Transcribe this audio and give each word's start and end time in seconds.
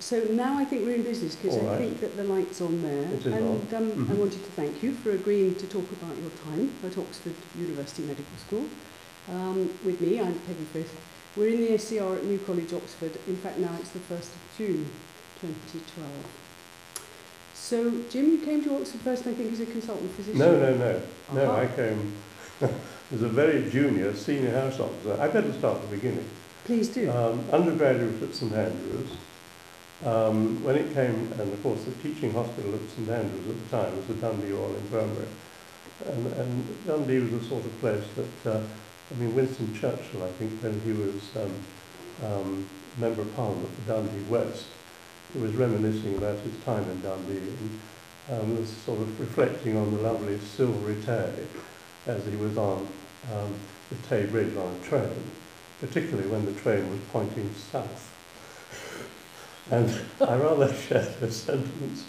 So 0.00 0.20
now 0.30 0.58
I 0.58 0.64
think 0.64 0.84
we're 0.86 0.94
in 0.94 1.02
business 1.02 1.36
because 1.36 1.56
I 1.58 1.62
right. 1.66 1.78
think 1.78 2.00
that 2.00 2.16
the 2.16 2.24
light's 2.24 2.60
on 2.60 2.82
there. 2.82 3.02
It 3.02 3.26
is 3.26 3.26
and. 3.26 3.74
Um, 3.74 4.08
I 4.10 4.14
Mhm. 4.14 4.18
wanted 4.18 4.42
to 4.44 4.50
thank 4.52 4.82
you 4.82 4.92
for 4.92 5.10
agreeing 5.10 5.54
to 5.56 5.66
talk 5.66 5.90
about 5.92 6.16
your 6.18 6.30
time 6.44 6.70
at 6.84 6.96
Oxford 6.98 7.34
University 7.58 8.02
Medical 8.02 8.36
School. 8.46 8.64
Um, 9.30 9.70
with 9.84 10.00
me, 10.00 10.20
I'm 10.20 10.34
Peggy 10.46 10.66
Frith. 10.72 10.94
We're 11.36 11.48
in 11.48 11.60
the 11.60 11.72
SCR 11.74 12.16
at 12.16 12.24
New 12.24 12.38
College, 12.38 12.72
Oxford. 12.72 13.12
In 13.26 13.36
fact, 13.36 13.58
now 13.58 13.74
it's 13.80 13.90
the 13.90 13.98
1st 13.98 14.30
of 14.36 14.40
June 14.56 14.86
2012. 15.40 16.08
So, 17.54 17.92
Jim, 18.10 18.30
you 18.30 18.38
came 18.38 18.62
to 18.64 18.76
Oxford 18.80 19.00
first, 19.00 19.26
I 19.26 19.32
think, 19.34 19.52
as 19.52 19.60
a 19.60 19.66
consultant 19.66 20.12
physician. 20.12 20.38
No, 20.38 20.52
no, 20.58 20.74
no. 20.76 21.00
No, 21.34 21.52
I 21.52 21.66
came 21.66 22.12
as 22.60 23.22
a 23.22 23.28
very 23.28 23.68
junior 23.70 24.14
senior 24.14 24.52
house 24.52 24.78
officer. 24.78 25.20
I 25.20 25.28
better 25.28 25.52
start 25.52 25.76
at 25.78 25.90
the 25.90 25.96
beginning. 25.96 26.24
Please 26.64 26.88
do. 26.88 27.10
Um, 27.10 27.44
undergraduate 27.52 28.22
at 28.22 28.34
St 28.34 28.52
Andrews. 28.52 29.10
Um, 30.04 30.62
when 30.62 30.76
it 30.76 30.92
came, 30.92 31.32
and 31.32 31.52
of 31.52 31.62
course 31.62 31.84
the 31.84 31.92
teaching 32.02 32.32
hospital 32.32 32.74
at 32.74 32.90
St 32.90 33.08
Andrews 33.08 33.48
at 33.48 33.70
the 33.70 33.76
time 33.76 33.96
was 33.96 34.06
the 34.06 34.14
Dundee 34.14 34.52
Royal 34.52 34.76
Infirmary. 34.76 35.28
And, 36.04 36.26
and 36.34 36.86
Dundee 36.86 37.20
was 37.20 37.30
the 37.30 37.48
sort 37.48 37.64
of 37.64 37.80
place 37.80 38.04
that, 38.16 38.50
uh, 38.50 38.60
I 39.10 39.14
mean, 39.18 39.34
Winston 39.34 39.74
Churchill, 39.74 40.22
I 40.22 40.30
think, 40.32 40.60
when 40.60 40.78
he 40.82 40.92
was 40.92 41.22
um, 41.36 42.28
um, 42.30 42.68
Member 42.98 43.22
of 43.22 43.34
Parliament 43.34 43.70
for 43.70 43.92
Dundee 43.92 44.28
West, 44.28 44.66
he 45.32 45.38
was 45.38 45.52
reminiscing 45.52 46.18
about 46.18 46.38
his 46.40 46.56
time 46.64 46.88
in 46.90 47.00
Dundee 47.00 47.38
and 47.38 47.80
um, 48.30 48.58
was 48.58 48.68
sort 48.68 49.00
of 49.00 49.18
reflecting 49.18 49.76
on 49.76 49.96
the 49.96 50.02
lovely 50.02 50.38
silvery 50.38 50.96
Tay 51.04 51.32
as 52.06 52.24
he 52.26 52.36
was 52.36 52.56
on 52.58 52.86
um, 53.32 53.54
the 53.90 53.96
Tay 54.08 54.26
Bridge 54.26 54.56
on 54.56 54.74
a 54.74 54.86
train, 54.86 55.30
particularly 55.80 56.28
when 56.28 56.44
the 56.44 56.52
train 56.60 56.90
was 56.90 57.00
pointing 57.10 57.52
south. 57.54 58.15
And 59.70 59.90
I 60.20 60.36
rather 60.36 60.72
share 60.88 61.04
those 61.20 61.36
sentiments. 61.36 62.04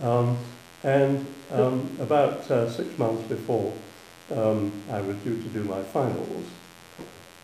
Um, 0.00 0.38
and 0.82 1.26
um, 1.50 1.90
about 2.00 2.50
uh, 2.50 2.70
six 2.70 2.98
months 2.98 3.28
before 3.28 3.72
um, 4.34 4.72
I 4.90 5.00
was 5.00 5.16
due 5.18 5.36
to 5.36 5.48
do 5.48 5.64
my 5.64 5.82
finals, 5.82 6.46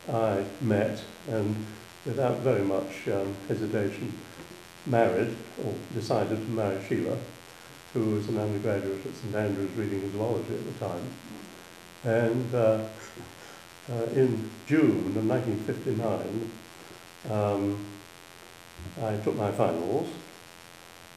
I 0.09 0.45
met 0.61 1.03
and 1.29 1.57
without 2.05 2.39
very 2.39 2.63
much 2.63 3.09
um, 3.09 3.35
hesitation 3.49 4.13
married 4.87 5.35
or 5.65 5.75
decided 5.93 6.37
to 6.39 6.51
marry 6.51 6.79
Sheila, 6.89 7.17
who 7.93 8.11
was 8.11 8.29
an 8.29 8.39
undergraduate 8.39 9.05
at 9.05 9.15
St 9.17 9.35
Andrews 9.35 9.71
reading 9.77 10.11
zoology 10.13 10.55
at 10.55 10.65
the 10.65 10.87
time. 10.87 11.03
And 12.05 12.55
uh, 12.55 12.85
uh, 13.91 14.05
in 14.15 14.51
June 14.67 15.17
of 15.17 15.27
1959, 15.27 16.51
um, 17.31 17.85
I 19.03 19.17
took 19.19 19.37
my 19.37 19.51
finals, 19.53 20.09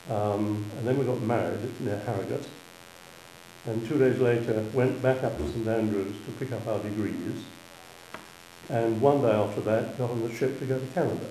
um, 0.09 0.65
and 0.77 0.87
then 0.87 0.97
we 0.97 1.05
got 1.05 1.21
married 1.21 1.81
near 1.81 1.99
Harrogate. 1.99 2.47
And 3.65 3.87
two 3.87 3.97
days 3.97 4.19
later, 4.19 4.63
went 4.73 5.01
back 5.01 5.23
up 5.23 5.37
to 5.37 5.47
St 5.51 5.67
Andrews 5.67 6.15
to 6.25 6.31
pick 6.39 6.51
up 6.51 6.65
our 6.67 6.79
degrees. 6.79 7.43
And 8.69 9.01
one 9.01 9.21
day 9.21 9.31
after 9.31 9.61
that, 9.61 9.97
got 9.97 10.11
on 10.11 10.21
the 10.21 10.33
ship 10.33 10.59
to 10.59 10.65
go 10.65 10.79
to 10.79 10.85
Canada. 10.87 11.27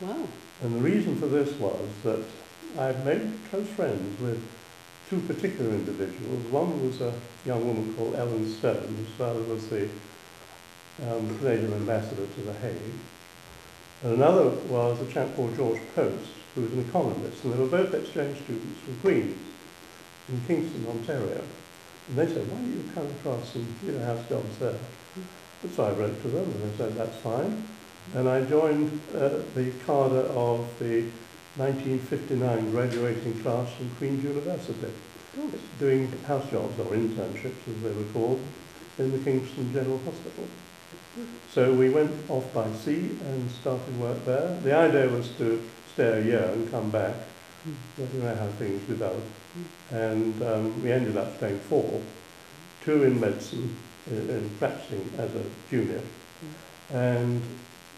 wow. 0.00 0.26
And 0.62 0.76
the 0.76 0.80
reason 0.80 1.16
for 1.16 1.26
this 1.26 1.52
was 1.58 1.88
that 2.04 2.22
I 2.78 2.92
made 3.04 3.30
close 3.50 3.68
friends 3.68 4.20
with 4.20 4.42
two 5.10 5.20
particular 5.20 5.70
individuals. 5.70 6.44
One 6.50 6.86
was 6.86 7.00
a 7.00 7.12
young 7.44 7.66
woman 7.66 7.94
called 7.94 8.14
Ellen 8.14 8.50
Stone, 8.50 8.94
whose 8.96 9.14
father 9.18 9.42
was 9.42 9.68
the 9.68 9.88
um, 11.08 11.38
Canadian 11.38 11.74
ambassador 11.74 12.26
to 12.26 12.40
The 12.40 12.52
Hague. 12.54 12.76
And 14.02 14.14
another 14.14 14.48
was 14.68 15.00
a 15.00 15.12
chap 15.12 15.34
called 15.36 15.56
George 15.56 15.80
Post, 15.94 16.30
who 16.54 16.62
was 16.62 16.72
an 16.72 16.80
economist, 16.80 17.44
and 17.44 17.54
they 17.54 17.58
were 17.58 17.66
both 17.66 17.94
exchange 17.94 18.36
students 18.42 18.80
from 18.80 18.96
Queen's 19.00 19.38
in 20.28 20.40
Kingston, 20.46 20.86
Ontario. 20.88 21.40
And 22.08 22.18
they 22.18 22.26
said, 22.26 22.48
why 22.50 22.56
don't 22.56 22.72
you 22.72 22.84
come 22.94 23.06
across 23.06 23.54
and 23.54 23.80
do 23.80 23.92
your 23.92 24.04
house 24.04 24.28
jobs 24.28 24.58
there? 24.58 24.78
And 25.62 25.72
so 25.72 25.84
I 25.84 25.92
wrote 25.92 26.20
to 26.22 26.28
them, 26.28 26.44
and 26.44 26.62
they 26.62 26.76
said, 26.76 26.96
that's 26.96 27.16
fine. 27.18 27.62
And 28.14 28.28
I 28.28 28.42
joined 28.42 29.00
uh, 29.14 29.40
the 29.54 29.72
cadre 29.86 30.26
of 30.34 30.66
the 30.80 31.06
1959 31.56 32.70
graduating 32.72 33.40
class 33.42 33.72
from 33.74 33.90
Queen's 33.96 34.24
University, 34.24 34.92
doing 35.78 36.10
house 36.26 36.50
jobs 36.50 36.78
or 36.80 36.86
internships 36.86 37.68
as 37.68 37.82
they 37.82 37.92
were 37.92 38.10
called 38.12 38.40
in 38.98 39.12
the 39.12 39.18
Kingston 39.18 39.72
General 39.72 39.98
Hospital. 39.98 40.48
So 41.52 41.72
we 41.74 41.90
went 41.90 42.10
off 42.30 42.52
by 42.54 42.70
sea 42.72 43.10
and 43.26 43.50
started 43.50 44.00
work 44.00 44.24
there. 44.24 44.58
The 44.62 44.74
idea 44.74 45.08
was 45.08 45.28
to 45.38 45.62
stay 45.92 46.20
a 46.20 46.24
year 46.24 46.50
and 46.52 46.70
come 46.70 46.90
back, 46.90 47.14
but 47.98 48.14
you 48.14 48.22
know 48.22 48.34
how 48.34 48.46
things 48.58 48.82
develop. 48.88 49.22
And 49.90 50.42
um, 50.42 50.82
we 50.82 50.90
ended 50.90 51.16
up 51.18 51.36
staying 51.36 51.58
four, 51.60 52.00
two 52.84 53.04
in 53.04 53.20
medicine, 53.20 53.76
in, 54.10 54.30
in 54.30 54.50
practicing 54.58 55.10
as 55.18 55.34
a 55.34 55.44
junior, 55.70 56.00
and 56.90 57.42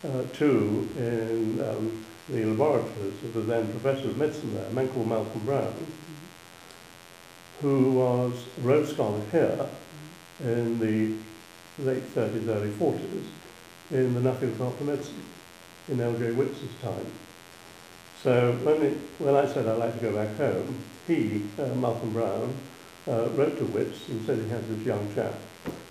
uh, 0.04 0.22
two 0.32 0.88
in 0.98 1.60
um, 1.60 2.04
the 2.28 2.44
laboratories 2.46 3.22
of 3.24 3.34
the 3.34 3.40
then 3.42 3.68
professor 3.68 4.08
of 4.08 4.18
medicine 4.18 4.54
there, 4.54 4.66
a 4.66 4.72
man 4.72 4.88
called 4.88 5.08
Malcolm 5.08 5.40
Brown, 5.44 5.72
who 7.60 7.92
was 7.92 8.32
Rhodes 8.60 8.92
Scholar 8.92 9.20
here 9.30 9.66
in 10.42 10.80
the 10.80 11.16
late 11.78 12.02
30s, 12.14 12.48
early 12.48 12.70
40s 12.70 13.24
in 13.90 14.14
the 14.14 14.20
Nuffield 14.20 14.52
Department 14.52 14.80
of 14.80 14.86
Medicine 14.86 15.22
in 15.88 16.00
L.J. 16.00 16.32
Witts's 16.32 16.70
time. 16.80 17.06
So 18.22 18.52
when, 18.62 18.82
it, 18.82 18.96
when 19.18 19.34
I 19.34 19.46
said 19.46 19.66
I'd 19.66 19.78
like 19.78 19.98
to 19.98 20.10
go 20.10 20.14
back 20.14 20.36
home, 20.36 20.78
he, 21.06 21.42
uh, 21.58 21.66
Malcolm 21.74 22.12
Brown, 22.12 22.54
uh, 23.06 23.28
wrote 23.30 23.58
to 23.58 23.64
Witts 23.66 24.08
and 24.08 24.24
said 24.24 24.38
he 24.38 24.48
had 24.48 24.66
this 24.66 24.86
young 24.86 25.14
chap 25.14 25.34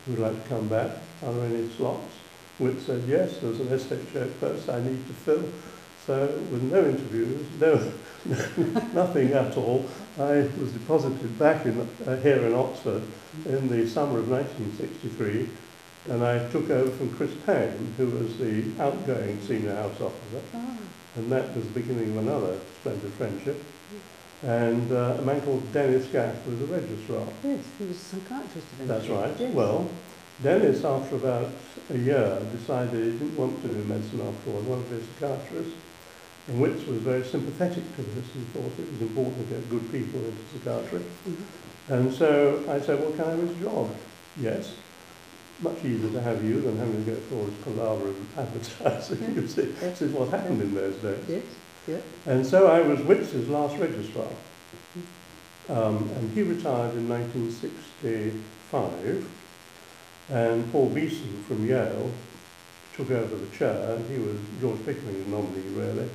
who 0.05 0.13
would 0.13 0.19
like 0.19 0.41
to 0.43 0.49
come 0.49 0.67
back. 0.67 0.97
Are 1.23 1.33
there 1.33 1.45
any 1.45 1.69
slots? 1.73 2.11
Witts 2.59 2.85
said 2.85 3.03
yes, 3.07 3.37
there's 3.37 3.59
an 3.59 3.67
SHO 3.67 4.27
post 4.39 4.69
I 4.69 4.81
need 4.81 5.05
to 5.07 5.13
fill. 5.13 5.43
So 6.07 6.25
with 6.51 6.63
no 6.63 6.83
interviews, 6.83 7.45
no, 7.59 7.91
nothing 8.93 9.31
at 9.33 9.55
all, 9.55 9.85
I 10.17 10.49
was 10.59 10.71
deposited 10.73 11.37
back 11.37 11.65
in, 11.65 11.79
uh, 12.05 12.17
here 12.17 12.45
in 12.45 12.53
Oxford 12.53 13.03
in 13.45 13.69
the 13.69 13.87
summer 13.87 14.19
of 14.19 14.29
1963 14.29 15.47
and 16.09 16.23
I 16.23 16.47
took 16.49 16.69
over 16.69 16.91
from 16.91 17.15
Chris 17.15 17.31
Payne, 17.45 17.93
who 17.97 18.07
was 18.07 18.37
the 18.37 18.63
outgoing 18.81 19.39
senior 19.41 19.75
house 19.75 19.99
officer, 20.01 20.41
Ah, 20.53 20.77
and 21.15 21.31
that 21.31 21.55
was 21.55 21.65
the 21.65 21.79
beginning 21.79 22.17
of 22.17 22.27
another 22.27 22.57
splendid 22.79 23.11
friendship. 23.13 23.61
And 24.43 24.91
uh, 24.91 25.15
a 25.19 25.21
man 25.21 25.39
called 25.41 25.71
Dennis 25.71 26.05
Gath 26.07 26.45
was 26.45 26.61
a 26.61 26.65
registrar. 26.65 27.25
yes, 27.43 27.59
he 27.79 27.85
was 27.85 27.95
a 27.95 27.99
psychiatrist 27.99 28.67
eventually. 28.73 28.87
That's 28.87 29.07
right. 29.07 29.39
Yes. 29.39 29.53
Well, 29.53 29.89
Dennis, 30.41 30.83
after 30.83 31.15
about 31.15 31.49
a 31.93 31.97
year, 31.97 32.41
decided 32.51 32.93
he 32.93 33.11
didn't 33.19 33.37
want 33.37 33.61
to 33.61 33.69
do 33.69 33.83
medicine 33.85 34.19
after 34.19 34.51
all, 34.51 34.61
he 34.61 34.67
wanted 34.69 34.89
to 34.89 34.95
be 34.95 35.01
a 35.01 35.05
psychiatrist. 35.19 35.71
And 36.49 36.59
Witts 36.59 36.85
was 36.85 36.97
very 36.97 37.23
sympathetic 37.23 37.83
to 37.95 38.01
this 38.01 38.25
and 38.35 38.45
thought 38.49 38.73
it 38.77 38.91
was 38.91 39.01
important 39.01 39.47
to 39.47 39.55
get 39.55 39.69
good 39.69 39.89
people 39.93 40.19
into 40.19 40.43
psychiatry. 40.51 41.01
Mhm. 41.25 41.35
And 41.89 42.13
so 42.13 42.63
I 42.67 42.81
said, 42.81 42.99
well, 42.99 43.11
can 43.11 43.23
I 43.25 43.29
have 43.31 43.49
a 43.49 43.63
job? 43.63 43.95
Yes. 44.37 44.73
Much 45.61 45.85
easier 45.85 46.09
to 46.11 46.21
have 46.21 46.43
you 46.43 46.59
than 46.61 46.77
having 46.77 47.05
to 47.05 47.11
go 47.11 47.17
through 47.17 47.37
all 47.37 47.45
this 47.45 47.63
palaver 47.63 48.09
of 48.09 48.39
advertising, 48.39 49.35
you 49.35 49.47
see. 49.47 49.61
This 49.61 50.01
is 50.01 50.11
what 50.11 50.29
happened 50.29 50.61
in 50.61 50.73
those 50.73 50.95
days. 50.95 51.23
Yes, 51.29 51.43
yeah. 51.87 52.01
And 52.25 52.45
so 52.45 52.67
I 52.67 52.81
was 52.81 52.99
Witts's 53.01 53.47
last 53.49 53.77
registrar. 53.77 54.27
Um, 55.69 56.09
and 56.17 56.31
he 56.31 56.43
retired 56.43 56.95
in 56.95 57.07
1965. 57.07 59.29
And 60.29 60.71
Paul 60.71 60.89
Beeson 60.89 61.43
from 61.43 61.67
Yale 61.67 62.11
took 62.95 63.11
over 63.11 63.35
the 63.35 63.47
chair. 63.55 63.95
And 63.95 64.09
he 64.09 64.17
was 64.19 64.37
George 64.59 64.83
Pickering's 64.85 65.27
nominee, 65.27 65.69
really, 65.75 66.09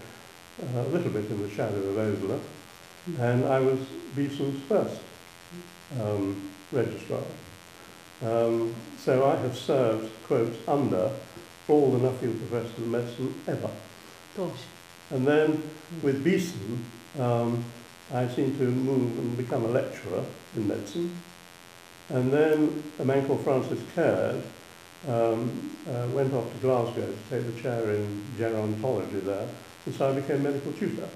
uh, 0.62 0.80
a 0.80 0.88
little 0.88 1.10
bit 1.10 1.30
in 1.30 1.42
the 1.42 1.50
shadow 1.50 1.76
of 1.76 1.98
Osler. 1.98 2.40
And 3.20 3.44
I 3.44 3.60
was 3.60 3.78
Beeson's 4.14 4.62
first 4.64 5.00
um, 6.00 6.50
registrar. 6.72 7.22
Um, 8.22 8.74
so 8.98 9.26
I 9.26 9.36
have 9.36 9.56
served, 9.56 10.10
quote, 10.24 10.54
under 10.66 11.10
all 11.68 11.92
the 11.92 11.98
Nuffield 11.98 12.38
professors 12.48 12.78
of 12.78 12.88
medicine 12.88 13.34
ever. 13.46 13.70
Gosh. 14.36 14.60
And 15.10 15.26
then 15.26 15.62
with 16.02 16.24
Beeson, 16.24 16.84
um, 17.18 17.64
I 18.12 18.28
seemed 18.28 18.58
to 18.58 18.64
move 18.64 19.18
and 19.18 19.36
become 19.36 19.64
a 19.64 19.68
lecturer 19.68 20.24
in 20.56 20.68
medicine. 20.68 21.14
And 22.08 22.32
then 22.32 22.82
a 22.98 23.04
man 23.04 23.26
called 23.26 23.44
Francis 23.44 23.80
Caird 23.94 24.42
um, 25.06 25.70
uh, 25.86 26.06
went 26.12 26.32
off 26.32 26.50
to 26.52 26.58
Glasgow 26.58 27.06
to 27.06 27.30
take 27.30 27.54
the 27.54 27.60
chair 27.60 27.90
in 27.94 28.24
gerontology 28.36 29.22
there, 29.24 29.46
and 29.86 29.94
so 29.94 30.10
I 30.10 30.14
became 30.14 30.42
medical 30.42 30.72
tutor. 30.72 31.08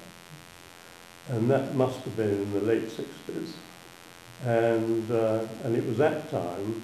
And 1.28 1.50
that 1.50 1.74
must 1.74 2.00
have 2.00 2.16
been 2.16 2.30
in 2.30 2.52
the 2.52 2.60
late 2.60 2.88
60s. 2.88 3.52
And, 4.44 5.10
uh, 5.10 5.46
and 5.64 5.76
it 5.76 5.86
was 5.86 5.98
that 5.98 6.30
time, 6.30 6.82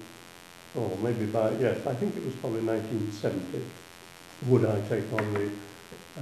or 0.75 0.97
maybe 1.01 1.25
by, 1.25 1.51
yes, 1.51 1.85
I 1.85 1.93
think 1.93 2.15
it 2.15 2.23
was 2.23 2.33
probably 2.35 2.61
1970, 2.61 3.65
would 4.47 4.65
I 4.65 4.79
take 4.87 5.11
on 5.11 5.33
the 5.33 5.51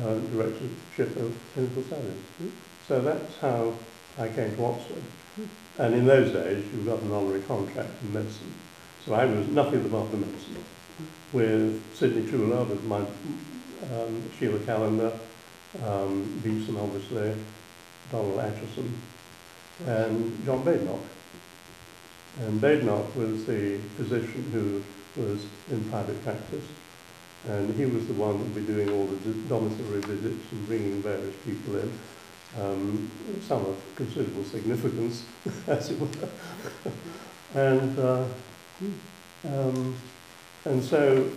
uh, 0.04 0.20
directorship 0.32 1.16
of 1.18 1.36
clinical 1.54 1.84
studies. 1.84 2.52
So 2.88 3.02
that's 3.02 3.38
how 3.40 3.74
I 4.18 4.30
came 4.30 4.56
to 4.56 4.66
Oxford. 4.66 5.04
And 5.78 5.94
in 5.94 6.06
those 6.06 6.32
days, 6.32 6.66
you 6.74 6.82
got 6.84 7.02
an 7.02 7.12
honorary 7.12 7.42
contract 7.42 7.90
in 8.02 8.14
medicine. 8.14 8.54
So 9.06 9.14
I 9.14 9.26
was 9.26 9.48
nothing 9.48 9.88
but 9.88 9.98
after 9.98 10.18
medicine. 10.18 10.64
With 11.34 11.96
Sidney 11.96 12.24
Truelove 12.24 12.72
as 12.72 12.84
my 12.84 13.00
um, 13.00 14.24
Sheila 14.40 14.60
Callender, 14.60 15.12
um, 15.86 16.42
Beeson 16.44 16.78
obviously, 16.78 17.36
Donald 18.12 18.40
Atchison, 18.40 18.98
and 19.86 20.46
John 20.46 20.64
Badenoch. 20.64 21.00
And 22.42 22.62
Badenoch 22.62 23.16
was 23.16 23.46
the 23.46 23.80
physician 23.98 24.44
who 24.52 24.84
was 25.22 25.46
in 25.72 25.84
private 25.90 26.24
practice. 26.24 26.64
And 27.48 27.74
he 27.76 27.86
was 27.86 28.06
the 28.08 28.14
one 28.14 28.38
who 28.38 28.44
would 28.44 28.56
be 28.56 28.62
doing 28.62 28.90
all 28.92 29.06
the 29.06 29.34
domiciliary 29.48 30.02
visits 30.02 30.52
and 30.52 30.68
bringing 30.68 31.02
various 31.02 31.36
people 31.46 31.78
in, 31.78 31.92
um, 32.60 33.12
some 33.42 33.66
of 33.66 33.82
considerable 33.96 34.44
significance, 34.44 35.26
as 35.68 35.90
it 35.90 36.00
were. 36.00 36.08
and, 37.56 37.98
uh, 38.00 38.26
um, 39.46 39.96
and 40.66 40.84
so, 40.84 41.32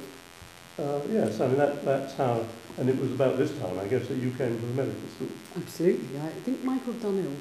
uh, 0.79 1.01
yes, 1.11 1.41
I 1.41 1.47
mean, 1.47 1.59
that, 1.59 1.85
that's 1.85 2.15
how, 2.15 2.45
and 2.79 2.89
it 2.89 2.99
was 2.99 3.13
about 3.13 3.37
this 3.37 3.57
time, 3.59 3.79
I 3.79 3.87
guess, 3.87 4.09
that 4.09 4.17
you 4.17 4.31
came 4.33 4.59
to 4.59 4.67
the 4.67 4.75
medical 4.75 5.09
school. 5.17 5.29
Absolutely. 5.57 6.19
I 6.19 6.29
think 6.29 6.65
Michael 6.65 6.95
Dunhill 6.95 7.37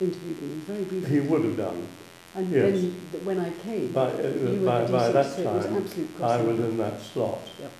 interviewed 0.00 0.42
me 0.42 0.48
very 0.66 0.84
briefly. 0.84 1.10
He 1.10 1.20
would 1.20 1.44
have 1.44 1.56
done. 1.56 1.86
And 2.36 2.50
yes. 2.50 2.72
then 2.80 3.00
th- 3.12 3.24
when 3.24 3.38
I 3.38 3.50
came, 3.50 3.92
By, 3.92 4.10
uh, 4.10 4.16
you 4.22 4.60
were 4.60 4.66
by, 4.66 4.84
by 4.90 5.08
that 5.12 5.26
so 5.26 5.40
it 5.42 5.46
was 5.46 6.20
I 6.20 6.42
was 6.42 6.58
in 6.58 6.76
that 6.78 7.00
slot. 7.00 7.40
Yep. 7.60 7.72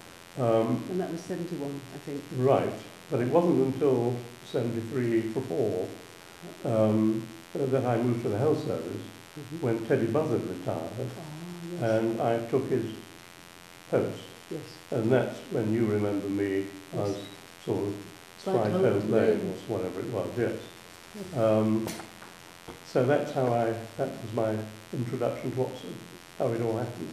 Um, 0.46 0.82
And 0.90 1.00
that 1.00 1.10
was 1.10 1.20
71, 1.22 1.80
I 1.94 1.98
think. 1.98 2.22
right, 2.38 2.72
but 3.10 3.20
it 3.20 3.28
wasn't 3.28 3.74
until 3.74 4.14
73 4.46 5.22
for 5.32 5.40
4 5.42 5.88
um, 6.64 7.26
that 7.54 7.84
I 7.84 7.96
moved 8.02 8.22
to 8.22 8.28
the 8.28 8.38
health 8.38 8.64
service 8.66 9.02
Mhm. 9.38 9.60
when 9.62 9.86
Teddy 9.86 10.06
Buzzard 10.06 10.42
retired 10.48 10.78
Ah, 10.98 11.22
yes. 11.72 11.82
and 11.82 12.20
I 12.20 12.38
took 12.46 12.68
his 12.70 12.84
post. 13.90 14.20
yes. 14.50 14.60
And 14.92 15.10
that's 15.10 15.38
when 15.50 15.72
you 15.72 15.86
remember 15.86 16.28
me 16.28 16.66
as 16.96 17.16
sort 17.64 17.82
of 17.88 17.94
Slide 18.42 18.70
Home 18.70 19.10
Lane. 19.10 19.40
or 19.40 19.76
whatever 19.76 20.00
it 20.00 20.10
was, 20.12 20.28
yes. 20.38 20.52
Yes. 21.16 21.38
Um, 21.40 21.86
so 22.94 23.04
that's 23.04 23.32
how 23.32 23.46
I, 23.52 23.74
that 23.98 24.08
was 24.22 24.32
my 24.34 24.56
introduction 24.92 25.50
to 25.50 25.62
Oxford, 25.62 25.90
how 26.38 26.46
it 26.46 26.60
all 26.62 26.76
happened. 26.78 27.08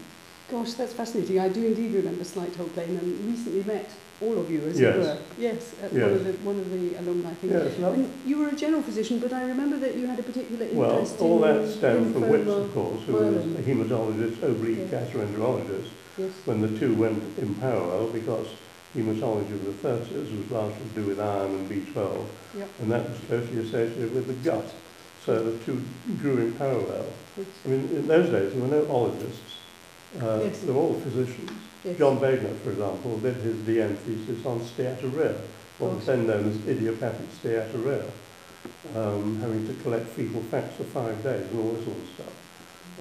Gosh, 0.52 0.74
that's 0.74 0.94
fascinating. 0.94 1.40
I 1.40 1.50
do 1.50 1.66
indeed 1.66 1.96
remember 1.96 2.24
Slight 2.24 2.56
Hope 2.56 2.78
Lane 2.78 2.98
and 2.98 3.26
recently 3.26 3.64
met 3.64 3.90
all 4.22 4.38
of 4.38 4.52
you, 4.52 4.62
as 4.68 4.80
Yes. 4.80 4.96
it 4.96 5.00
were. 5.00 5.18
Yes, 5.40 5.74
at 5.82 5.92
one, 5.92 6.04
of 6.04 6.24
the, 6.24 6.34
one 6.46 6.60
of 6.60 6.70
the 6.72 7.00
alumni, 7.00 7.32
I 7.32 7.34
think. 7.34 7.54
Yes, 7.54 7.78
And 7.80 8.14
you 8.28 8.38
were 8.38 8.50
a 8.50 8.56
general 8.56 8.84
physician, 8.84 9.18
but 9.18 9.34
I 9.34 9.42
remember 9.44 9.78
that 9.78 9.96
you 9.96 10.06
had 10.06 10.20
a 10.20 10.24
particular 10.24 10.68
interest 10.68 11.20
in 11.20 11.26
well, 11.26 11.32
all 11.32 11.44
in 11.46 11.64
that 11.66 11.72
stemmed 11.74 12.14
from 12.14 12.24
lymphoma. 12.26 12.66
of 12.66 12.74
course, 12.76 13.02
who 13.08 13.14
was 13.14 13.38
a 13.38 13.64
haematologist, 13.64 14.44
oblique 14.44 14.78
Yes. 14.92 15.10
gastroenterologist, 15.10 15.90
Yes. 16.20 16.30
when 16.46 16.62
the 16.62 16.78
two 16.78 16.94
went 16.94 17.24
in 17.40 17.56
parallel 17.56 18.08
because 18.10 18.46
haematology 18.96 19.54
of 19.54 19.66
the 19.66 19.90
30s 19.90 20.38
was 20.38 20.52
largely 20.52 20.78
to 20.94 21.02
do 21.02 21.08
with 21.08 21.20
iron 21.20 21.52
and 21.56 21.68
B12, 21.68 22.26
Yep. 22.56 22.70
and 22.82 22.92
that 22.92 23.10
was 23.10 23.18
closely 23.28 23.58
associated 23.62 24.14
with 24.14 24.28
the 24.28 24.34
gut. 24.48 24.66
So 25.26 25.44
the 25.44 25.58
two 25.64 25.84
grew 26.20 26.38
in 26.40 26.54
parallel. 26.54 27.06
I 27.38 27.68
mean, 27.68 27.82
in 27.92 28.08
those 28.08 28.30
days, 28.30 28.54
there 28.54 28.62
were 28.62 28.68
no 28.68 28.86
ologists. 28.88 29.58
Uh, 30.20 30.42
Yes. 30.44 30.60
They 30.62 30.72
were 30.72 30.80
all 30.82 30.94
physicians. 31.00 31.52
Yes. 31.84 31.98
John 31.98 32.20
Wagner, 32.20 32.54
for 32.64 32.72
example, 32.72 33.18
did 33.20 33.36
his 33.36 33.56
DM 33.58 33.96
thesis 33.98 34.46
on 34.46 34.60
steatorrhea, 34.60 35.40
what 35.80 35.96
was 35.96 36.06
then 36.06 36.28
known 36.28 36.50
as 36.50 36.68
idiopathic 36.68 37.28
steatorrhea, 37.42 38.04
um, 38.96 39.40
having 39.40 39.66
to 39.68 39.74
collect 39.84 40.08
fecal 40.08 40.42
fats 40.44 40.76
for 40.76 40.84
five 40.84 41.22
days 41.24 41.48
and 41.50 41.60
all 41.60 41.72
this 41.74 41.86
sort 41.86 41.98
of 41.98 42.10
stuff. 42.16 42.34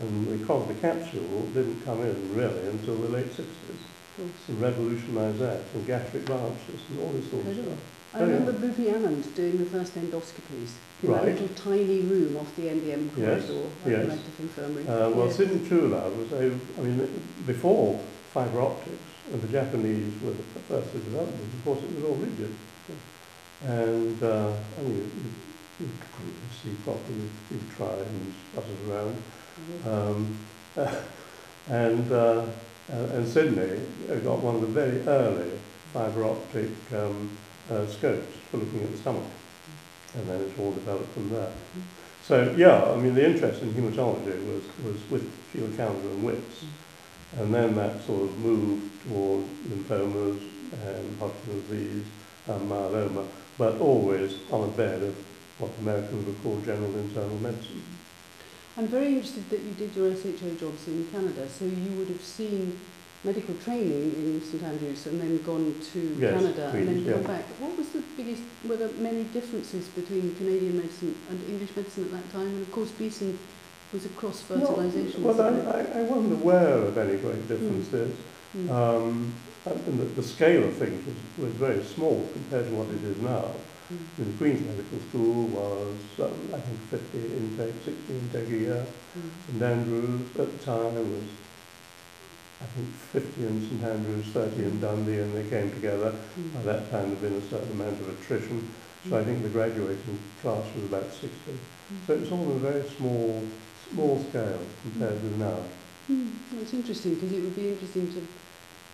And 0.03 0.41
the 0.41 0.75
capsule 0.81 1.43
didn't 1.53 1.85
come 1.85 2.01
in 2.03 2.35
really 2.35 2.69
until 2.69 2.97
the 2.97 3.09
late 3.09 3.27
60s 3.27 3.41
Of 3.41 4.17
course. 4.17 4.31
and 4.49 4.61
revolutionised 4.61 5.39
that, 5.41 5.61
and 5.75 5.87
gastric 5.87 6.25
biopsies 6.25 6.81
and 6.91 7.01
all 7.01 7.13
this 7.13 7.31
sort 7.31 7.47
of 7.47 7.55
stuff. 7.55 7.79
I 8.13 8.19
Oh, 8.19 8.27
yeah. 8.27 8.33
remember 8.33 8.53
Boothby 8.53 8.85
Annand 8.87 9.35
doing 9.37 9.59
the 9.59 9.65
first 9.67 9.95
endoscopies 9.95 10.71
in 11.03 11.11
Right. 11.11 11.27
that 11.27 11.41
little 11.41 11.49
tiny 11.55 12.01
room 12.01 12.37
off 12.39 12.55
the 12.57 12.63
Yes, 12.63 12.75
corridor 13.15 13.69
at 13.85 13.91
yes. 13.91 14.03
the 14.03 14.09
Radcliffe 14.09 14.41
Infirmary. 14.41 14.89
Uh, 14.89 15.11
well, 15.11 15.27
Yes. 15.27 15.37
Sidney 15.37 15.59
Truelove 15.69 16.17
was, 16.17 16.33
a, 16.33 16.47
I 16.79 16.83
mean, 16.83 17.23
before 17.47 18.01
fibre 18.35 18.61
optics, 18.63 18.97
and 19.33 19.41
the 19.41 19.47
Japanese 19.49 20.13
were 20.25 20.33
the 20.33 20.43
first 20.69 20.91
to 20.93 20.99
develop 20.99 21.29
it, 21.29 21.35
of 21.35 21.65
course 21.65 21.79
it 21.85 21.95
was 21.95 22.05
all 22.05 22.17
rigid. 22.17 22.53
And, 23.65 24.23
uh, 24.23 24.53
I 24.79 24.83
mean, 24.83 24.97
you, 25.79 25.87
you 25.87 25.93
couldn't 26.17 26.35
see 26.63 26.75
properly, 26.83 27.29
you 27.51 27.61
try 27.77 27.95
and 27.95 28.35
sputter 28.53 28.77
around. 28.91 29.23
Um, 29.87 30.39
and, 31.69 32.11
uh, 32.13 32.45
and 32.89 33.29
Sidney 33.29 33.79
got 34.25 34.41
one 34.41 34.57
of 34.57 34.61
the 34.63 34.67
very 34.67 35.01
early 35.07 35.51
fibre 35.93 36.25
optic 36.25 36.71
um, 36.97 37.31
uh, 37.71 37.87
scopes 37.87 38.37
for 38.51 38.59
looking 38.59 38.83
at 38.83 38.91
the 38.93 38.99
stomach. 38.99 39.25
And 40.17 40.29
then 40.29 40.41
it's 40.41 40.59
all 40.59 40.73
developed 40.73 41.13
from 41.15 41.31
there. 41.31 41.53
So, 42.23 42.55
yeah, 42.57 42.85
I 42.85 42.97
mean, 42.97 43.15
the 43.15 43.27
interest 43.27 43.63
in 43.63 43.73
haematology 43.73 44.45
was, 44.47 44.85
was 44.85 45.11
with 45.11 45.33
Sheila 45.53 45.69
Callender 45.77 46.09
and 46.09 46.23
Witts. 46.25 46.65
And 47.39 47.55
then 47.55 47.77
that 47.77 48.03
sort 48.03 48.25
of 48.29 48.39
moved 48.39 49.09
toward 49.09 49.45
lymphomas 49.69 50.41
and 50.73 51.19
Hodgkin's 51.19 51.69
disease 51.69 52.05
and 52.47 52.71
myeloma, 52.71 53.27
but 53.57 53.81
always 53.81 54.39
on 54.51 54.69
a 54.69 54.73
bed 54.73 55.03
of 55.03 55.15
what 55.59 55.71
Americans 55.81 56.27
would 56.27 56.43
call 56.43 56.61
general 56.61 56.95
internal 56.97 57.37
medicine. 57.39 57.83
I'm 58.77 58.89
very 58.89 59.09
interested 59.09 59.49
that 59.51 59.61
you 59.61 59.73
did 59.73 59.95
your 59.95 60.15
SHO 60.15 60.55
jobs 60.59 60.89
in 60.89 61.07
Canada, 61.13 61.49
so 61.49 61.65
you 61.65 61.91
would 61.99 62.09
have 62.09 62.23
seen 62.23 62.79
medical 63.25 63.55
training 63.57 64.15
in 64.17 64.41
St 64.43 64.63
Andrews 64.63 65.07
and 65.07 65.21
then 65.21 65.43
gone 65.43 65.75
to 65.93 66.17
Yes, 66.19 66.35
Canada 66.35 66.71
and 66.75 66.89
then 66.89 67.05
come 67.05 67.23
yeah. 67.23 67.27
back. 67.27 67.45
What 67.61 67.77
was 67.77 67.89
the 67.91 68.03
biggest, 68.17 68.43
were 68.67 68.77
there 68.77 68.89
many 68.99 69.25
differences 69.25 69.89
between 69.89 70.35
Canadian 70.37 70.79
medicine 70.79 71.15
and 71.29 71.39
English 71.49 71.77
medicine 71.77 72.05
at 72.05 72.13
that 72.13 72.33
time? 72.33 72.47
And 72.47 72.63
of 72.63 72.73
course 72.73 72.91
Beeson 72.93 73.39
was 73.93 74.07
a 74.07 74.09
cross-fertilisation. 74.11 75.23
Well. 75.23 75.41
I, 75.41 75.49
I, 75.49 76.01
I 76.01 76.03
wasn't 76.03 76.35
aware 76.41 76.79
of 76.79 76.97
any 76.97 77.19
great 77.19 77.47
differences. 77.49 78.17
Mm. 78.57 78.71
Um, 78.71 79.35
and 79.67 79.99
the, 79.99 80.05
the 80.05 80.23
scale 80.23 80.65
of 80.65 80.75
things 80.75 81.05
was, 81.07 81.47
was 81.47 81.53
very 81.55 81.85
small 81.85 82.27
compared 82.33 82.67
to 82.67 82.75
what 82.75 82.89
it 82.89 83.05
is 83.05 83.19
now. 83.19 83.53
Mm. 83.93 83.99
The 84.17 84.39
Queen's 84.39 84.67
Medical 84.67 84.99
School 85.11 85.47
was, 85.49 85.97
um, 86.21 86.55
I 86.55 86.61
think, 86.61 86.81
50 86.89 87.19
intake, 87.37 87.75
60 87.85 88.15
intake 88.15 88.49
a 88.49 88.51
year. 88.51 88.87
Mm. 89.19 89.31
St 89.47 89.63
Andrews 89.63 90.21
at 90.39 90.59
the 90.59 90.65
time 90.65 90.95
was, 90.95 91.25
I 92.61 92.65
think, 92.77 92.89
50 93.13 93.47
in 93.47 93.69
St 93.69 93.85
Andrews, 93.85 94.27
30 94.27 94.65
in 94.65 94.81
Dundee, 94.81 95.19
and 95.19 95.35
they 95.35 95.49
came 95.49 95.71
together. 95.71 96.15
Mm. 96.39 96.55
By 96.55 96.63
that 96.73 96.91
time, 96.91 97.09
there'd 97.09 97.21
been 97.23 97.35
a 97.35 97.49
certain 97.49 97.73
amount 97.73 98.01
of 98.01 98.09
attrition, 98.09 98.69
so 99.09 99.19
I 99.19 99.25
think 99.25 99.43
the 99.43 99.49
graduating 99.49 100.19
class 100.43 100.65
was 100.75 100.85
about 100.85 101.11
60. 101.11 101.31
So 102.07 102.13
it 102.13 102.21
was 102.21 102.33
all 102.33 102.51
on 102.51 102.57
a 102.57 102.61
very 102.61 102.89
small, 102.91 103.43
small 103.91 104.25
scale 104.29 104.61
compared 104.83 105.23
with 105.23 105.37
now. 105.39 105.59
Mm. 106.11 106.33
That's 106.53 106.75
interesting 106.75 107.15
because 107.15 107.33
it 107.33 107.43
would 107.43 107.57
be 107.57 107.71
interesting 107.71 108.13
to 108.13 108.27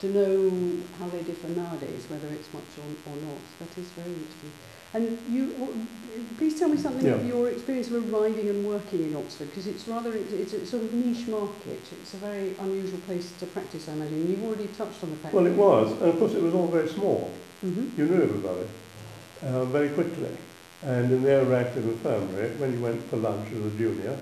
to 0.00 0.12
know 0.12 0.82
how 0.98 1.08
they 1.08 1.22
differ 1.22 1.48
nowadays, 1.48 2.04
whether 2.08 2.28
it's 2.28 2.52
much 2.52 2.68
or, 2.76 3.12
or 3.12 3.16
not. 3.16 3.40
That 3.58 3.78
is 3.80 3.88
very 3.96 4.12
interesting. 4.12 4.52
And 4.96 5.18
you, 5.28 5.86
please 6.38 6.58
tell 6.58 6.70
me 6.70 6.78
something 6.78 7.06
of 7.06 7.26
your 7.26 7.50
experience 7.50 7.88
of 7.88 8.10
arriving 8.10 8.48
and 8.48 8.66
working 8.66 9.02
in 9.02 9.14
Oxford, 9.14 9.50
because 9.50 9.66
it's 9.66 9.86
rather, 9.86 10.10
it's, 10.14 10.54
a 10.54 10.64
sort 10.64 10.84
of 10.84 10.94
niche 10.94 11.28
market. 11.28 11.80
It's 12.00 12.14
a 12.14 12.16
very 12.16 12.54
unusual 12.60 13.00
place 13.00 13.30
to 13.40 13.46
practice, 13.46 13.90
I 13.90 13.92
imagine. 13.92 14.26
You've 14.26 14.42
already 14.44 14.68
touched 14.68 15.04
on 15.04 15.10
the 15.10 15.16
fact. 15.16 15.34
Well, 15.34 15.46
it 15.46 15.54
was, 15.54 15.92
and 16.00 16.08
of 16.08 16.18
course 16.18 16.32
it 16.32 16.42
was 16.42 16.54
all 16.54 16.68
very 16.68 16.88
small. 16.88 17.30
Mm-hmm. 17.62 18.00
You 18.00 18.06
knew 18.08 18.22
everybody 18.22 18.66
uh, 19.42 19.64
very 19.66 19.90
quickly. 19.90 20.34
And 20.82 21.12
in 21.12 21.22
the 21.22 21.44
Radcliffe 21.44 21.84
Infirmary, 21.84 22.50
when 22.56 22.72
you 22.72 22.80
went 22.80 23.02
for 23.10 23.16
lunch 23.16 23.52
as 23.52 23.66
a 23.66 23.76
junior, 23.76 24.16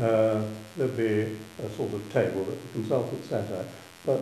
uh, 0.00 0.42
there'd 0.78 0.96
be 0.96 1.36
a 1.62 1.70
sort 1.76 1.92
of 1.92 2.10
table 2.10 2.42
that 2.44 2.62
the 2.62 2.68
consultant 2.72 3.22
sat 3.26 3.50
at. 3.50 3.66
But 4.06 4.20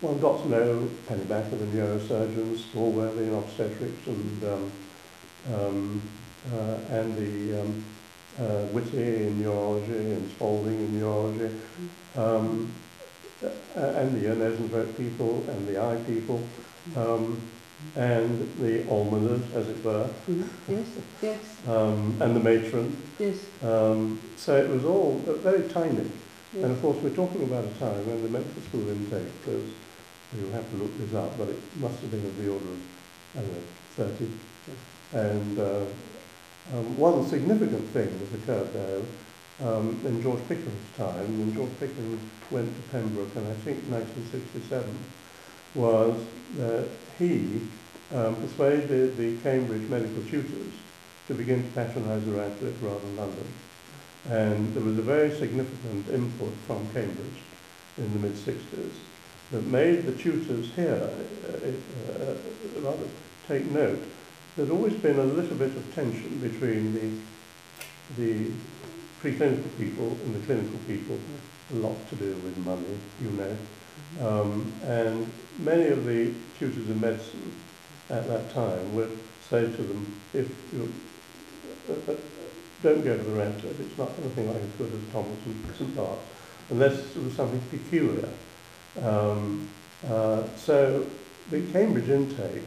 one 0.00 0.18
got 0.20 0.42
to 0.42 0.48
know 0.48 0.88
Pennybacker, 1.08 1.58
the 1.58 1.66
neurosurgeons, 1.66 2.58
Stallworthy 2.72 3.28
in 3.28 3.34
obstetrics, 3.34 4.06
and 4.06 4.44
um, 4.44 4.72
um, 5.52 6.02
uh, 6.52 6.78
and 6.90 7.16
the 7.16 7.60
um, 7.60 7.84
uh, 8.38 8.62
Whitty 8.72 9.26
in 9.26 9.42
neurology, 9.42 9.92
and 9.92 10.30
Spalding 10.32 10.78
in 10.78 11.00
neurology, 11.00 11.54
um, 12.16 12.70
uh, 13.44 13.48
and 13.80 14.20
the 14.20 14.28
ear, 14.28 14.34
nose 14.34 14.58
and 14.58 14.70
throat 14.70 14.96
people, 14.96 15.44
and 15.48 15.66
the 15.66 15.82
eye 15.82 15.96
people, 16.06 16.42
um, 16.96 17.40
and 17.96 18.48
the 18.60 18.84
almoners, 18.84 19.42
as 19.54 19.68
it 19.68 19.84
were, 19.84 20.04
hmm 20.26 20.42
Yes, 20.68 20.86
yes, 21.22 21.38
um, 21.66 22.16
and 22.20 22.36
the 22.36 22.40
matron. 22.40 22.96
yes, 23.18 23.36
Um, 23.62 24.20
so 24.36 24.56
it 24.56 24.68
was 24.68 24.84
all 24.84 25.20
uh, 25.26 25.32
very 25.34 25.68
tiny. 25.68 26.08
And 26.54 26.64
of 26.72 26.80
course, 26.80 26.96
we're 27.02 27.10
talking 27.10 27.42
about 27.42 27.64
a 27.64 27.78
time 27.78 28.06
when 28.06 28.22
the 28.22 28.28
medical 28.30 28.62
school 28.62 28.88
intake 28.88 29.46
was, 29.46 29.62
you'll 30.36 30.52
have 30.52 30.68
to 30.70 30.76
look 30.76 30.96
this 30.98 31.14
up, 31.14 31.36
but 31.38 31.48
it 31.48 31.58
must 31.76 32.00
have 32.00 32.10
been 32.10 32.24
of 32.24 32.36
the 32.36 32.50
order 32.50 32.64
of, 32.64 32.80
I 33.36 33.40
don't 33.40 33.52
know, 33.52 33.62
30. 33.96 34.30
And 35.12 35.58
uh, 35.58 35.84
um, 36.74 36.96
one 36.98 37.26
significant 37.26 37.88
thing 37.90 38.10
that 38.18 38.42
occurred 38.42 38.72
there 38.74 39.00
um, 39.66 39.98
in 40.04 40.22
George 40.22 40.40
Pickering's 40.48 40.96
time, 40.96 41.38
when 41.38 41.54
George 41.54 41.70
Pickering 41.80 42.20
went 42.50 42.74
to 42.74 42.82
Pembroke 42.90 43.34
in 43.36 43.46
I 43.46 43.54
think 43.64 43.82
1967, 43.88 44.98
was 45.74 46.14
that 46.56 46.88
he 47.18 47.62
um, 48.14 48.36
persuaded 48.36 49.16
the 49.16 49.36
Cambridge 49.38 49.88
medical 49.88 50.22
tutors 50.24 50.72
to 51.26 51.34
begin 51.34 51.62
to 51.62 51.68
patronise 51.70 52.24
the 52.24 52.32
Radcliffe 52.32 52.82
rather 52.82 53.00
than 53.00 53.16
London. 53.16 53.46
And 54.28 54.74
there 54.74 54.82
was 54.82 54.98
a 54.98 55.02
very 55.02 55.30
significant 55.30 56.08
input 56.08 56.52
from 56.66 56.86
Cambridge 56.92 57.40
in 57.96 58.12
the 58.12 58.18
mid-60s 58.18 58.92
that 59.50 59.64
made 59.66 60.04
the 60.04 60.12
tutors 60.12 60.70
here 60.74 61.10
uh, 61.48 62.22
uh, 62.22 62.34
rather 62.80 63.08
take 63.46 63.64
note. 63.66 64.02
There'd 64.56 64.70
always 64.70 64.94
been 64.94 65.18
a 65.18 65.24
little 65.24 65.56
bit 65.56 65.74
of 65.76 65.94
tension 65.94 66.38
between 66.38 66.94
the, 66.94 68.22
the 68.22 68.50
preclinical 69.22 69.76
people 69.78 70.08
and 70.24 70.34
the 70.34 70.46
clinical 70.46 70.78
people, 70.86 71.18
a 71.72 71.76
lot 71.76 71.96
to 72.10 72.16
do 72.16 72.34
with 72.44 72.56
money, 72.58 72.98
you 73.22 73.30
know. 73.30 73.56
Um, 74.20 74.72
and 74.84 75.30
many 75.58 75.88
of 75.88 76.04
the 76.04 76.32
tutors 76.58 76.88
in 76.88 77.00
medicine 77.00 77.52
at 78.10 78.26
that 78.28 78.52
time 78.52 78.94
would 78.94 79.18
say 79.48 79.62
to 79.62 79.82
them, 79.82 80.20
if 80.34 80.48
you 80.72 80.92
uh, 81.88 82.12
uh, 82.12 82.14
don't 82.82 83.02
go 83.02 83.16
to 83.16 83.22
the 83.22 83.32
Radcliffe, 83.32 83.80
it's 83.80 83.98
not 83.98 84.10
anything 84.20 84.46
like 84.52 84.62
as 84.62 84.70
good 84.78 84.92
as 84.92 85.12
Thomas 85.12 85.38
and 85.46 85.76
St. 85.76 85.96
Bart's, 85.96 86.20
unless 86.70 87.16
it 87.16 87.22
was 87.22 87.34
something 87.34 87.60
peculiar. 87.70 88.28
Um, 89.02 89.68
uh, 90.06 90.44
so 90.56 91.06
the 91.50 91.62
Cambridge 91.72 92.08
intake 92.08 92.62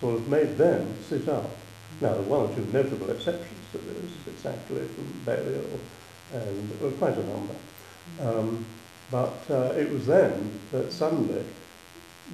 sort 0.00 0.16
of 0.16 0.28
made 0.28 0.56
them 0.56 0.94
sit 1.08 1.28
up. 1.28 1.50
Now, 2.00 2.12
there 2.12 2.22
were 2.22 2.38
one 2.38 2.50
or 2.50 2.54
two 2.54 2.66
notable 2.72 3.10
exceptions 3.10 3.60
to 3.72 3.78
this, 3.78 4.42
Sutcliffe 4.42 4.98
and 4.98 5.24
Balliol, 5.24 5.80
and 6.32 6.80
well, 6.80 6.90
quite 6.92 7.16
a 7.16 7.24
number. 7.24 7.54
Um, 8.20 8.66
but 9.10 9.38
uh, 9.50 9.74
it 9.76 9.90
was 9.90 10.06
then 10.06 10.58
that 10.72 10.92
suddenly 10.92 11.44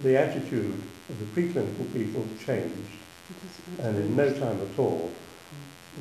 the 0.02 0.16
attitude 0.16 0.82
of 1.08 1.18
the 1.18 1.40
preclinical 1.40 1.92
people 1.92 2.26
changed, 2.44 2.90
and 3.80 3.96
in 3.96 4.16
no 4.16 4.32
time 4.32 4.60
at 4.60 4.78
all, 4.78 5.10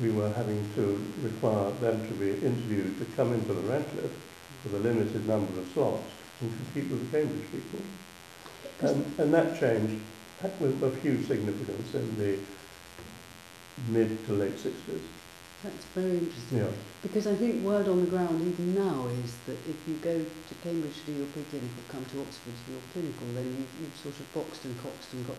we 0.00 0.10
were 0.10 0.32
having 0.32 0.68
to 0.76 1.04
require 1.20 1.70
them 1.72 2.06
to 2.08 2.14
be 2.14 2.30
interviewed 2.30 2.98
to 2.98 3.04
come 3.16 3.34
into 3.34 3.52
the 3.52 3.60
Radcliffe 3.62 4.16
with 4.64 4.74
a 4.74 4.78
limited 4.78 5.26
number 5.26 5.60
of 5.60 5.68
slots 5.74 6.04
and 6.40 6.50
compete 6.56 6.90
with 6.90 7.10
the 7.10 7.18
Cambridge 7.18 7.50
people. 7.50 7.80
And, 8.80 9.04
um, 9.04 9.14
and 9.18 9.34
that 9.34 9.60
change 9.60 10.00
with 10.58 10.82
of 10.82 11.00
huge 11.02 11.26
significance 11.26 11.94
in 11.94 12.16
the 12.16 12.38
mid 13.88 14.26
to 14.26 14.32
late 14.32 14.56
60s. 14.56 15.00
That's 15.62 15.84
very 15.94 16.16
interesting. 16.16 16.58
Yeah. 16.58 16.72
Because 17.02 17.26
I 17.26 17.34
think 17.34 17.62
word 17.62 17.86
on 17.88 18.00
the 18.00 18.10
ground 18.10 18.40
even 18.40 18.74
now 18.74 19.08
is 19.24 19.36
that 19.44 19.58
if 19.68 19.76
you 19.86 19.96
go 20.00 20.16
to 20.16 20.54
Cambridge 20.62 20.96
to 21.04 21.12
do 21.12 21.18
your 21.18 21.26
preclinical, 21.36 21.84
come 21.92 22.04
to 22.16 22.20
Oxford 22.22 22.56
to 22.56 22.64
do 22.64 22.72
your 22.72 22.86
clinical, 22.92 23.26
then 23.34 23.44
you, 23.44 23.66
you've 23.80 23.96
sort 24.00 24.16
of 24.16 24.24
boxed 24.32 24.64
and 24.64 24.72
coxed 24.82 25.12
and 25.12 25.26
got, 25.26 25.36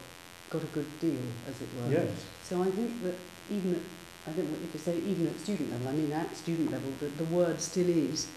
got 0.52 0.62
a 0.62 0.72
good 0.78 0.86
deal, 1.00 1.26
as 1.50 1.60
it 1.62 1.70
were. 1.74 1.90
Yes. 1.90 2.10
So 2.44 2.62
I 2.62 2.70
think 2.70 3.02
that 3.02 3.16
even 3.50 3.74
at, 3.74 3.82
I 4.30 4.38
don't 4.38 4.46
know 4.46 4.58
what 4.62 4.62
you 4.62 4.80
say, 4.80 4.98
even 4.98 5.26
at 5.26 5.40
student 5.40 5.72
level, 5.72 5.88
I 5.88 5.94
mean 5.94 6.12
at 6.14 6.38
student 6.38 6.72
level, 6.72 6.94
the, 7.00 7.08
the 7.18 7.26
word 7.34 7.60
still 7.60 7.90
is 7.90 8.28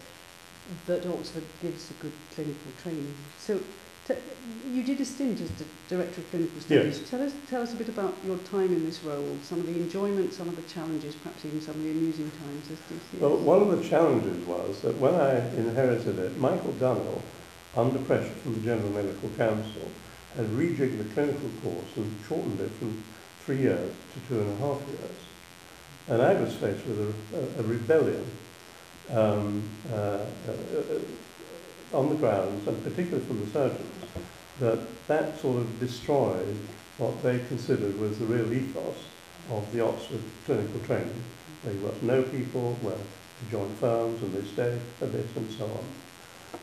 that 0.87 1.05
Oxford 1.05 1.43
gives 1.61 1.91
a 1.91 1.93
good 1.95 2.13
clinical 2.33 2.71
training. 2.81 3.13
So 3.39 3.59
you 4.71 4.83
did 4.83 5.01
a 5.01 5.05
stint 5.05 5.41
as 5.41 5.49
Director 5.89 6.21
of 6.21 6.29
Clinical 6.29 6.61
Studies. 6.61 6.99
Yes. 6.99 7.09
Tell 7.09 7.21
us, 7.21 7.33
tell 7.49 7.61
us 7.61 7.73
a 7.73 7.75
bit 7.75 7.89
about 7.89 8.13
your 8.25 8.37
time 8.39 8.71
in 8.73 8.85
this 8.85 9.03
role, 9.03 9.37
some 9.41 9.59
of 9.59 9.65
the 9.65 9.73
enjoyment, 9.73 10.33
some 10.33 10.47
of 10.47 10.55
the 10.55 10.61
challenges, 10.63 11.15
perhaps 11.15 11.43
even 11.45 11.61
some 11.61 11.75
of 11.75 11.83
the 11.83 11.91
amusing 11.91 12.29
times 12.31 12.71
as 12.71 12.77
DCS. 12.77 13.19
Well, 13.19 13.37
one 13.37 13.61
of 13.61 13.69
the 13.69 13.87
challenges 13.87 14.45
was 14.45 14.81
that 14.81 14.97
when 14.97 15.15
I 15.15 15.37
inherited 15.55 16.19
it, 16.19 16.37
Michael 16.37 16.73
Dunhill, 16.73 17.21
under 17.75 17.99
pressure 17.99 18.29
from 18.29 18.53
the 18.55 18.61
General 18.61 18.89
Medical 18.91 19.29
Council, 19.29 19.89
had 20.35 20.45
rejigged 20.47 20.97
the 20.97 21.13
clinical 21.13 21.49
course 21.63 21.95
and 21.95 22.15
shortened 22.27 22.59
it 22.59 22.71
from 22.71 23.03
three 23.45 23.57
years 23.57 23.93
to 24.13 24.19
two 24.27 24.41
and 24.41 24.51
a 24.51 24.55
half 24.57 24.81
years. 24.87 25.17
And 26.07 26.21
I 26.21 26.33
was 26.39 26.53
faced 26.53 26.85
with 26.85 26.99
a, 26.99 27.37
a, 27.37 27.63
a 27.63 27.63
rebellion 27.63 28.25
um, 29.11 29.63
uh, 29.91 29.95
uh, 29.95 30.25
uh, 30.51 31.97
on 31.97 32.09
the 32.09 32.15
grounds, 32.15 32.67
and 32.67 32.83
particularly 32.83 33.25
from 33.25 33.39
the 33.39 33.51
surgeons, 33.51 34.05
that 34.59 35.07
that 35.07 35.39
sort 35.39 35.57
of 35.57 35.79
destroyed 35.79 36.57
what 36.97 37.21
they 37.23 37.39
considered 37.47 37.99
was 37.99 38.17
the 38.19 38.25
real 38.25 38.51
ethos 38.53 38.97
of 39.51 39.71
the 39.71 39.85
Oxford 39.85 40.21
clinical 40.45 40.79
training. 40.81 41.21
They 41.63 41.73
got 41.75 41.99
to 41.99 42.05
know 42.05 42.23
people, 42.23 42.73
where 42.81 42.95
they 42.95 43.51
join 43.51 43.73
firms 43.75 44.21
and 44.21 44.33
they 44.33 44.47
stayed 44.47 44.79
a 45.01 45.05
bit 45.05 45.27
and 45.35 45.51
so 45.51 45.65
on. 45.65 45.85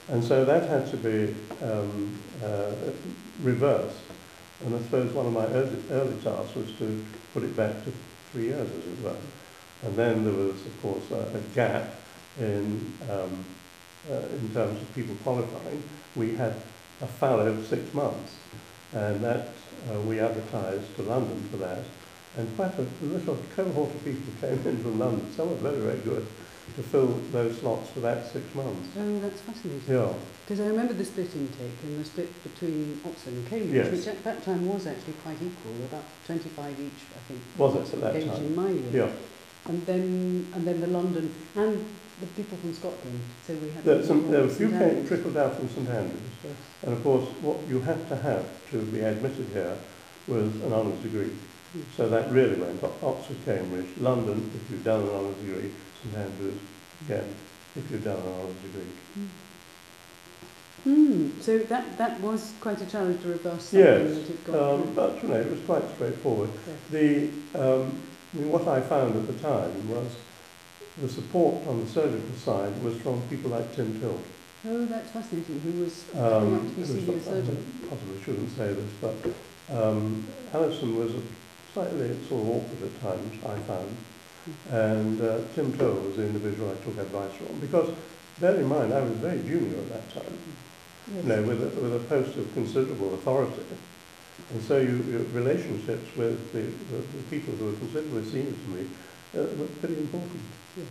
And 0.09 0.25
so 0.25 0.45
that 0.45 0.69
had 0.69 0.91
to 0.91 0.97
be 0.97 1.35
um, 1.63 2.19
uh, 2.43 2.73
reversed. 3.43 3.99
And 4.65 4.75
I 4.75 4.79
suppose 4.79 5.13
one 5.13 5.27
of 5.27 5.33
my 5.33 5.47
early, 5.47 5.83
early 5.91 6.17
tasks 6.23 6.55
was 6.55 6.73
to 6.79 7.05
put 7.35 7.43
it 7.43 7.57
back 7.57 7.85
to 7.85 7.93
three 8.33 8.45
years, 8.45 8.71
as 8.71 8.87
it 8.87 9.03
were. 9.03 9.17
And 9.85 9.97
then 9.97 10.25
there 10.25 10.33
was, 10.33 10.55
of 10.55 10.83
course, 10.83 11.11
a, 11.11 11.37
a 11.37 11.41
gap 11.55 11.95
in, 12.39 12.93
um, 13.11 13.45
uh, 14.11 14.15
in 14.15 14.51
terms 14.53 14.81
of 14.81 14.95
people 14.95 15.15
qualifying. 15.23 15.83
We 16.17 16.35
had 16.35 16.55
a 17.01 17.07
fallow 17.07 17.47
of 17.47 17.67
six 17.67 17.93
months. 17.95 18.37
And 18.95 19.25
that 19.25 19.49
uh, 19.91 20.01
we 20.01 20.21
advertised 20.21 20.95
to 20.97 21.03
London 21.03 21.43
for 21.51 21.57
that. 21.59 21.85
And 22.37 22.57
quite 22.57 22.73
a 22.79 22.87
little 23.03 23.39
cohort 23.55 23.95
of 23.95 24.05
people 24.05 24.33
came 24.41 24.67
in 24.67 24.83
from 24.83 24.99
London. 24.99 25.33
Some 25.35 25.51
were 25.51 25.71
very, 25.71 25.81
very 25.81 25.99
good 26.01 26.27
to 26.77 26.83
fill 26.83 27.09
those 27.33 27.59
slots 27.59 27.91
for 27.91 28.01
that 28.01 28.27
six 28.27 28.55
months. 28.55 28.89
Oh, 28.99 29.19
that's 29.21 29.41
fascinating. 29.43 29.83
Yeah. 29.87 30.13
Because 30.45 30.61
I 30.61 30.69
remember 30.69 30.95
the 30.95 31.05
split 31.05 31.35
intake 31.35 31.79
and 31.83 32.01
the 32.01 32.05
split 32.05 32.43
between 32.43 33.01
Oxford 33.05 33.35
and 33.35 33.49
Cambridge, 33.49 33.75
yes. 33.75 33.91
which 33.91 34.07
at 34.07 34.25
that 34.25 34.43
time 34.45 34.67
was 34.67 34.87
actually 34.87 35.15
quite 35.25 35.37
equal, 35.37 35.75
about 35.85 36.05
25 36.27 36.81
each, 36.81 36.91
I 37.15 37.21
think. 37.29 37.41
Was 37.59 37.75
it 37.75 37.95
at 37.95 38.01
that 38.01 38.13
Cambridge 38.13 38.39
time? 38.39 38.47
in 38.47 38.57
my 38.57 38.71
year. 38.71 39.07
Yeah. 39.07 39.13
And 39.67 39.87
then, 39.87 40.47
and 40.55 40.67
then 40.67 40.81
the 40.81 40.87
London, 40.87 41.35
and 41.55 41.85
the 42.23 42.29
people 42.29 42.57
from 42.59 42.73
Scotland. 42.73 43.21
So 43.47 43.55
we 43.55 43.71
had 43.71 43.85
There, 43.85 44.03
some, 44.03 44.31
there 44.31 44.43
were 44.43 44.47
a 44.47 44.51
few 44.51 44.71
came, 44.71 45.07
trickled 45.07 45.37
out 45.37 45.57
from 45.57 45.69
St 45.69 45.89
Andrews. 45.89 46.21
Yes. 46.45 46.53
And 46.83 46.93
of 46.95 47.03
course, 47.03 47.29
what 47.43 47.59
you 47.69 47.81
had 47.81 48.09
to 48.09 48.17
have 48.17 48.47
to 48.71 48.79
be 48.83 49.01
admitted 49.01 49.47
here 49.53 49.77
was 50.29 50.55
an 50.63 50.73
honours 50.73 50.99
degree. 51.01 51.33
Mm. 51.77 51.83
So 51.97 52.09
that 52.09 52.31
really 52.31 52.57
went 52.61 52.83
O- 52.85 52.95
Oxford, 53.03 53.39
Cambridge, 53.45 53.89
London, 53.99 54.51
if 54.55 54.71
you've 54.71 54.85
done 54.85 55.03
an 55.03 55.11
honours 55.11 55.37
degree, 55.37 55.71
St 56.03 56.17
Andrews, 56.17 56.59
again, 57.07 57.35
if 57.75 57.91
you've 57.91 58.05
done 58.05 58.19
an 58.19 58.33
honours 58.41 58.57
degree. 58.63 59.27
Hmm. 60.85 61.29
So 61.41 61.59
that, 61.59 61.97
that 61.99 62.21
was 62.21 62.53
quite 62.61 62.81
a 62.81 62.87
challenge 62.87 63.23
to 63.23 63.29
reverse 63.29 63.65
something 63.65 63.81
Yes, 63.81 64.15
that 64.17 64.27
had 64.27 64.45
gone 64.45 64.83
Um, 64.83 64.95
but, 64.95 65.23
you 65.23 65.29
know, 65.29 65.37
it 65.37 65.51
was 65.51 65.61
quite 65.61 65.83
straightforward. 65.95 66.51
Yes. 66.67 66.77
The, 66.91 67.29
um, 67.55 68.01
I 68.35 68.39
mean, 68.39 68.51
what 68.51 68.67
I 68.67 68.81
found 68.81 69.15
at 69.15 69.27
the 69.27 69.35
time 69.35 69.89
was 69.89 70.07
the 71.01 71.09
support 71.09 71.67
on 71.67 71.81
the 71.81 71.87
surgical 71.91 72.35
side 72.37 72.73
was 72.83 72.97
from 73.01 73.21
people 73.29 73.51
like 73.51 73.75
Tim 73.75 73.99
Tilt. 74.01 74.21
Oh, 74.69 74.85
that's 74.85 75.11
fascinating. 75.11 75.61
Who 75.61 75.85
was 75.85 76.05
coming 76.13 76.27
up 76.27 76.43
Um, 76.43 76.71
to 76.71 76.77
be 76.81 76.85
senior 76.87 77.17
I 77.17 77.21
surgeon? 77.21 77.81
possibly 77.89 78.23
shouldn't 78.25 78.57
say 78.57 78.73
this, 78.75 78.91
but 79.01 79.15
um, 79.77 80.25
Allison 80.53 80.97
was 80.97 81.13
slightly 81.73 82.09
sort 82.29 82.43
of 82.43 82.49
awkward 82.51 82.83
at 82.85 83.01
times, 83.03 83.45
I 83.45 83.59
found. 83.67 83.97
And 84.71 85.21
uh, 85.21 85.39
Tim 85.55 85.73
Toll 85.79 85.95
was 85.95 86.17
the 86.17 86.27
individual 86.27 86.71
I 86.71 86.85
took 86.85 86.99
advice 86.99 87.33
from. 87.35 87.59
Because, 87.61 87.91
bear 88.41 88.57
in 88.57 88.67
mind, 88.67 88.93
I 88.93 89.01
was 89.01 89.13
very 89.19 89.39
junior 89.43 89.79
at 89.79 89.89
that 89.91 90.15
time, 90.15 90.39
Yes. 91.15 91.25
you 91.25 91.29
know, 91.31 91.43
with 91.43 91.61
a, 91.63 91.81
with 91.81 91.97
a 91.97 92.05
post 92.07 92.37
of 92.39 92.53
considerable 92.55 93.15
authority. 93.15 93.63
And 94.53 94.63
so 94.63 94.79
you, 94.79 95.03
your 95.11 95.23
relationships 95.35 96.07
with 96.17 96.53
the, 96.53 96.63
the, 96.95 97.03
the 97.03 97.23
people 97.31 97.55
who 97.55 97.67
were 97.67 97.73
considerably 97.79 98.25
senior 98.25 98.53
to 98.53 98.69
me 98.71 98.87
uh, 99.35 99.39
were 99.59 99.67
pretty 99.81 99.97
important. 99.99 100.41
Yes. 100.77 100.87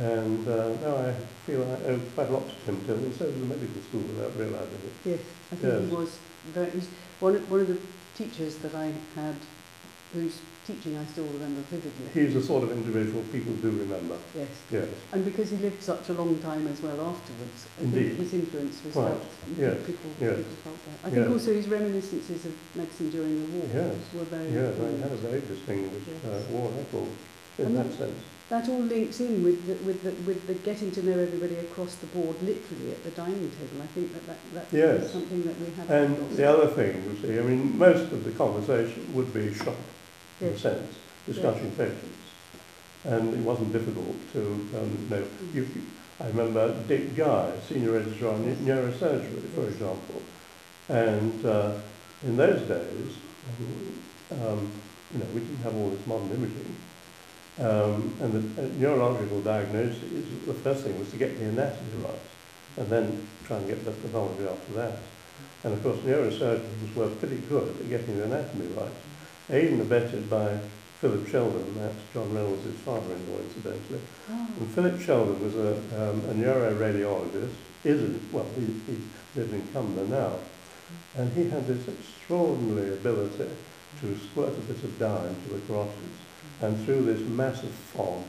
And 0.00 0.46
uh, 0.48 0.68
now 0.82 0.96
I 0.96 1.12
feel 1.46 1.62
I 1.62 1.90
owe 1.90 2.00
quite 2.14 2.28
a 2.28 2.32
lot 2.32 2.48
to 2.48 2.54
Tim 2.66 2.84
Till, 2.84 2.96
and 2.96 3.14
so 3.14 3.26
did 3.26 3.40
the 3.40 3.46
medical 3.46 3.80
school 3.88 4.00
without 4.00 4.34
realising 4.36 4.80
it. 4.84 4.92
Yes, 5.04 5.20
I 5.52 5.56
think 5.56 5.88
he 5.88 5.94
was 5.94 6.18
very, 6.52 6.70
he's 6.70 6.88
one, 7.20 7.36
of- 7.36 7.48
one 7.50 7.60
of 7.60 7.68
the 7.68 7.78
teachers 8.18 8.56
that 8.56 8.74
I 8.74 8.92
had, 9.14 9.36
whose 10.12 10.40
teaching 10.66 10.96
I 10.96 11.04
still 11.06 11.26
remember 11.26 11.60
vividly. 11.70 12.06
He's 12.14 12.34
the 12.34 12.42
sort 12.42 12.64
of 12.64 12.72
individual 12.72 13.22
people 13.30 13.52
do 13.54 13.70
remember. 13.70 14.16
Yes. 14.34 14.48
Yes. 14.72 14.88
And 15.12 15.24
because 15.24 15.50
he 15.50 15.58
lived 15.58 15.82
such 15.82 16.08
a 16.08 16.12
long 16.14 16.38
time 16.38 16.66
as 16.68 16.80
well 16.80 16.98
afterwards, 17.00 17.66
I 17.78 17.82
Indeed. 17.84 18.16
think 18.16 18.18
his 18.18 18.34
influence 18.34 18.82
was 18.84 18.96
Right. 18.96 19.08
felt. 19.12 19.22
Yes. 19.58 19.76
People, 19.86 20.10
Yes. 20.20 20.36
people 20.38 20.56
felt 20.64 20.80
that. 20.86 20.98
I 21.06 21.10
think 21.10 21.22
Yes. 21.26 21.32
also 21.34 21.52
his 21.54 21.68
reminiscences 21.68 22.46
of 22.46 22.54
medicine 22.74 23.10
during 23.10 23.34
the 23.46 23.48
war 23.58 23.66
Yes. 23.74 23.94
were 24.14 24.24
very 24.24 24.48
Yeah, 24.50 24.60
he 24.62 24.66
important. 24.74 25.02
had 25.02 25.12
a 25.12 25.16
very 25.28 25.40
distinguished 25.40 26.08
uh, 26.24 26.30
Yes. 26.34 26.48
war 26.50 26.70
record. 26.72 27.10
In 27.58 27.66
And 27.66 27.76
that 27.76 27.92
sense. 27.96 28.18
That 28.50 28.68
all 28.68 28.80
links 28.80 29.20
in 29.20 29.42
with 29.42 29.66
the, 29.66 29.74
with 29.86 30.02
the, 30.02 30.10
with 30.28 30.46
the 30.46 30.54
getting 30.54 30.90
to 30.92 31.02
know 31.02 31.18
everybody 31.18 31.56
across 31.56 31.94
the 31.96 32.06
board, 32.08 32.36
literally 32.42 32.90
at 32.92 33.02
the 33.02 33.10
dining 33.12 33.50
table. 33.50 33.82
I 33.82 33.86
think 33.86 34.12
that, 34.12 34.26
that, 34.26 34.70
that 34.70 34.76
Yes. 34.76 35.12
something 35.12 35.42
that 35.44 35.58
we 35.58 35.66
have. 35.76 35.90
And 35.90 36.30
the 36.36 36.44
other 36.48 36.66
thing, 36.68 37.02
you 37.04 37.16
see, 37.22 37.38
I 37.38 37.42
mean, 37.42 37.76
most 37.78 38.12
of 38.12 38.22
the 38.24 38.32
conversation 38.32 39.12
would 39.14 39.32
be 39.32 39.54
shop, 39.54 39.76
in 40.40 40.48
a 40.48 40.58
sense, 40.58 40.94
discussing 41.26 41.70
patients. 41.72 42.18
And 43.04 43.32
it 43.34 43.40
wasn't 43.40 43.72
difficult 43.72 44.14
to 44.34 44.40
um, 44.78 45.06
know. 45.10 45.24
You, 45.54 45.62
you, 45.74 45.82
I 46.20 46.26
remember 46.28 46.74
Dick 46.86 47.16
Guy, 47.16 47.50
senior 47.68 47.92
registrar 47.92 48.34
on 48.34 48.44
neu- 48.44 48.56
neurosurgery, 48.56 49.48
for 49.54 49.66
example. 49.66 50.22
And 50.88 51.44
uh, 51.46 51.72
in 52.22 52.36
those 52.36 52.60
days, 52.68 53.16
um, 54.32 54.70
you 55.12 55.18
know, 55.18 55.26
we 55.34 55.40
didn't 55.40 55.62
have 55.62 55.74
all 55.74 55.90
this 55.90 56.06
modern 56.06 56.30
imaging. 56.30 56.76
Um, 57.60 58.12
and 58.20 58.32
the 58.32 58.62
uh, 58.62 58.66
neurological 58.78 59.40
diagnosis, 59.40 60.00
the 60.46 60.54
first 60.54 60.82
thing 60.82 60.98
was 60.98 61.10
to 61.12 61.16
get 61.16 61.38
the 61.38 61.46
anatomy 61.46 62.02
right, 62.02 62.18
and 62.76 62.88
then 62.88 63.28
try 63.46 63.58
and 63.58 63.68
get 63.68 63.84
the 63.84 63.92
pathology 63.92 64.48
after 64.48 64.72
that. 64.74 64.98
And 65.62 65.72
of 65.72 65.82
course, 65.82 65.98
neurosurgeons 65.98 66.94
were 66.96 67.08
pretty 67.08 67.38
good 67.48 67.68
at 67.68 67.88
getting 67.88 68.18
the 68.18 68.24
anatomy 68.24 68.66
right, 68.74 68.92
aided 69.50 69.72
and 69.74 69.82
abetted 69.82 70.28
by 70.28 70.58
Philip 71.00 71.28
Sheldon, 71.28 71.74
that's 71.76 71.94
John 72.14 72.32
Reynolds' 72.32 72.80
father-in-law, 72.80 73.38
incidentally. 73.38 74.00
Oh, 74.30 74.48
And 74.58 74.70
Philip 74.70 75.00
Sheldon 75.00 75.38
was 75.44 75.54
a, 75.54 75.76
um, 76.00 76.20
a 76.30 76.34
neuroradiologist, 76.34 77.52
isn't, 77.84 78.32
well, 78.32 78.46
he, 78.56 78.64
he 78.86 78.98
lives 79.36 79.52
in 79.52 79.68
Cumberland 79.68 80.10
now, 80.10 80.38
and 81.16 81.30
he 81.34 81.50
had 81.50 81.66
this 81.66 81.86
extraordinary 81.86 82.94
ability 82.94 83.50
to 84.00 84.18
squirt 84.30 84.54
a 84.56 84.60
bit 84.62 84.82
of 84.82 84.98
dye 84.98 85.28
into 85.28 85.54
the 85.54 85.60
carotids, 85.72 86.23
and 86.62 86.84
through 86.84 87.02
this 87.04 87.20
massive 87.28 87.70
fog, 87.70 88.22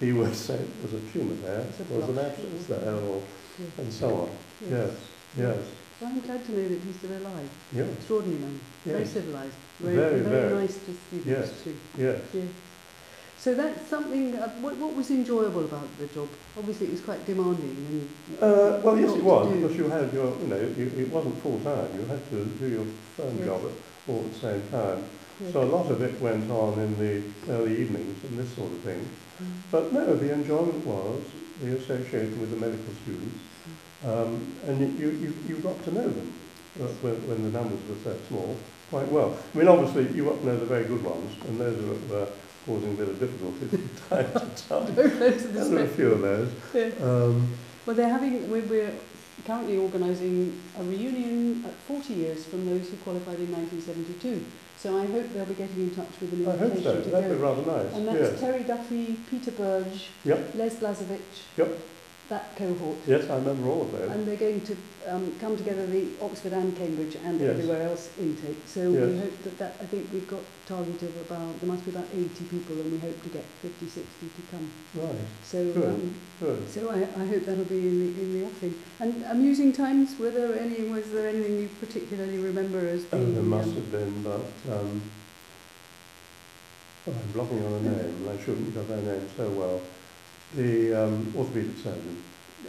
he 0.00 0.12
would 0.12 0.34
say 0.34 0.58
there's 0.82 0.94
a 1.02 1.12
tumour 1.12 1.34
there, 1.36 1.64
there's 1.88 2.08
an 2.08 2.18
abscess 2.18 2.66
there, 2.68 2.94
or, 2.94 3.22
yes. 3.58 3.68
and 3.78 3.92
so 3.92 4.08
on. 4.22 4.30
Yes, 4.70 4.90
yes, 5.38 5.56
Well, 6.00 6.10
I'm 6.10 6.20
glad 6.20 6.44
to 6.46 6.52
know 6.52 6.68
that 6.68 6.80
he's 6.80 6.96
still 6.96 7.16
alive. 7.16 7.48
yes, 7.72 7.88
Extraordinary 7.98 8.40
man. 8.40 8.60
Very 8.84 9.06
civilised. 9.06 9.54
Very, 9.80 9.96
Very, 9.96 10.20
very, 10.20 10.48
very. 10.48 10.60
nice 10.62 10.74
to 10.74 10.94
students 11.06 11.26
Yes. 11.26 11.62
too. 11.62 11.76
yes. 11.98 12.20
Yeah. 12.34 12.42
So 13.38 13.54
that's 13.54 13.86
something, 13.88 14.34
uh, 14.36 14.48
what, 14.60 14.76
what 14.78 14.94
was 14.96 15.10
enjoyable 15.10 15.64
about 15.64 15.86
the 15.98 16.06
job? 16.06 16.28
Obviously 16.56 16.86
it 16.86 16.92
was 16.92 17.00
quite 17.02 17.24
demanding. 17.26 17.76
And 17.76 18.08
Uh, 18.42 18.80
well, 18.82 18.98
yes, 18.98 19.14
it 19.14 19.22
was, 19.22 19.52
because 19.54 19.76
you 19.76 19.88
had 19.88 20.12
your, 20.12 20.34
you 20.40 20.46
know, 20.46 20.60
you, 20.78 20.90
it 20.96 21.10
wasn't 21.10 21.40
full 21.42 21.60
time. 21.60 21.88
You 21.94 22.06
had 22.06 22.22
to 22.30 22.44
do 22.46 22.66
your 22.68 22.86
firm 23.16 23.36
Yes. 23.38 23.46
job 23.46 23.60
at, 23.66 23.72
all 24.10 24.20
at 24.24 24.32
the 24.32 24.38
same 24.38 24.62
time. 24.70 25.04
So 25.52 25.62
a 25.62 25.64
lot 25.64 25.90
of 25.90 26.00
it 26.02 26.20
went 26.20 26.50
on 26.50 26.78
in 26.78 26.98
the 26.98 27.22
early 27.52 27.80
evenings 27.80 28.22
and 28.24 28.38
this 28.38 28.54
sort 28.54 28.70
of 28.70 28.78
thing. 28.80 29.00
Mm. 29.42 29.46
But 29.70 29.92
no, 29.92 30.14
the 30.14 30.32
enjoyment 30.32 30.86
was 30.86 31.22
the 31.60 31.76
association 31.76 32.40
with 32.40 32.50
the 32.50 32.56
medical 32.56 32.94
students, 33.02 33.38
um, 34.04 34.54
and 34.66 34.98
you, 34.98 35.10
you, 35.10 35.34
you, 35.48 35.56
got 35.56 35.82
to 35.84 35.94
know 35.94 36.08
them 36.08 36.32
when, 37.02 37.14
when 37.28 37.42
the 37.42 37.50
numbers 37.50 37.80
were 37.88 37.96
so 38.04 38.16
small 38.28 38.56
quite 38.90 39.08
well. 39.08 39.36
I 39.54 39.58
mean, 39.58 39.68
obviously, 39.68 40.14
you 40.14 40.24
got 40.24 40.38
to 40.40 40.46
know 40.46 40.56
the 40.56 40.66
very 40.66 40.84
good 40.84 41.02
ones, 41.02 41.34
and 41.48 41.60
those 41.60 41.82
were, 41.82 42.14
were 42.14 42.28
causing 42.66 42.92
a 42.92 42.96
bit 42.96 43.08
of 43.08 43.20
difficulty 43.20 43.66
from 43.66 43.90
time 44.08 44.32
to 44.32 44.68
time. 44.68 44.94
Those 45.18 45.44
are 45.44 45.48
the 45.48 45.60
There 45.60 45.70
were 45.70 45.84
a 45.84 45.88
few 45.88 46.12
of 46.12 46.20
those. 46.20 46.52
Yeah. 46.72 46.90
Um, 47.04 47.48
Well, 47.86 47.96
they're 47.96 48.08
having, 48.08 48.50
we're, 48.50 48.62
we're 48.62 48.92
currently 49.46 49.76
organising 49.76 50.58
a 50.78 50.84
reunion 50.84 51.64
at 51.66 51.72
40 51.72 52.14
years 52.14 52.46
from 52.46 52.66
those 52.66 52.88
who 52.88 52.96
qualified 52.98 53.38
in 53.38 53.52
1972. 53.52 54.44
So 54.84 54.98
I 55.00 55.06
hope 55.06 55.32
they'll 55.32 55.46
be 55.46 55.54
getting 55.54 55.76
in 55.84 55.94
touch 55.94 56.10
with 56.20 56.30
an 56.34 56.46
I 56.46 56.50
hope 56.58 56.60
invitation 56.72 56.82
so. 56.84 57.02
to 57.04 57.08
That'd 57.08 57.30
be 57.30 57.36
go. 57.38 57.42
rather 57.42 57.62
nice. 57.84 57.94
And 57.94 58.06
that's. 58.06 58.38
Terry 58.38 58.64
Duffy, 58.64 59.16
Peter 59.30 59.50
Burge, 59.52 60.08
Yep. 60.26 60.54
Les 60.56 60.74
Blazevich, 60.74 61.40
Yep. 61.56 61.78
That 62.30 62.56
cohort. 62.56 62.96
Yes, 63.06 63.28
I 63.28 63.36
remember 63.36 63.68
all 63.68 63.82
of 63.82 63.92
those. 63.92 64.10
And 64.10 64.26
they're 64.26 64.36
going 64.36 64.60
to 64.62 64.76
um, 65.08 65.32
come 65.40 65.56
together, 65.56 65.86
the 65.86 66.08
Oxford 66.22 66.52
and 66.54 66.74
Cambridge 66.76 67.16
and 67.22 67.38
Yes. 67.38 67.50
everywhere 67.50 67.82
else 67.82 68.10
intake. 68.18 68.56
So 68.66 68.90
we 68.90 69.18
hope 69.18 69.42
that, 69.42 69.58
that, 69.58 69.76
I 69.82 69.84
think 69.84 70.08
we've 70.12 70.26
got 70.28 70.40
target 70.66 71.02
of 71.02 71.14
about, 71.20 71.60
there 71.60 71.68
must 71.68 71.84
be 71.84 71.90
about 71.90 72.06
80 72.14 72.28
people 72.46 72.80
and 72.80 72.92
we 72.92 72.98
hope 72.98 73.22
to 73.22 73.28
get 73.28 73.44
50, 73.60 73.86
60 73.88 74.02
to 74.26 74.42
come. 74.50 74.70
Right. 74.94 75.14
So, 75.42 75.72
Good. 75.72 75.84
um, 75.84 76.14
Good. 76.40 76.70
so 76.70 76.88
I, 76.90 77.02
I 77.02 77.26
hope 77.26 77.44
that'll 77.44 77.64
be 77.64 77.78
in 77.88 77.98
the, 78.14 78.20
in 78.22 78.40
the 78.40 78.46
offing. 78.46 78.74
And 79.00 79.22
amusing 79.24 79.72
times, 79.72 80.18
were 80.18 80.30
there 80.30 80.58
any, 80.58 80.82
was 80.88 81.10
there 81.12 81.28
anything 81.28 81.58
you 81.60 81.68
particularly 81.78 82.38
remember 82.38 82.78
as 82.88 83.04
Oh, 83.12 83.22
there 83.22 83.42
must 83.42 83.68
um, 83.68 83.74
have 83.74 83.92
been, 83.92 84.22
but 84.22 84.40
um, 84.72 85.02
oh, 87.06 87.12
I'm 87.12 87.32
blocking 87.32 87.64
on 87.66 87.72
a 87.74 87.80
name, 87.82 88.26
and 88.26 88.30
I 88.30 88.42
shouldn't 88.42 88.72
because 88.72 88.90
I 88.90 88.96
know 89.02 89.12
him 89.14 89.28
so 89.36 89.50
well. 89.50 89.80
The 90.56 90.94
um, 91.04 91.26
orthopaedic 91.36 91.76
surgeon. 91.82 92.22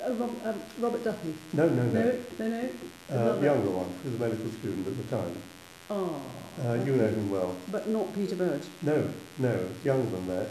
uh, 0.03 0.11
Rob, 0.13 0.31
um, 0.43 0.59
Robert 0.79 1.03
Duffy? 1.03 1.33
No, 1.53 1.69
no, 1.69 1.83
No, 1.83 1.91
no. 2.01 2.19
no, 2.39 2.47
no. 2.49 2.69
Uh, 3.09 3.41
younger 3.41 3.69
one, 3.69 3.89
who 4.03 4.09
was 4.09 4.19
a 4.19 4.23
medical 4.23 4.49
student 4.59 4.87
at 4.87 4.97
the 4.97 5.15
time. 5.15 5.35
Oh, 5.89 6.19
Uh, 6.65 6.73
you 6.85 6.95
know 6.95 7.07
him 7.07 7.29
well. 7.29 7.55
but 7.71 7.87
not 7.89 8.13
Peter 8.15 8.35
Burge. 8.35 8.63
No, 8.81 9.07
no, 9.37 9.59
younger 9.83 10.09
than 10.09 10.27
that. 10.27 10.47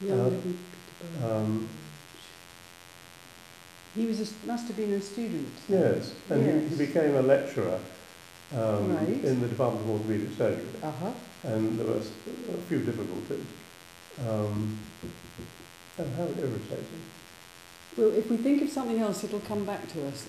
Younger 0.00 0.22
Uh, 0.24 0.30
than 0.30 0.40
Peter 0.42 0.58
Burge. 1.20 1.30
Um, 1.30 1.68
he 3.94 4.06
was 4.06 4.20
a, 4.20 4.46
must 4.46 4.66
have 4.66 4.76
been 4.76 4.92
a 4.94 5.00
student. 5.00 5.48
yes, 5.68 6.12
and 6.30 6.42
He, 6.42 6.48
Yes. 6.50 6.70
he 6.70 6.76
became 6.86 7.14
a 7.14 7.22
lecturer 7.22 7.78
um, 8.56 8.96
Right. 8.96 9.22
in 9.24 9.40
the 9.40 9.46
Department 9.48 9.84
of 9.88 10.00
Orthopaedic 10.00 10.36
Surgery. 10.36 10.66
Uh-huh. 10.82 11.10
and 11.44 11.78
there 11.78 11.86
was 11.86 12.10
a 12.52 12.56
few 12.68 12.78
difficulties. 12.80 13.44
Um, 14.26 14.78
and 15.98 16.14
how 16.16 16.24
irritating. 16.24 17.02
Well, 17.96 18.12
if 18.12 18.28
we 18.30 18.36
think 18.36 18.62
of 18.62 18.70
something 18.70 18.98
else, 18.98 19.22
it'll 19.24 19.40
come 19.40 19.64
back 19.64 19.86
to 19.92 20.06
us. 20.08 20.26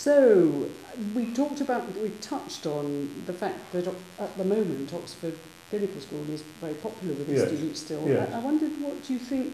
So, 0.00 0.66
we 1.14 1.26
talked 1.34 1.60
about, 1.60 1.94
we 1.98 2.08
touched 2.22 2.64
on 2.64 3.10
the 3.26 3.34
fact 3.34 3.70
that 3.72 3.86
at 4.18 4.34
the 4.38 4.46
moment 4.46 4.94
Oxford 4.94 5.34
Clinical 5.68 6.00
School 6.00 6.24
is 6.30 6.40
very 6.58 6.72
popular 6.72 7.12
with 7.12 7.26
the 7.26 7.34
Yes, 7.34 7.48
students 7.48 7.80
still. 7.80 8.08
yes. 8.08 8.32
I, 8.32 8.38
I 8.38 8.40
wondered 8.40 8.80
what 8.80 9.04
do 9.04 9.12
you 9.12 9.18
think 9.18 9.52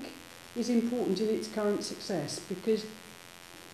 is 0.54 0.70
important 0.70 1.20
in 1.20 1.30
its 1.30 1.48
current 1.48 1.82
success 1.82 2.38
because 2.48 2.86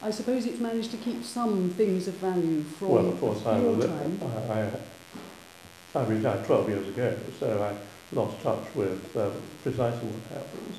I 0.03 0.11
suppose 0.11 0.47
it's 0.47 0.61
managed 0.61 0.93
to 0.93 0.97
keep 0.97 1.23
some 1.25 1.69
things 1.77 2.09
of 2.09 2.15
value 2.15 2.63
from 2.63 2.89
well, 2.89 3.09
of 3.11 3.21
course, 3.21 3.45
I, 3.45 3.59
was, 3.61 3.85
time. 3.85 4.19
I, 4.49 4.63
I, 4.63 6.01
I 6.01 6.07
retired 6.07 6.47
12 6.47 6.69
years 6.71 6.89
ago, 6.89 7.19
so 7.39 7.63
I 7.63 8.17
lost 8.17 8.43
touch 8.43 8.65
with 8.75 9.15
uh, 9.15 9.29
precisely 9.63 10.09
what 10.09 10.39
happens. 10.39 10.77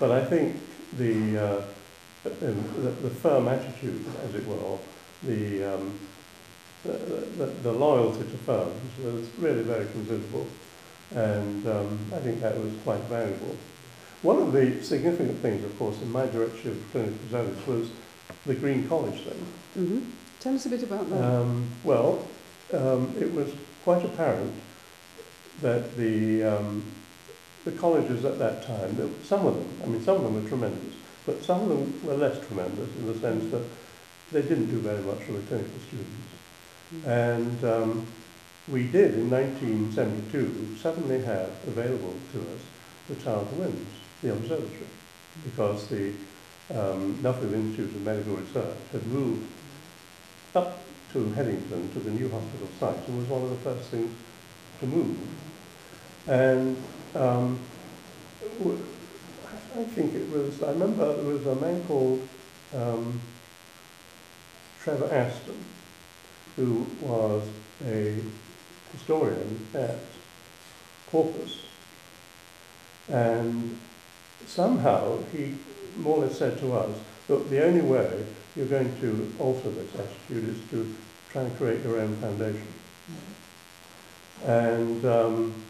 But 0.00 0.12
I 0.12 0.24
think 0.24 0.56
the, 0.96 1.38
uh, 1.38 1.62
the, 2.24 2.52
the 3.02 3.10
firm 3.10 3.48
attitude, 3.48 4.02
as 4.24 4.34
it 4.34 4.46
were, 4.46 4.78
the, 5.22 5.74
um, 5.74 5.98
the, 6.84 6.92
the, 6.92 7.46
the 7.62 7.72
loyalty 7.72 8.20
to 8.20 8.38
firms 8.38 8.98
was 9.02 9.28
really 9.38 9.62
very 9.62 9.86
considerable. 9.86 10.46
And 11.14 11.66
um, 11.66 11.98
I 12.14 12.18
think 12.18 12.40
that 12.40 12.56
was 12.58 12.72
quite 12.84 13.00
valuable. 13.02 13.56
One 14.22 14.38
of 14.38 14.52
the 14.52 14.82
significant 14.82 15.38
things, 15.38 15.64
of 15.64 15.78
course, 15.78 16.00
in 16.02 16.10
my 16.10 16.26
direction 16.26 16.70
of 16.70 16.92
clinical 16.92 17.18
service 17.30 17.66
was 17.66 17.90
the 18.44 18.54
Green 18.54 18.88
College 18.88 19.20
thing. 19.20 19.46
hmm 19.74 20.00
Tell 20.40 20.54
us 20.54 20.66
a 20.66 20.68
bit 20.68 20.82
about 20.82 21.08
that. 21.10 21.24
Um, 21.24 21.68
well, 21.82 22.24
um, 22.72 23.12
it 23.18 23.32
was 23.32 23.52
quite 23.84 24.04
apparent 24.04 24.52
that 25.62 25.96
the, 25.96 26.44
um, 26.44 26.84
the 27.64 27.72
colleges 27.72 28.24
at 28.24 28.38
that 28.38 28.64
time, 28.66 28.96
some 29.24 29.46
of 29.46 29.54
them, 29.54 29.68
I 29.82 29.86
mean, 29.86 30.02
some 30.02 30.16
of 30.16 30.22
them 30.22 30.40
were 30.40 30.48
tremendous, 30.48 30.94
but 31.24 31.42
some 31.42 31.62
of 31.62 31.68
them 31.68 32.00
were 32.04 32.14
less 32.16 32.44
tremendous 32.46 32.88
in 32.96 33.06
the 33.06 33.18
sense 33.18 33.50
that 33.50 33.62
they 34.32 34.42
didn't 34.42 34.66
do 34.66 34.78
very 34.78 35.02
much 35.02 35.18
for 35.22 35.32
the 35.32 35.40
clinical 35.42 35.78
students. 35.86 37.06
And 37.06 37.64
um, 37.64 38.06
we 38.68 38.84
did, 38.84 39.14
in 39.14 39.30
1972, 39.30 40.76
suddenly 40.76 41.22
have 41.22 41.50
available 41.66 42.14
to 42.32 42.40
us 42.40 42.60
the 43.08 43.14
Tower 43.16 43.42
of 43.42 43.50
the 43.50 43.62
Winds, 43.62 43.90
the 44.22 44.32
observatory, 44.32 44.86
because 45.44 45.86
the 45.88 46.12
um, 46.70 47.14
Nuffield 47.22 47.52
Institute 47.52 47.94
of 47.94 48.02
Medical 48.02 48.34
Research 48.34 48.76
had 48.92 49.06
moved 49.06 49.46
up 50.54 50.80
to 51.12 51.30
Headington 51.32 51.92
to 51.92 52.00
the 52.00 52.10
new 52.10 52.28
hospital 52.28 52.68
site 52.80 53.08
and 53.08 53.18
was 53.18 53.28
one 53.28 53.42
of 53.42 53.50
the 53.50 53.56
first 53.56 53.88
things 53.90 54.12
to 54.80 54.86
move. 54.86 55.16
And 56.26 56.76
um, 57.14 57.58
I 59.76 59.84
think 59.84 60.14
it 60.14 60.28
was, 60.30 60.62
I 60.62 60.70
remember 60.70 61.14
there 61.14 61.32
was 61.32 61.46
a 61.46 61.54
man 61.56 61.84
called 61.84 62.26
um, 62.74 63.20
Trevor 64.86 65.12
Aston, 65.12 65.64
who 66.54 66.86
was 67.00 67.42
a 67.88 68.14
historian 68.92 69.66
at 69.74 69.98
Corpus. 71.10 71.64
And 73.08 73.80
somehow 74.46 75.18
he 75.32 75.56
more 75.96 76.18
or 76.18 76.26
less 76.26 76.38
said 76.38 76.60
to 76.60 76.72
us, 76.74 76.96
look, 77.28 77.50
the 77.50 77.64
only 77.64 77.80
way 77.80 78.24
you're 78.54 78.66
going 78.66 78.96
to 79.00 79.34
alter 79.40 79.70
this 79.70 79.92
attitude 79.92 80.50
is 80.50 80.70
to 80.70 80.94
try 81.32 81.42
and 81.42 81.56
create 81.58 81.82
your 81.82 81.98
own 81.98 82.14
foundation. 82.18 82.68
And, 84.44 85.04
um, 85.04 85.64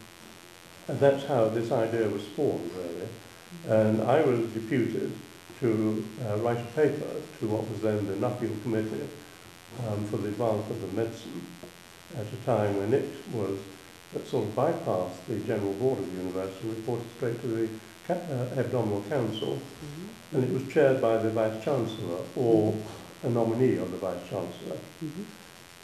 and 0.87 0.99
that's 0.99 1.25
how 1.25 1.49
this 1.49 1.71
idea 1.71 2.07
was 2.07 2.23
formed, 2.23 2.69
really. 2.75 3.09
And 3.67 3.99
I 4.03 4.21
was 4.21 4.41
deputed 4.49 5.11
to 5.59 6.05
uh, 6.25 6.37
write 6.37 6.59
a 6.59 6.71
paper 6.75 7.07
to 7.39 7.47
what 7.47 7.69
was 7.69 7.81
then 7.81 8.05
the 8.07 8.13
Nuffield 8.13 8.61
Committee 8.63 9.09
um, 9.87 10.05
for 10.05 10.17
the 10.17 10.29
Advancement 10.29 10.83
of 10.83 10.93
Medicine 10.93 11.41
at 12.15 12.25
a 12.25 12.45
time 12.45 12.77
when 12.77 12.93
it 12.93 13.09
was 13.33 13.57
that 14.13 14.25
sort 14.27 14.47
of 14.47 14.55
bypassed 14.55 15.25
the 15.27 15.39
General 15.39 15.73
Board 15.73 15.99
of 15.99 16.09
the 16.09 16.17
University, 16.17 16.67
and 16.67 16.77
reported 16.77 17.05
straight 17.17 17.41
to 17.41 17.47
the 17.47 17.69
uh, 18.09 18.15
Hebdomadal 18.55 19.09
Council, 19.09 19.55
mm-hmm. 19.55 20.35
and 20.35 20.43
it 20.43 20.53
was 20.53 20.73
chaired 20.73 21.01
by 21.01 21.17
the 21.17 21.29
Vice 21.29 21.61
Chancellor 21.63 22.21
or 22.35 22.73
a 23.23 23.29
nominee 23.29 23.77
of 23.77 23.91
the 23.91 23.97
Vice 23.97 24.21
Chancellor. 24.29 24.77
Mm-hmm. 25.03 25.23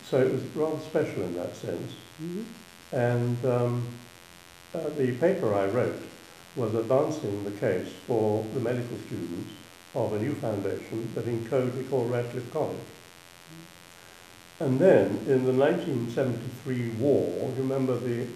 So 0.05 0.19
it 0.19 0.31
was 0.31 0.43
rather 0.55 0.79
special 0.79 1.23
in 1.23 1.36
that 1.36 1.55
sense. 1.55 1.93
Mm-hmm. 2.21 2.43
And 2.95 3.45
um, 3.45 3.88
uh, 4.73 4.89
the 4.97 5.15
paper 5.17 5.53
I 5.53 5.65
wrote 5.65 6.01
was 6.55 6.75
advancing 6.75 7.43
the 7.43 7.51
case 7.51 7.91
for 8.05 8.45
the 8.53 8.59
medical 8.59 8.97
students 9.07 9.51
of 9.95 10.13
a 10.13 10.19
new 10.19 10.34
foundation 10.36 11.10
that 11.15 11.27
in 11.27 11.45
code 11.47 11.75
we 11.77 11.84
call 11.84 12.06
Radcliffe 12.06 12.51
College. 12.51 12.77
And 14.60 14.79
then 14.79 15.08
in 15.27 15.45
the 15.45 15.53
1973 15.53 16.89
war, 16.99 17.51
remember 17.58 17.97
the, 17.97 18.27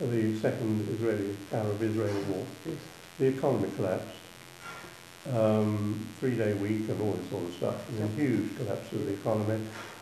the 0.00 0.38
second 0.38 0.88
Israeli, 0.88 1.36
Arab-Israeli 1.52 2.22
war, 2.24 2.46
the 3.18 3.26
economy 3.26 3.68
collapsed. 3.76 4.16
Um, 5.34 6.06
three-day 6.18 6.54
week 6.54 6.88
and 6.88 6.98
all 7.02 7.12
this 7.12 7.28
sort 7.28 7.44
of 7.44 7.54
stuff, 7.54 7.88
and 7.90 8.04
a 8.04 8.06
huge 8.14 8.56
collapse 8.56 8.90
of 8.92 9.04
the 9.04 9.12
economy. 9.12 9.60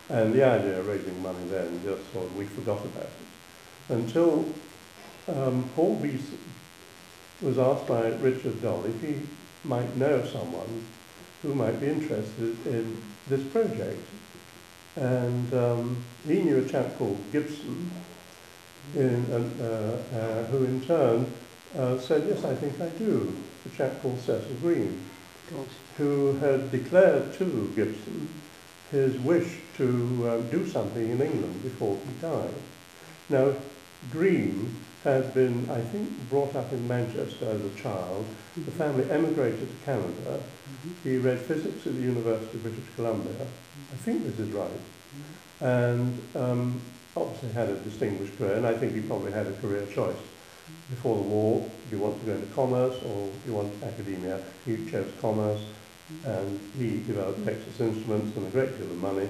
And 0.09 0.33
the 0.33 0.45
idea 0.45 0.79
of 0.79 0.87
raising 0.87 1.21
money 1.21 1.45
then 1.49 1.81
just 1.83 2.13
sort 2.13 2.27
of, 2.27 2.37
we 2.37 2.45
forgot 2.45 2.85
about 2.85 3.03
it. 3.03 3.93
Until 3.93 4.47
um, 5.27 5.69
Paul 5.75 5.97
Bees 5.97 6.31
was 7.43 7.59
asked 7.59 7.87
by 7.87 8.09
Richard 8.09 8.63
Doll 8.63 8.85
if 8.85 9.01
he 9.03 9.17
might 9.69 9.97
know 9.97 10.25
someone 10.27 10.85
who 11.43 11.55
might 11.55 11.79
be 11.81 11.87
interested 11.87 12.67
in 12.67 13.01
this 13.29 13.45
project. 13.53 14.01
And 14.97 15.55
um, 15.55 16.05
he 16.27 16.43
knew 16.43 16.59
a 16.59 16.69
chap 16.69 16.99
called 16.99 17.19
Gibson, 17.31 17.91
in, 18.97 19.25
uh, 19.31 19.99
uh, 20.15 20.45
who 20.45 20.65
in 20.65 20.81
turn 20.81 21.33
uh, 21.77 21.99
said, 21.99 22.25
yes, 22.27 22.45
I 22.45 22.55
think 22.55 22.81
I 22.81 22.89
do. 22.99 23.35
A 23.67 23.77
chap 23.77 24.01
called 24.03 24.19
Cecil 24.21 24.57
Green, 24.61 25.05
who 25.97 26.35
had 26.37 26.71
declared 26.71 27.35
to 27.35 27.73
Gibson 27.77 28.29
his 28.91 29.19
wish 29.19 29.59
to 29.77 30.31
um, 30.31 30.49
do 30.49 30.67
something 30.67 31.11
in 31.11 31.21
England 31.21 31.63
before 31.63 31.99
he 32.07 32.13
died. 32.23 32.55
Now, 33.29 33.53
Green 34.11 34.75
had 35.05 35.33
been, 35.33 35.69
I 35.71 35.81
think, 35.81 36.11
brought 36.29 36.55
up 36.57 36.73
in 36.73 36.87
Manchester 36.89 37.47
as 37.47 37.65
a 37.65 37.71
child. 37.77 38.27
The 38.55 38.63
mm-hmm. 38.63 38.71
family 38.73 39.11
emigrated 39.11 39.61
to 39.61 39.85
Canada. 39.85 40.41
Mm-hmm. 40.41 41.09
He 41.09 41.19
read 41.19 41.39
physics 41.39 41.87
at 41.87 41.95
the 41.95 42.01
University 42.01 42.57
of 42.57 42.63
British 42.63 42.85
Columbia. 42.97 43.47
I 43.93 43.97
think 43.97 44.25
this 44.25 44.39
is 44.39 44.51
right. 44.51 44.71
Mm-hmm. 44.71 45.65
And 45.65 46.21
um, 46.35 46.81
obviously 47.17 47.51
had 47.51 47.69
a 47.69 47.77
distinguished 47.77 48.37
career, 48.39 48.55
and 48.55 48.67
I 48.67 48.77
think 48.77 48.95
he 48.95 49.01
probably 49.01 49.33
had 49.33 49.47
a 49.47 49.53
career 49.53 49.87
choice. 49.87 50.17
Before 50.91 51.17
the 51.17 51.23
war, 51.23 51.61
do 51.89 51.97
you 51.97 52.03
want 52.03 52.21
to 52.21 52.27
go 52.27 52.33
into 52.33 52.47
commerce 52.55 52.95
or 52.97 53.27
do 53.27 53.33
you 53.47 53.55
want 53.55 53.73
academia? 53.83 54.41
He 54.67 54.85
chose 54.91 55.11
commerce, 55.21 55.63
and 56.25 56.61
he 56.77 57.03
developed 57.07 57.45
Texas 57.45 57.81
Instruments 57.81 58.37
and 58.37 58.47
a 58.47 58.51
great 58.51 58.77
deal 58.77 58.91
of 58.91 59.01
money. 59.01 59.29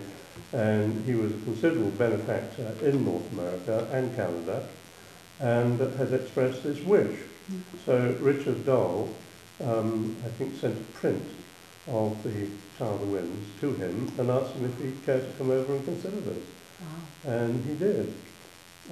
And 0.52 1.04
he 1.04 1.14
was 1.14 1.32
a 1.32 1.38
considerable 1.38 1.90
benefactor 1.90 2.72
in 2.82 3.04
North 3.04 3.30
America 3.32 3.88
and 3.92 4.14
Canada 4.16 4.66
and 5.40 5.78
has 5.78 6.12
expressed 6.12 6.62
this 6.62 6.80
wish. 6.80 7.18
Mm. 7.50 7.60
So 7.86 8.16
Richard 8.20 8.64
Doll, 8.66 9.08
um, 9.64 10.16
I 10.24 10.28
think, 10.30 10.54
sent 10.56 10.76
a 10.78 10.92
print 10.98 11.24
of 11.86 12.22
the 12.22 12.48
Tower 12.78 12.94
of 12.94 13.00
the 13.00 13.06
Winds 13.06 13.48
to 13.60 13.72
him 13.74 14.12
and 14.18 14.30
asked 14.30 14.52
him 14.54 14.66
if 14.66 14.78
he 14.78 14.92
cared 15.04 15.26
to 15.26 15.38
come 15.38 15.50
over 15.50 15.74
and 15.74 15.84
consider 15.84 16.20
this. 16.20 16.44
Wow. 16.80 17.32
And 17.32 17.64
he 17.64 17.74
did. 17.74 18.12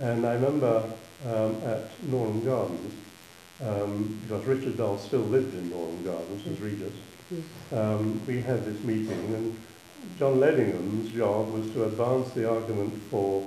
And 0.00 0.26
I 0.26 0.34
remember 0.34 0.84
um, 1.26 1.56
at 1.64 1.90
Norham 2.04 2.44
Gardens, 2.44 2.94
um, 3.64 4.20
because 4.22 4.44
Richard 4.44 4.76
Doll 4.76 4.98
still 4.98 5.20
lived 5.20 5.54
in 5.54 5.70
Norham 5.70 6.04
Gardens 6.04 6.46
as 6.46 6.60
Regius, 6.60 6.92
um, 7.72 8.20
we 8.26 8.40
had 8.40 8.64
this 8.64 8.82
meeting 8.84 9.34
and 9.34 9.56
John 10.18 10.40
Ledingham's 10.40 11.10
job 11.12 11.52
was 11.52 11.70
to 11.72 11.84
advance 11.84 12.30
the 12.30 12.48
argument 12.48 12.94
for 13.10 13.46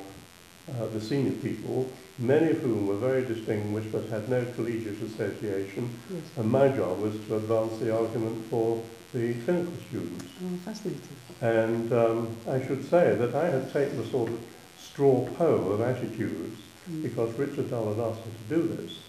uh, 0.80 0.86
the 0.88 1.02
senior 1.02 1.34
people 1.34 1.90
many 2.20 2.52
of 2.52 2.58
whom 2.60 2.88
were 2.88 2.98
very 2.98 3.26
distinguished 3.26 3.92
but 3.92 4.06
had 4.10 4.28
no 4.30 4.46
collegiate 4.56 5.02
association. 5.02 5.90
Yes. 6.10 6.22
And 6.38 6.52
my 6.52 6.68
job 6.68 7.00
was 7.00 7.14
to 7.28 7.38
advance 7.38 7.78
the 7.80 7.98
argument 7.98 8.46
for 8.50 8.84
the 9.14 9.34
clinical 9.46 9.74
students. 9.88 10.26
Oh, 10.44 10.58
fascinating. 10.66 11.02
And 11.42 11.94
um, 11.94 12.36
I 12.48 12.66
should 12.66 12.88
say 12.90 13.16
that 13.16 13.34
I 13.34 13.50
had 13.50 13.72
taken 13.72 14.00
a 14.00 14.08
sort 14.08 14.30
of 14.30 14.40
straw 14.78 15.26
poll 15.38 15.72
of 15.72 15.82
attitudes 15.82 16.60
mm. 16.90 17.02
because 17.02 17.34
Richard 17.36 17.70
Doll 17.70 17.94
had 17.94 18.04
asked 18.04 18.26
me 18.26 18.32
to 18.48 18.56
do 18.56 18.76
this. 18.76 18.92
Mm. 18.92 19.00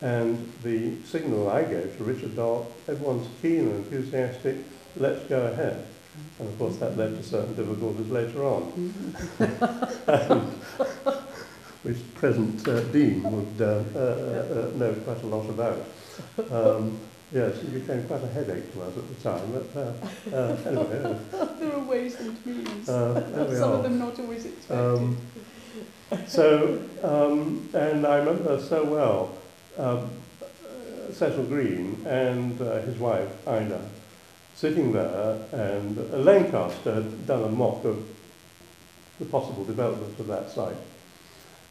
And 0.00 0.52
the 0.62 1.02
signal 1.04 1.50
I 1.50 1.64
gave 1.64 1.96
to 1.98 2.04
Richard 2.04 2.36
Doll, 2.36 2.70
everyone's 2.86 3.28
keen 3.42 3.68
and 3.68 3.84
enthusiastic, 3.84 4.56
let's 4.96 5.24
go 5.24 5.46
ahead. 5.48 5.86
And 6.38 6.48
of 6.48 6.58
course 6.58 6.76
that 6.78 6.96
led 6.96 7.16
to 7.16 7.22
certain 7.22 7.54
difficulties 7.54 8.10
later 8.10 8.44
on. 8.44 8.72
Mm. 9.38 10.54
which 11.82 12.14
present 12.14 12.66
uh, 12.68 12.80
Dean 12.92 13.22
would 13.22 13.60
uh, 13.60 13.82
uh, 13.94 13.98
uh, 13.98 14.76
know 14.76 14.92
quite 15.04 15.22
a 15.22 15.26
lot 15.26 15.48
about. 15.48 15.84
Um, 16.50 16.98
yes, 17.32 17.56
it 17.58 17.72
became 17.72 18.04
quite 18.04 18.22
a 18.22 18.28
headache 18.28 18.72
to 18.72 18.82
us 18.82 18.96
at 18.96 19.08
the 19.08 19.14
time, 19.22 19.52
but 19.52 19.76
uh, 19.76 20.36
uh, 20.36 20.56
anyway. 20.66 21.18
there 21.60 21.72
are 21.74 21.84
ways 21.84 22.16
and 22.16 22.46
means. 22.46 22.86
Some 22.86 23.16
are. 23.16 23.74
of 23.74 23.82
them 23.84 23.98
not 23.98 24.18
always 24.18 24.44
expected. 24.44 24.76
Um, 24.76 25.16
so, 26.26 26.82
um, 27.02 27.68
and 27.74 28.06
I 28.06 28.16
remember 28.18 28.60
so 28.60 28.84
well 28.84 29.38
um, 29.78 30.10
Cecil 31.12 31.44
Green 31.44 32.04
and 32.06 32.58
his 32.58 32.98
wife, 32.98 33.28
Ida, 33.46 33.80
sitting 34.58 34.90
there, 34.90 35.38
and 35.52 36.24
Lancaster 36.24 36.94
had 36.94 37.26
done 37.28 37.44
a 37.44 37.48
mock 37.48 37.84
of 37.84 38.04
the 39.20 39.24
possible 39.26 39.64
development 39.64 40.18
of 40.18 40.26
that 40.26 40.50
site. 40.50 40.76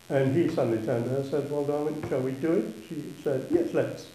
And 0.09 0.33
he 0.33 0.47
suddenly 0.47 0.85
turned 0.85 1.03
to 1.03 1.09
her 1.11 1.17
and 1.17 1.29
said, 1.29 1.51
well, 1.51 1.65
darling, 1.65 2.01
shall 2.07 2.21
we 2.21 2.31
do 2.31 2.53
it? 2.53 2.73
She 2.87 3.13
said, 3.23 3.45
yes, 3.51 3.73
let's. 3.73 4.07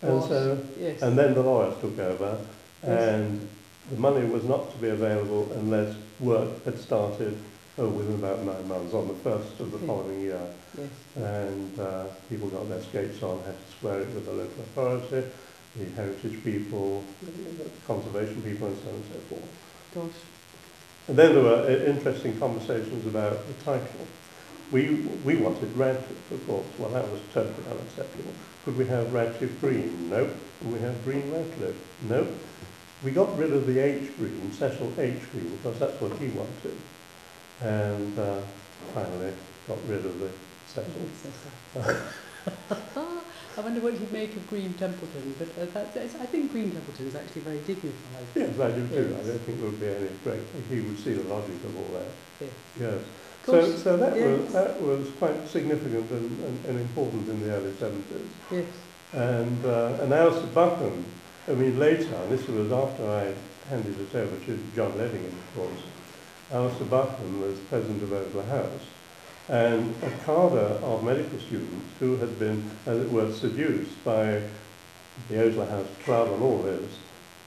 And 0.00 0.22
so, 0.24 0.58
yes. 0.78 1.02
and 1.02 1.18
then 1.18 1.34
the 1.34 1.42
lawyers 1.42 1.78
took 1.82 1.98
over, 1.98 2.38
yes. 2.82 3.08
and 3.10 3.48
the 3.90 4.00
money 4.00 4.26
was 4.26 4.44
not 4.44 4.72
to 4.72 4.78
be 4.78 4.88
available 4.88 5.52
unless 5.52 5.94
work 6.18 6.64
had 6.64 6.78
started 6.78 7.36
oh, 7.76 7.88
within 7.88 8.14
about 8.14 8.42
nine 8.42 8.66
months, 8.68 8.94
on 8.94 9.06
the 9.08 9.14
first 9.14 9.60
of 9.60 9.70
the 9.70 9.78
following 9.80 10.22
year. 10.22 10.40
Yes. 10.78 10.88
And 11.16 11.78
uh, 11.78 12.04
people 12.30 12.48
got 12.48 12.66
their 12.70 12.80
skates 12.80 13.22
on, 13.22 13.42
had 13.42 13.54
to 13.54 13.72
square 13.76 14.00
it 14.00 14.08
with 14.14 14.24
the 14.24 14.32
local 14.32 14.62
authority, 14.62 15.28
the 15.76 15.84
heritage 15.90 16.42
people, 16.42 17.04
the 17.22 17.70
conservation 17.86 18.42
people, 18.42 18.68
and 18.68 18.78
so 18.82 18.88
on 18.88 18.94
and 18.94 19.04
so 19.04 19.18
forth. 19.28 19.48
Gosh. 19.94 20.22
And 21.08 21.16
then 21.16 21.34
there 21.34 21.44
were 21.44 21.62
uh, 21.62 21.90
interesting 21.90 22.38
conversations 22.38 23.06
about 23.06 23.46
the 23.46 23.54
title. 23.64 24.06
We, 24.70 25.08
we 25.24 25.36
wanted 25.36 25.76
Radcliffe, 25.76 26.30
of 26.30 26.46
course. 26.46 26.66
Well, 26.78 26.90
that 26.90 27.08
was 27.10 27.20
totally 27.32 27.66
unacceptable. 27.68 28.32
Could 28.64 28.76
we 28.76 28.86
have 28.86 29.12
Radcliffe 29.12 29.60
Green? 29.60 30.10
Nope. 30.10 30.30
Could 30.60 30.72
we 30.72 30.78
have 30.80 31.04
Green 31.04 31.32
Radcliffe? 31.32 31.76
Nope. 32.08 32.28
We 33.02 33.10
got 33.10 33.36
rid 33.36 33.52
of 33.52 33.66
the 33.66 33.78
H 33.78 34.16
Green, 34.16 34.52
Cecil 34.52 34.92
H 34.98 35.18
Green, 35.32 35.56
because 35.56 35.78
that's 35.78 36.00
what 36.00 36.16
he 36.18 36.28
wanted. 36.28 36.76
And 37.60 38.18
uh, 38.18 38.40
finally 38.94 39.32
got 39.66 39.78
rid 39.88 40.04
of 40.04 40.20
the 40.20 40.30
Cecil. 40.66 42.02
I 43.56 43.60
wonder 43.62 43.80
what 43.80 43.94
he'd 43.94 44.12
make 44.12 44.36
of 44.36 44.48
Green 44.48 44.72
Templeton, 44.74 45.34
but 45.38 45.48
uh, 45.60 45.66
that, 45.74 45.96
I 45.96 46.26
think 46.26 46.52
Green 46.52 46.70
Templeton 46.70 47.06
is 47.06 47.14
actually 47.16 47.42
very 47.42 47.58
dignified. 47.58 48.26
Yes, 48.34 48.58
I 48.60 48.70
do 48.70 48.86
too. 48.88 49.10
Yes. 49.10 49.24
I 49.24 49.28
don't 49.28 49.40
think 49.40 49.60
there 49.60 49.70
would 49.70 49.80
be 49.80 49.88
any 49.88 50.08
great, 50.22 50.40
he 50.68 50.80
would 50.80 50.98
see 50.98 51.14
the 51.14 51.24
logic 51.24 51.56
of 51.64 51.76
all 51.76 51.98
that. 51.98 52.06
Yes. 52.40 52.50
yes. 52.78 53.00
So, 53.44 53.76
so 53.76 53.96
that, 53.96 54.16
yes. 54.16 54.38
was, 54.38 54.52
that 54.52 54.80
was 54.80 55.08
quite 55.18 55.48
significant 55.48 56.10
and, 56.10 56.44
and, 56.44 56.64
and 56.66 56.80
important 56.80 57.28
in 57.28 57.40
the 57.40 57.50
early 57.52 57.72
70s. 57.72 58.02
Yes. 58.50 58.66
And, 59.12 59.64
uh, 59.64 59.98
and 60.02 60.12
Alistair 60.12 60.46
Buchan, 60.54 61.04
I 61.48 61.52
mean, 61.52 61.78
later, 61.78 62.14
and 62.14 62.30
this 62.30 62.46
was 62.46 62.70
after 62.70 63.10
I 63.10 63.34
handed 63.68 63.98
it 63.98 64.14
over 64.14 64.36
to 64.46 64.58
John 64.76 64.92
Ledingham, 64.92 65.32
of 65.32 65.54
course, 65.56 65.82
Alistair 66.52 66.86
Buchan 66.86 67.40
was 67.40 67.58
president 67.68 68.02
of 68.02 68.12
Osler 68.12 68.44
House, 68.44 68.86
and 69.50 69.92
a 70.04 70.10
cadre 70.24 70.60
of 70.60 71.02
medical 71.02 71.38
students 71.40 71.84
who 71.98 72.16
had 72.18 72.38
been, 72.38 72.70
as 72.86 72.98
it 72.98 73.10
were, 73.10 73.32
seduced 73.32 74.04
by 74.04 74.40
the 75.28 75.48
Osler 75.48 75.66
House 75.66 75.88
club 76.04 76.32
and 76.32 76.40
all 76.40 76.58
this, 76.58 76.98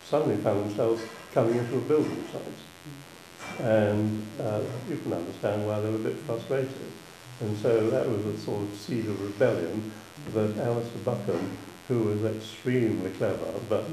suddenly 0.04 0.36
found 0.44 0.66
themselves 0.66 1.02
coming 1.34 1.58
into 1.58 1.78
a 1.78 1.82
building 1.82 2.26
site. 2.30 3.62
And 3.66 4.28
uh, 4.38 4.62
you 4.89 4.98
can 4.98 5.13
understand 5.13 5.66
why 5.66 5.80
they 5.80 5.89
were 5.89 5.96
a 5.96 6.00
bit 6.00 6.18
frustrated. 6.18 6.92
And 7.39 7.58
so 7.58 7.89
that 7.89 8.08
was 8.08 8.26
a 8.26 8.38
sort 8.38 8.63
of 8.63 8.76
seed 8.76 9.06
of 9.06 9.22
rebellion 9.22 9.89
that 10.34 10.58
Alistair 10.58 11.02
Buchan, 11.06 11.58
who 11.88 12.04
was 12.04 12.36
extremely 12.36 13.12
clever, 13.12 13.54
but 13.70 13.86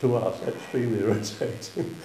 to 0.00 0.16
us 0.16 0.42
extremely 0.46 1.00
irritating, 1.04 1.96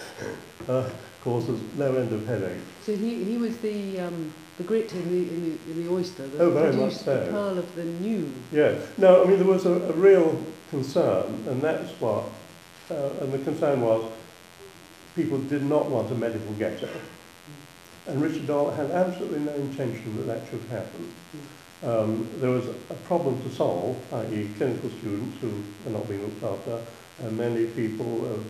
uh, 0.68 0.90
causes 1.24 1.60
no 1.78 1.96
end 1.96 2.12
of 2.14 2.26
headache. 2.26 2.58
So 2.84 2.96
he, 2.96 3.24
he 3.24 3.38
was 3.38 3.58
the, 3.58 4.00
um, 4.00 4.34
the 4.58 4.64
grit 4.64 4.92
in 4.94 5.10
the, 5.10 5.34
in 5.34 5.44
the, 5.66 5.72
in 5.72 5.86
the 5.86 5.92
oyster 5.94 6.26
that 6.28 6.42
Oh, 6.42 6.52
very 6.52 6.68
much 6.68 6.76
produced 6.78 7.06
the 7.06 7.26
so. 7.26 7.32
pearl 7.32 7.58
of 7.58 7.76
the 7.76 7.84
new. 7.84 8.32
Yeah, 8.52 8.76
no, 8.98 9.24
I 9.24 9.28
mean, 9.28 9.38
there 9.38 9.48
was 9.48 9.66
a, 9.66 9.74
a 9.74 9.92
real 9.94 10.42
concern, 10.70 11.26
and 11.48 11.62
that's 11.62 11.92
what, 12.02 12.24
uh, 12.90 13.10
and 13.22 13.32
the 13.34 13.40
concern 13.40 13.82
was 13.82 14.10
people 15.16 15.38
did 15.40 15.64
not 15.64 15.90
want 15.90 16.10
a 16.12 16.16
medical 16.16 16.54
ghetto. 16.54 16.90
And 18.08 18.20
Richard 18.22 18.48
Doll 18.48 18.72
had 18.72 18.90
absolutely 18.90 19.40
no 19.42 19.54
intention 19.54 20.16
that 20.18 20.24
that 20.24 20.42
should 20.50 20.62
happen. 20.72 21.12
Um, 21.84 22.28
there 22.40 22.50
was 22.50 22.68
a 22.68 22.94
problem 23.06 23.42
to 23.44 23.50
solve, 23.54 23.98
i.e. 24.14 24.50
clinical 24.58 24.90
students 25.00 25.38
who 25.42 25.52
are 25.88 25.92
not 25.92 26.08
being 26.08 26.22
looked 26.22 26.44
after, 26.44 26.80
and 27.24 27.38
many 27.38 27.66
people 27.68 28.26
of 28.34 28.46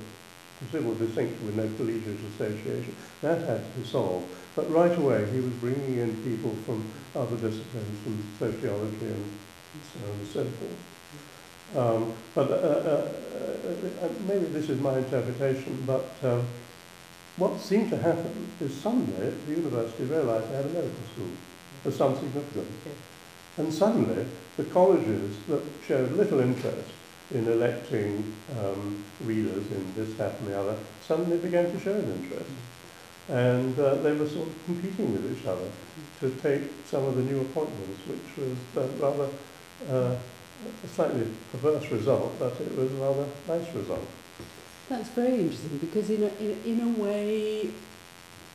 considerable 0.59 0.95
distinction 0.95 1.45
with 1.45 1.55
no 1.55 1.67
collegiate 1.75 2.19
association. 2.35 2.95
That 3.21 3.39
had 3.47 3.61
to 3.65 3.79
be 3.79 3.85
solved. 3.85 4.27
But 4.55 4.69
right 4.71 4.95
away 4.95 5.29
he 5.31 5.39
was 5.39 5.53
bringing 5.53 5.97
in 5.97 6.15
people 6.23 6.55
from 6.65 6.85
other 7.15 7.35
disciplines, 7.37 7.99
from 8.03 8.23
sociology 8.37 9.07
and 9.07 9.25
so 9.93 10.05
on 10.05 10.19
and 10.19 10.27
so 10.27 10.43
forth. 10.45 10.77
Um, 11.73 12.13
but 12.35 12.51
uh, 12.51 12.53
uh, 12.53 13.11
uh, 13.31 14.05
uh, 14.05 14.09
maybe 14.27 14.45
this 14.47 14.69
is 14.69 14.79
my 14.81 14.97
interpretation, 14.97 15.83
but 15.87 16.05
um, 16.23 16.45
what 17.37 17.59
seemed 17.59 17.89
to 17.91 17.97
happen 17.97 18.51
is 18.59 18.75
suddenly 18.75 19.29
the 19.47 19.51
university 19.55 20.03
realised 20.03 20.51
they 20.51 20.57
had 20.57 20.65
a 20.65 20.69
medical 20.69 21.03
school 21.13 21.31
of 21.85 21.93
some 21.93 22.15
significance. 22.15 22.67
And 23.57 23.73
suddenly 23.73 24.25
the 24.57 24.65
colleges 24.65 25.35
that 25.47 25.61
showed 25.87 26.11
little 26.11 26.41
interest 26.41 26.91
in 27.33 27.47
electing 27.47 28.33
um, 28.59 29.03
readers 29.23 29.71
in 29.71 29.93
this, 29.95 30.13
that 30.15 30.37
and 30.39 30.47
the 30.47 30.59
other 30.59 30.77
suddenly 31.05 31.37
began 31.37 31.71
to 31.71 31.79
show 31.79 31.93
an 31.93 32.11
interest. 32.11 32.49
And 33.29 33.77
uh, 33.79 33.95
they 33.95 34.13
were 34.13 34.27
sort 34.27 34.47
of 34.47 34.65
competing 34.65 35.13
with 35.13 35.37
each 35.37 35.45
other 35.45 35.69
to 36.19 36.29
take 36.41 36.63
some 36.85 37.03
of 37.05 37.15
the 37.15 37.23
new 37.23 37.41
appointments, 37.41 38.01
which 38.07 38.37
was 38.37 38.57
uh, 38.77 38.87
rather 38.99 39.29
uh, 39.89 40.15
a 40.83 40.87
slightly 40.87 41.27
perverse 41.51 41.89
result, 41.91 42.37
but 42.39 42.59
it 42.59 42.75
was 42.77 42.91
a 42.91 42.95
rather 42.95 43.25
nice 43.47 43.73
result. 43.73 44.07
That's 44.89 45.09
very 45.09 45.39
interesting 45.39 45.77
because 45.77 46.09
in 46.09 46.23
a, 46.23 46.27
in, 46.39 46.61
in 46.65 46.81
a 46.81 47.01
way, 47.01 47.69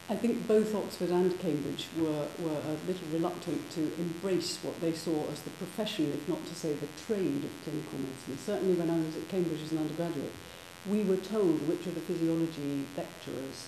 I 0.09 0.15
think 0.15 0.47
both 0.47 0.73
Oxford 0.73 1.11
and 1.11 1.37
Cambridge 1.41 1.89
were, 1.99 2.29
were 2.39 2.61
a 2.63 2.77
little 2.87 3.09
reluctant 3.13 3.69
to 3.73 3.91
embrace 3.99 4.57
what 4.63 4.81
they 4.81 4.93
saw 4.93 5.27
as 5.33 5.43
the 5.43 5.51
profession, 5.51 6.13
if 6.13 6.29
not 6.29 6.47
to 6.47 6.55
say 6.55 6.75
the 6.75 6.87
trade 7.07 7.43
of 7.43 7.51
clinical 7.65 7.99
medicine. 7.99 8.39
Certainly 8.39 8.75
when 8.75 8.89
I 8.89 8.99
was 9.03 9.17
at 9.17 9.29
Cambridge 9.29 9.63
as 9.63 9.73
an 9.73 9.79
undergraduate, 9.79 10.31
we 10.89 11.03
were 11.03 11.17
told 11.17 11.67
which 11.67 11.87
of 11.87 11.97
the 11.97 12.01
physiology 12.03 12.87
lecturers 12.97 13.67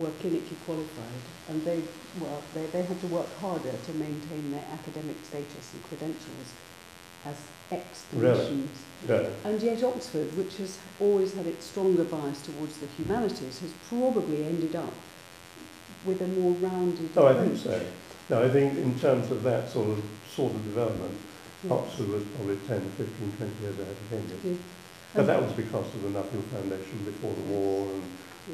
were 0.00 0.10
clinically 0.18 0.58
qualified 0.66 1.22
and 1.48 1.64
they, 1.64 1.82
well, 2.18 2.42
they, 2.54 2.66
they 2.66 2.82
had 2.82 3.00
to 3.00 3.06
work 3.06 3.32
harder 3.38 3.70
to 3.70 3.92
maintain 3.94 4.50
their 4.50 4.64
academic 4.72 5.16
status 5.22 5.72
and 5.72 5.84
credentials 5.84 6.50
as 7.24 7.36
ex-clinicians. 7.70 8.68
Yeah. 9.06 9.28
And 9.44 9.62
yet 9.62 9.84
Oxford, 9.84 10.36
which 10.36 10.56
has 10.56 10.78
always 10.98 11.34
had 11.34 11.46
its 11.46 11.66
stronger 11.66 12.02
bias 12.04 12.40
towards 12.42 12.78
the 12.78 12.86
humanities, 12.96 13.60
has 13.60 13.72
probably 13.88 14.44
ended 14.44 14.74
up 14.74 14.92
with 16.04 16.20
a 16.22 16.26
more 16.28 16.52
rounded 16.52 17.10
Oh, 17.16 17.26
I 17.26 17.34
think 17.34 17.56
so. 17.56 17.80
No, 18.30 18.44
I 18.44 18.48
think 18.48 18.76
in 18.78 18.98
terms 18.98 19.30
of 19.30 19.42
that 19.42 19.70
sort 19.70 19.88
of 19.90 20.04
sort 20.30 20.54
of 20.54 20.64
development, 20.64 21.18
Yes. 21.64 21.72
Oxford 21.72 22.08
was 22.08 22.22
probably 22.36 22.56
10, 22.68 22.80
15, 22.80 23.32
20 23.36 23.62
years 23.62 23.74
ahead 23.80 23.90
of 23.90 24.10
Cambridge. 24.10 24.38
Yeah. 24.44 24.54
But 25.14 25.26
that 25.26 25.38
um, 25.38 25.46
was 25.46 25.52
because 25.54 25.86
of 25.94 26.02
the 26.02 26.10
Nuffield 26.10 26.44
Foundation 26.54 27.04
before 27.04 27.34
the 27.34 27.42
war 27.50 27.88
and 27.90 28.04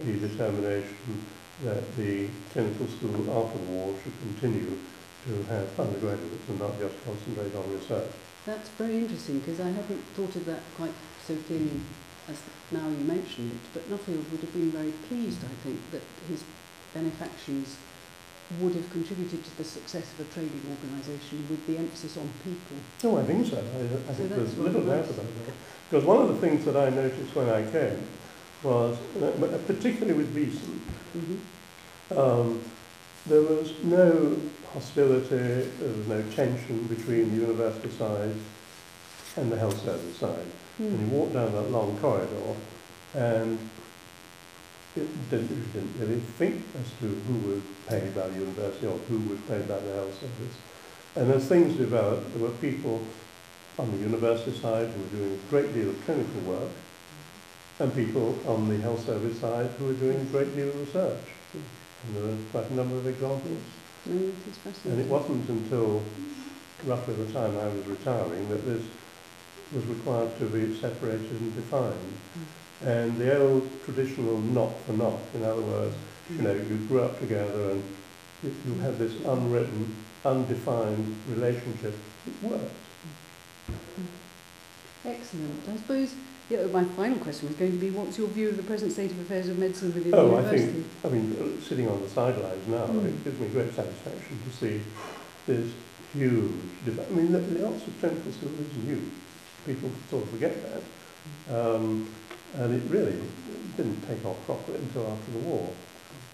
the 0.06 0.26
determination 0.28 1.20
that 1.64 1.84
the 1.96 2.28
clinical 2.52 2.86
school 2.86 3.12
after 3.36 3.58
the 3.58 3.70
war 3.70 3.94
should 4.02 4.16
continue 4.20 4.78
to 5.26 5.42
have 5.52 5.68
undergraduates 5.78 6.48
and 6.48 6.58
not 6.58 6.78
just 6.78 6.94
concentrate 7.04 7.54
on 7.54 7.70
research. 7.74 8.10
That's 8.46 8.68
very 8.70 8.96
interesting 8.98 9.40
because 9.40 9.60
I 9.60 9.68
haven't 9.68 10.02
thought 10.16 10.34
of 10.36 10.46
that 10.46 10.60
quite 10.76 10.94
so 11.26 11.36
clearly 11.46 11.80
as 12.28 12.40
now 12.72 12.88
you 12.88 13.04
mention 13.04 13.50
it. 13.50 13.60
But 13.72 13.90
Nuffield 13.90 14.30
would 14.30 14.40
have 14.40 14.52
been 14.52 14.70
very 14.70 14.92
pleased, 15.08 15.44
I 15.44 15.54
think, 15.62 15.78
that 15.92 16.02
his 16.28 16.42
benefactions 16.94 17.76
would 18.60 18.74
have 18.74 18.90
contributed 18.92 19.42
to 19.44 19.56
the 19.56 19.64
success 19.64 20.04
of 20.18 20.26
a 20.26 20.32
trading 20.32 20.60
organisation 20.70 21.44
with 21.50 21.66
the 21.66 21.78
emphasis 21.78 22.16
on 22.16 22.28
people. 22.44 22.76
No, 23.02 23.18
I 23.18 23.24
think 23.24 23.46
so. 23.46 23.56
I, 23.56 23.60
I 23.60 24.14
think 24.14 24.28
that's 24.30 24.52
there's 24.54 24.58
little 24.58 24.82
doubt 24.82 25.04
about 25.04 25.16
that. 25.16 25.54
Because 25.90 26.04
one 26.04 26.20
of 26.22 26.28
the 26.28 26.36
things 26.36 26.64
that 26.66 26.76
I 26.76 26.90
noticed 26.90 27.34
when 27.34 27.48
I 27.48 27.62
came 27.70 28.00
was, 28.62 28.96
uh, 29.20 29.58
particularly 29.66 30.14
with 30.14 30.34
Beeson, 30.34 30.80
Mm-hmm. 31.16 32.18
Um, 32.18 32.60
there 33.26 33.40
was 33.40 33.72
no 33.84 34.36
hostility, 34.72 35.36
there 35.80 35.92
was 35.96 36.06
no 36.08 36.22
tension 36.32 36.82
between 36.88 37.30
the 37.30 37.36
university 37.46 37.88
side 37.90 38.34
and 39.36 39.50
the 39.50 39.56
health 39.58 39.80
service 39.84 40.16
side. 40.18 40.46
And 40.78 40.90
you 41.00 41.06
Hmm. 41.06 41.10
walk 41.12 41.32
down 41.32 41.52
that 41.52 41.70
long 41.70 41.96
corridor 41.98 42.56
and 43.14 43.58
it 44.96 45.30
didn't, 45.30 45.94
really 45.98 46.20
think 46.38 46.62
as 46.80 46.88
to 47.00 47.06
who 47.06 47.48
was 47.48 47.62
paid 47.88 48.14
by 48.14 48.28
the 48.28 48.38
university 48.38 48.86
or 48.86 48.96
who 49.08 49.18
was 49.28 49.40
paid 49.42 49.66
by 49.68 49.78
the 49.78 49.92
health 49.92 50.14
service. 50.14 50.56
And 51.16 51.30
as 51.32 51.48
things 51.48 51.76
developed, 51.76 52.32
there 52.34 52.42
were 52.42 52.54
people 52.56 53.02
on 53.78 53.90
the 53.90 53.98
university 53.98 54.56
side 54.56 54.88
who 54.88 55.02
were 55.02 55.24
doing 55.24 55.32
a 55.34 55.50
great 55.50 55.74
deal 55.74 55.90
of 55.90 56.04
clinical 56.04 56.40
work 56.42 56.70
and 57.80 57.92
people 57.94 58.38
on 58.46 58.68
the 58.68 58.78
health 58.78 59.04
service 59.04 59.40
side 59.40 59.66
who 59.78 59.86
were 59.86 59.94
doing 59.94 60.20
a 60.20 60.24
great 60.26 60.54
deal 60.54 60.68
of 60.68 60.80
research. 60.80 61.24
And 61.54 62.16
there 62.16 62.22
were 62.24 62.36
quite 62.52 62.70
a 62.70 62.74
number 62.74 62.96
of 62.96 63.06
examples. 63.06 63.58
Is 64.06 64.84
And 64.84 65.00
it 65.00 65.08
wasn't 65.08 65.48
until 65.48 66.02
roughly 66.84 67.14
the 67.14 67.32
time 67.32 67.56
I 67.58 67.66
was 67.66 67.86
retiring 67.86 68.48
that 68.50 68.64
this 68.64 68.82
was 69.72 69.84
required 69.86 70.38
to 70.38 70.46
be 70.46 70.78
separated 70.78 71.30
and 71.30 71.54
defined. 71.56 71.94
Hmm. 72.34 72.63
And 72.84 73.16
the 73.16 73.38
old 73.40 73.68
traditional 73.84 74.38
not 74.38 74.72
for 74.84 74.92
not, 74.92 75.18
in 75.34 75.42
other 75.42 75.62
words, 75.62 75.94
you 76.30 76.42
know, 76.42 76.52
you 76.52 76.76
grew 76.88 77.02
up 77.02 77.18
together 77.18 77.70
and 77.70 77.82
you, 78.42 78.54
you 78.66 78.74
had 78.80 78.98
this 78.98 79.14
unwritten, 79.24 79.94
undefined 80.24 81.16
relationship. 81.28 81.94
It 82.26 82.48
worked. 82.48 82.72
Excellent. 85.06 85.68
I 85.70 85.76
suppose 85.76 86.14
yeah, 86.50 86.64
my 86.66 86.84
final 86.84 87.16
question 87.18 87.48
was 87.48 87.56
going 87.56 87.72
to 87.72 87.78
be 87.78 87.90
what's 87.90 88.18
your 88.18 88.28
view 88.28 88.50
of 88.50 88.56
the 88.58 88.62
present 88.62 88.92
state 88.92 89.10
of 89.10 89.18
affairs 89.20 89.48
of 89.48 89.58
medicine 89.58 89.94
within 89.94 90.10
the 90.10 90.16
Oh, 90.18 90.36
I 90.36 90.42
think, 90.56 90.86
I 91.02 91.08
mean, 91.08 91.32
uh, 91.40 91.64
sitting 91.64 91.88
on 91.88 92.02
the 92.02 92.08
sidelines 92.08 92.68
now, 92.68 92.86
Mm. 92.86 93.06
it 93.06 93.24
gives 93.24 93.40
me 93.40 93.48
great 93.48 93.74
satisfaction 93.74 94.38
to 94.44 94.56
see 94.56 94.80
this 95.46 95.72
huge. 96.12 96.52
I 96.86 97.12
mean, 97.14 97.32
the, 97.32 97.38
the 97.38 97.66
Oxford 97.66 97.94
Clinical 97.98 98.32
School 98.32 98.50
is 98.60 98.84
new. 98.86 99.10
People 99.64 99.90
sort 100.10 100.24
of 100.24 100.30
forget 100.30 100.54
that. 100.62 100.82
Um, 101.56 102.08
and 102.54 102.74
it 102.74 102.82
really 102.90 103.18
didn't 103.76 104.00
take 104.06 104.24
off 104.24 104.36
properly 104.46 104.78
until 104.78 105.10
after 105.10 105.32
the 105.32 105.38
war. 105.38 105.70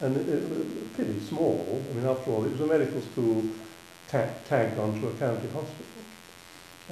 And 0.00 0.16
it, 0.16 0.28
it 0.28 0.48
was 0.50 0.66
pretty 0.94 1.20
small. 1.20 1.82
I 1.90 1.94
mean, 1.94 2.06
after 2.06 2.30
all, 2.30 2.44
it 2.44 2.52
was 2.52 2.60
a 2.60 2.66
medical 2.66 3.00
school 3.00 3.44
ta- 4.08 4.34
tagged 4.48 4.78
onto 4.78 5.08
a 5.08 5.12
county 5.14 5.48
hospital. 5.48 5.86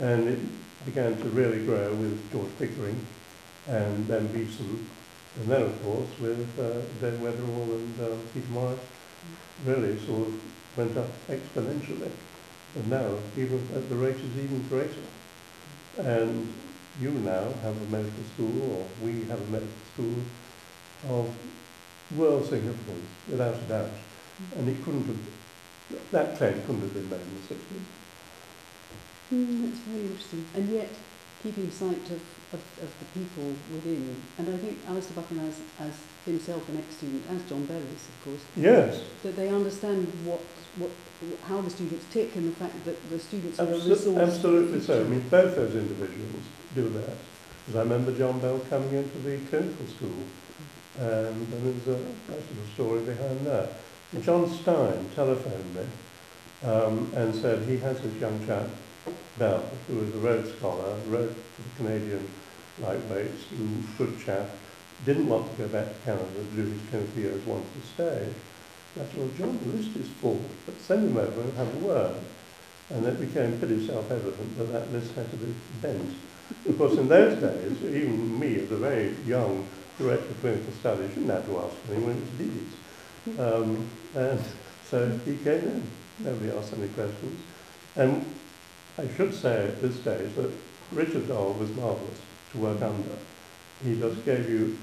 And 0.00 0.28
it 0.28 0.38
began 0.84 1.16
to 1.16 1.28
really 1.30 1.64
grow 1.64 1.94
with 1.94 2.32
George 2.32 2.50
Pickering 2.58 2.98
and 3.66 4.06
then 4.06 4.26
Beeson 4.28 4.86
and 5.36 5.48
then, 5.48 5.62
of 5.62 5.82
course, 5.84 6.08
with 6.20 6.58
uh, 6.58 6.80
Ben 7.00 7.18
Weatherall 7.18 7.74
and 7.74 8.00
uh, 8.00 8.16
Peter 8.34 8.48
Morris, 8.50 8.80
really 9.64 9.98
sort 10.04 10.26
of 10.26 10.40
went 10.76 10.96
up 10.96 11.08
exponentially. 11.28 12.10
And 12.74 12.90
now, 12.90 13.14
even 13.36 13.60
at 13.74 13.88
the 13.88 13.94
rate 13.94 14.16
is 14.16 14.36
even 14.36 14.66
greater. 14.68 14.90
And 15.98 16.52
you 17.00 17.10
now 17.10 17.44
have 17.62 17.76
a 17.76 17.86
medical 17.90 18.24
school, 18.34 18.72
or 18.72 18.86
we 19.04 19.24
have 19.24 19.40
a 19.40 19.50
medical 19.50 19.78
school 19.94 20.14
of 21.08 21.34
world 22.16 22.46
significance, 22.46 23.06
without 23.28 23.54
a 23.54 23.62
doubt. 23.68 23.90
And 24.56 24.68
it 24.68 24.82
couldn't 24.84 25.06
have, 25.06 26.00
that 26.12 26.36
claim 26.36 26.60
couldn't 26.62 26.80
have 26.80 26.94
been 26.94 27.08
made 27.10 27.20
in 27.20 27.34
the 27.48 27.54
60s. 27.54 27.86
Hmm, 29.30 29.66
that's 29.66 29.78
very 29.80 30.06
interesting. 30.06 30.44
And 30.54 30.68
yet, 30.70 30.88
keeping 31.42 31.70
sight 31.70 32.04
of, 32.10 32.20
of, 32.52 32.60
of 32.82 32.90
the 32.98 33.06
people 33.14 33.54
within. 33.72 34.16
And 34.38 34.48
I 34.54 34.56
think 34.58 34.78
Alistair 34.88 35.22
Buchan, 35.22 35.38
as, 35.40 35.60
as 35.80 35.92
himself 36.24 36.68
an 36.68 36.78
ex-student, 36.78 37.22
as 37.30 37.42
John 37.48 37.64
Bellis, 37.66 38.08
of 38.08 38.24
course, 38.24 38.40
Yes, 38.56 39.02
that 39.22 39.36
they 39.36 39.48
understand 39.48 40.06
what, 40.24 40.40
what, 40.76 40.90
how 41.46 41.60
the 41.60 41.70
students 41.70 42.06
tick 42.10 42.34
and 42.36 42.48
the 42.52 42.56
fact 42.56 42.84
that 42.84 43.10
the 43.10 43.18
students 43.18 43.60
are 43.60 43.66
a 43.66 43.74
resource. 43.74 44.18
absolutely 44.18 44.80
so. 44.80 45.00
I 45.00 45.04
mean, 45.04 45.28
both 45.28 45.54
those 45.56 45.74
individuals 45.74 46.42
do 46.78 46.88
that. 46.90 47.16
Because 47.66 47.80
I 47.80 47.82
remember 47.82 48.16
John 48.16 48.38
Bell 48.40 48.58
coming 48.70 48.92
into 48.92 49.18
the 49.18 49.38
clinical 49.50 49.86
school, 49.86 50.22
and, 50.98 51.52
and 51.52 51.84
there's 51.86 51.98
a 51.98 52.00
nice 52.30 52.46
little 52.50 52.72
story 52.74 53.00
behind 53.02 53.46
that. 53.46 53.72
And 54.12 54.22
John 54.22 54.48
Stein 54.48 55.10
telephoned 55.14 55.74
me 55.74 55.86
um, 56.64 57.12
and 57.14 57.34
said 57.34 57.68
he 57.68 57.76
has 57.78 58.00
this 58.00 58.14
young 58.14 58.44
chap, 58.46 58.66
Bell, 59.38 59.64
who 59.86 59.96
was 59.96 60.14
a 60.14 60.18
Rhodes 60.18 60.50
Scholar, 60.56 60.96
wrote 61.06 61.34
the 61.34 61.84
Canadian 61.84 62.26
lightweights, 62.80 63.44
good 63.98 64.18
chap, 64.24 64.48
didn't 65.04 65.28
want 65.28 65.50
to 65.50 65.62
go 65.62 65.68
back 65.68 65.86
to 65.86 66.00
Canada 66.04 66.26
to 66.34 66.56
do 66.56 66.62
his 66.62 66.80
clinical 66.90 67.20
years, 67.20 67.46
wanted 67.46 67.66
to 67.74 67.86
stay. 67.94 68.28
I 68.96 69.04
said, 69.04 69.16
well, 69.16 69.30
John, 69.36 69.58
the 69.62 69.76
list 69.76 69.96
is 69.96 70.08
full, 70.08 70.40
but 70.66 70.80
send 70.80 71.10
him 71.10 71.16
over 71.16 71.40
and 71.40 71.52
have 71.56 71.74
a 71.74 71.86
word. 71.86 72.16
And 72.90 73.06
it 73.06 73.20
became 73.20 73.58
pretty 73.58 73.86
self-evident 73.86 74.58
that 74.58 74.72
that 74.72 74.92
list 74.92 75.14
had 75.14 75.30
to 75.30 75.36
be 75.36 75.54
bent. 75.82 76.14
Of 76.68 76.78
course, 76.78 76.96
in 76.96 77.08
those 77.08 77.40
days, 77.40 77.82
even 77.82 78.38
me, 78.38 78.60
as 78.60 78.70
a 78.70 78.76
very 78.76 79.14
young 79.26 79.66
director 79.98 80.30
of 80.30 80.40
clinical 80.40 80.72
studies, 80.80 81.10
didn't 81.10 81.28
have 81.30 81.46
to 81.46 81.58
ask 81.58 81.76
anyone, 81.90 82.06
when 82.06 82.16
it 82.16 82.38
Leeds. 82.38 83.38
Um, 83.38 83.88
and 84.14 84.40
so 84.88 85.08
he 85.24 85.36
came 85.38 85.60
in. 85.60 85.82
Nobody 86.20 86.50
asked 86.50 86.72
any 86.72 86.88
questions. 86.88 87.40
And 87.96 88.24
I 88.96 89.06
should 89.16 89.34
say 89.34 89.66
at 89.66 89.82
this 89.82 90.00
stage 90.00 90.34
that 90.36 90.50
Richard 90.92 91.28
Doll 91.28 91.52
was 91.54 91.70
marvellous 91.70 92.20
to 92.52 92.58
work 92.58 92.80
under. 92.80 93.18
He 93.84 93.98
just 93.98 94.24
gave 94.24 94.48
you 94.48 94.78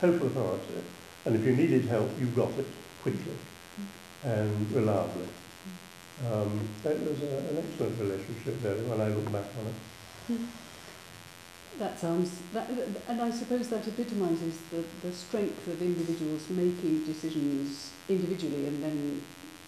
total 0.00 0.26
authority. 0.26 0.82
And 1.24 1.36
if 1.36 1.44
you 1.44 1.54
needed 1.54 1.84
help, 1.86 2.10
you 2.18 2.26
got 2.28 2.50
it 2.58 2.66
quickly 3.02 3.36
and 4.24 4.72
reliably. 4.72 5.28
Um, 6.32 6.68
it 6.84 7.00
was 7.00 7.22
a, 7.22 7.38
an 7.50 7.58
excellent 7.58 8.00
relationship 8.00 8.62
there 8.62 8.76
when 8.76 9.00
I 9.00 9.08
look 9.08 9.30
back 9.32 9.44
on 9.60 10.36
it. 10.38 10.40
That 11.78 11.98
sounds, 11.98 12.30
that, 12.52 12.70
and 13.08 13.20
I 13.20 13.30
suppose 13.30 13.68
that 13.70 13.86
epitomises 13.86 14.58
the, 14.70 14.84
the 15.02 15.12
strength 15.12 15.66
of 15.66 15.82
individuals 15.82 16.48
making 16.50 17.04
decisions 17.04 17.90
individually 18.08 18.66
and 18.66 18.82
then 18.82 19.22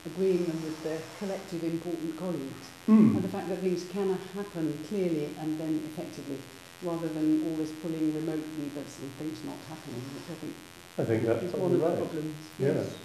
agreeing 0.07 0.45
them 0.47 0.62
with 0.62 0.83
their 0.85 1.01
collective 1.19 1.64
important 1.64 2.16
colleagues. 2.16 2.66
Hmm. 2.87 3.16
And 3.16 3.23
the 3.23 3.29
fact 3.29 3.49
that 3.49 3.59
things 3.59 3.85
can 3.90 4.16
happen 4.35 4.79
clearly 4.88 5.31
and 5.40 5.59
then 5.59 5.83
effectively, 5.90 6.38
rather 6.83 7.09
than 7.09 7.42
always 7.51 7.73
pulling 7.83 8.14
remote 8.14 8.45
levers 8.59 8.99
and 9.03 9.11
things 9.19 9.42
not 9.45 9.59
happening, 9.69 10.01
which 10.14 10.31
I 10.31 10.38
think 10.38 10.55
I 10.99 11.05
think 11.05 11.25
that's 11.25 11.42
is 11.42 11.53
one 11.53 11.73
of 11.73 11.79
probably 11.79 11.79
the 11.79 11.87
right. 11.87 11.99
problems. 11.99 12.37
Yes. 12.59 12.97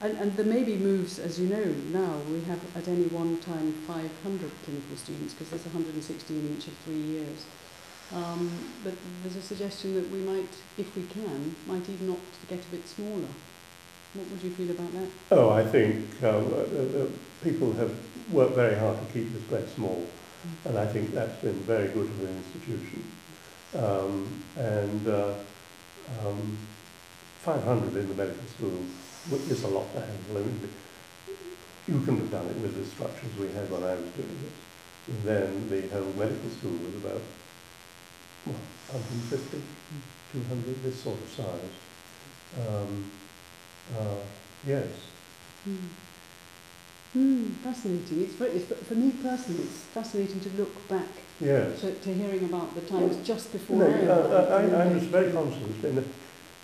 And, 0.00 0.18
and 0.18 0.36
there 0.36 0.46
may 0.46 0.62
be 0.62 0.76
moves, 0.76 1.18
as 1.18 1.40
you 1.40 1.48
know, 1.48 1.64
now 1.92 2.18
we 2.30 2.40
have 2.42 2.60
at 2.76 2.86
any 2.86 3.04
one 3.08 3.38
time 3.40 3.72
500 3.86 4.50
clinical 4.64 4.96
students 4.96 5.34
because 5.34 5.50
there's 5.50 5.64
160 5.64 6.34
in 6.34 6.56
each 6.56 6.68
of 6.68 6.74
three 6.84 7.00
years. 7.00 7.46
Um, 8.14 8.50
but 8.84 8.94
there's 9.22 9.36
a 9.36 9.42
suggestion 9.42 9.94
that 9.94 10.10
we 10.10 10.18
might, 10.18 10.48
if 10.78 10.94
we 10.96 11.02
can, 11.04 11.56
might 11.66 11.88
even 11.88 12.10
opt 12.10 12.40
to 12.40 12.46
get 12.54 12.64
a 12.64 12.70
bit 12.70 12.86
smaller. 12.86 13.28
What 14.14 14.30
would 14.30 14.42
you 14.42 14.50
feel 14.50 14.70
about 14.70 14.92
that? 14.92 15.08
Oh, 15.32 15.50
I 15.50 15.64
think 15.64 16.22
um, 16.22 16.46
uh, 16.52 17.02
uh, 17.02 17.06
people 17.42 17.72
have 17.74 17.92
worked 18.30 18.54
very 18.54 18.76
hard 18.76 18.98
to 18.98 19.12
keep 19.12 19.32
this 19.32 19.42
place 19.44 19.68
small, 19.74 20.06
and 20.64 20.78
I 20.78 20.86
think 20.86 21.12
that's 21.12 21.42
been 21.42 21.58
very 21.60 21.88
good 21.88 22.08
for 22.08 22.24
the 22.24 22.30
institution. 22.30 23.04
Um, 23.74 24.42
and 24.56 25.08
uh, 25.08 25.34
um, 26.24 26.56
500 27.40 27.96
in 27.96 28.08
the 28.08 28.14
medical 28.14 28.46
school 28.46 28.80
is 29.50 29.64
a 29.64 29.68
lot 29.68 29.92
to 29.94 30.00
handle. 30.00 30.38
I 30.38 30.40
mean, 30.40 30.68
you 31.88 32.00
couldn't 32.00 32.20
have 32.20 32.30
done 32.30 32.46
it 32.46 32.56
with 32.58 32.76
the 32.76 32.84
structures 32.84 33.36
we 33.38 33.48
had 33.48 33.70
when 33.70 33.82
I 33.82 33.94
was 33.94 34.10
doing 34.14 34.38
it. 34.46 34.52
And 35.08 35.22
then 35.24 35.70
the 35.70 35.88
whole 35.88 36.12
medical 36.14 36.50
school 36.50 36.72
was 36.72 36.94
about 36.96 37.22
150, 38.46 39.62
200, 40.32 40.82
this 40.82 41.02
sort 41.02 41.18
of 41.20 41.28
size. 41.30 42.66
Um, 42.68 43.10
uh, 43.96 44.22
yes. 44.66 44.86
Hmm. 45.64 45.76
Hmm, 47.12 47.44
fascinating. 47.64 48.22
It's, 48.22 48.34
very, 48.34 48.50
it's 48.52 48.66
for 48.86 48.94
me 48.94 49.10
personally, 49.22 49.62
it's 49.62 49.78
fascinating 49.94 50.40
to 50.40 50.50
look 50.50 50.88
back 50.88 51.08
Yes. 51.40 51.80
to, 51.82 51.92
to 51.92 52.14
hearing 52.14 52.44
about 52.44 52.74
the 52.74 52.80
times 52.82 53.16
just 53.26 53.52
before 53.52 53.78
know, 53.78 53.86
I, 53.86 54.06
uh, 54.06 54.56
I, 54.56 54.82
I, 54.82 54.84
I 54.84 54.92
was 54.92 55.04
very 55.04 55.30
conscious, 55.32 55.84
in 55.84 55.96
the, 55.96 56.04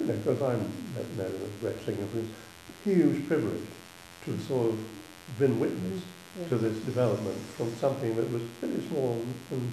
you 0.00 0.06
know, 0.06 0.14
because 0.14 0.40
I'm 0.40 0.60
no, 0.94 1.02
no, 1.18 1.24
a 1.24 1.60
great 1.60 1.78
singer, 1.84 2.06
but 2.12 2.20
it's 2.20 2.86
a 2.86 2.88
huge 2.88 3.28
privilege 3.28 3.66
to 4.24 4.30
have 4.32 4.42
sort 4.42 4.70
of 4.70 4.78
been 5.38 5.58
witness 5.60 6.02
Yeah. 6.40 6.48
to 6.48 6.56
this 6.58 6.78
development 6.84 7.36
from 7.56 7.74
something 7.76 8.16
that 8.16 8.30
was 8.32 8.42
pretty 8.60 8.86
small 8.88 9.20
and 9.50 9.72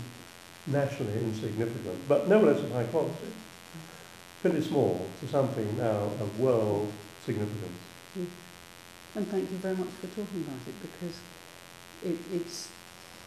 nationally 0.68 1.14
insignificant, 1.20 2.08
but 2.08 2.28
nevertheless 2.28 2.64
of 2.64 2.72
high 2.72 2.84
quality. 2.86 3.32
Pretty 4.42 4.62
small 4.62 5.06
to 5.20 5.28
something 5.28 5.78
now 5.78 6.12
of 6.20 6.40
world 6.40 6.92
significance. 7.26 7.80
And 9.16 9.28
thank 9.28 9.52
you 9.52 9.58
very 9.58 9.76
much 9.76 9.90
for 10.00 10.08
talking 10.08 10.46
about 10.48 10.62
it 10.68 10.76
because 10.82 11.20
it, 12.06 12.18
it's 12.32 12.70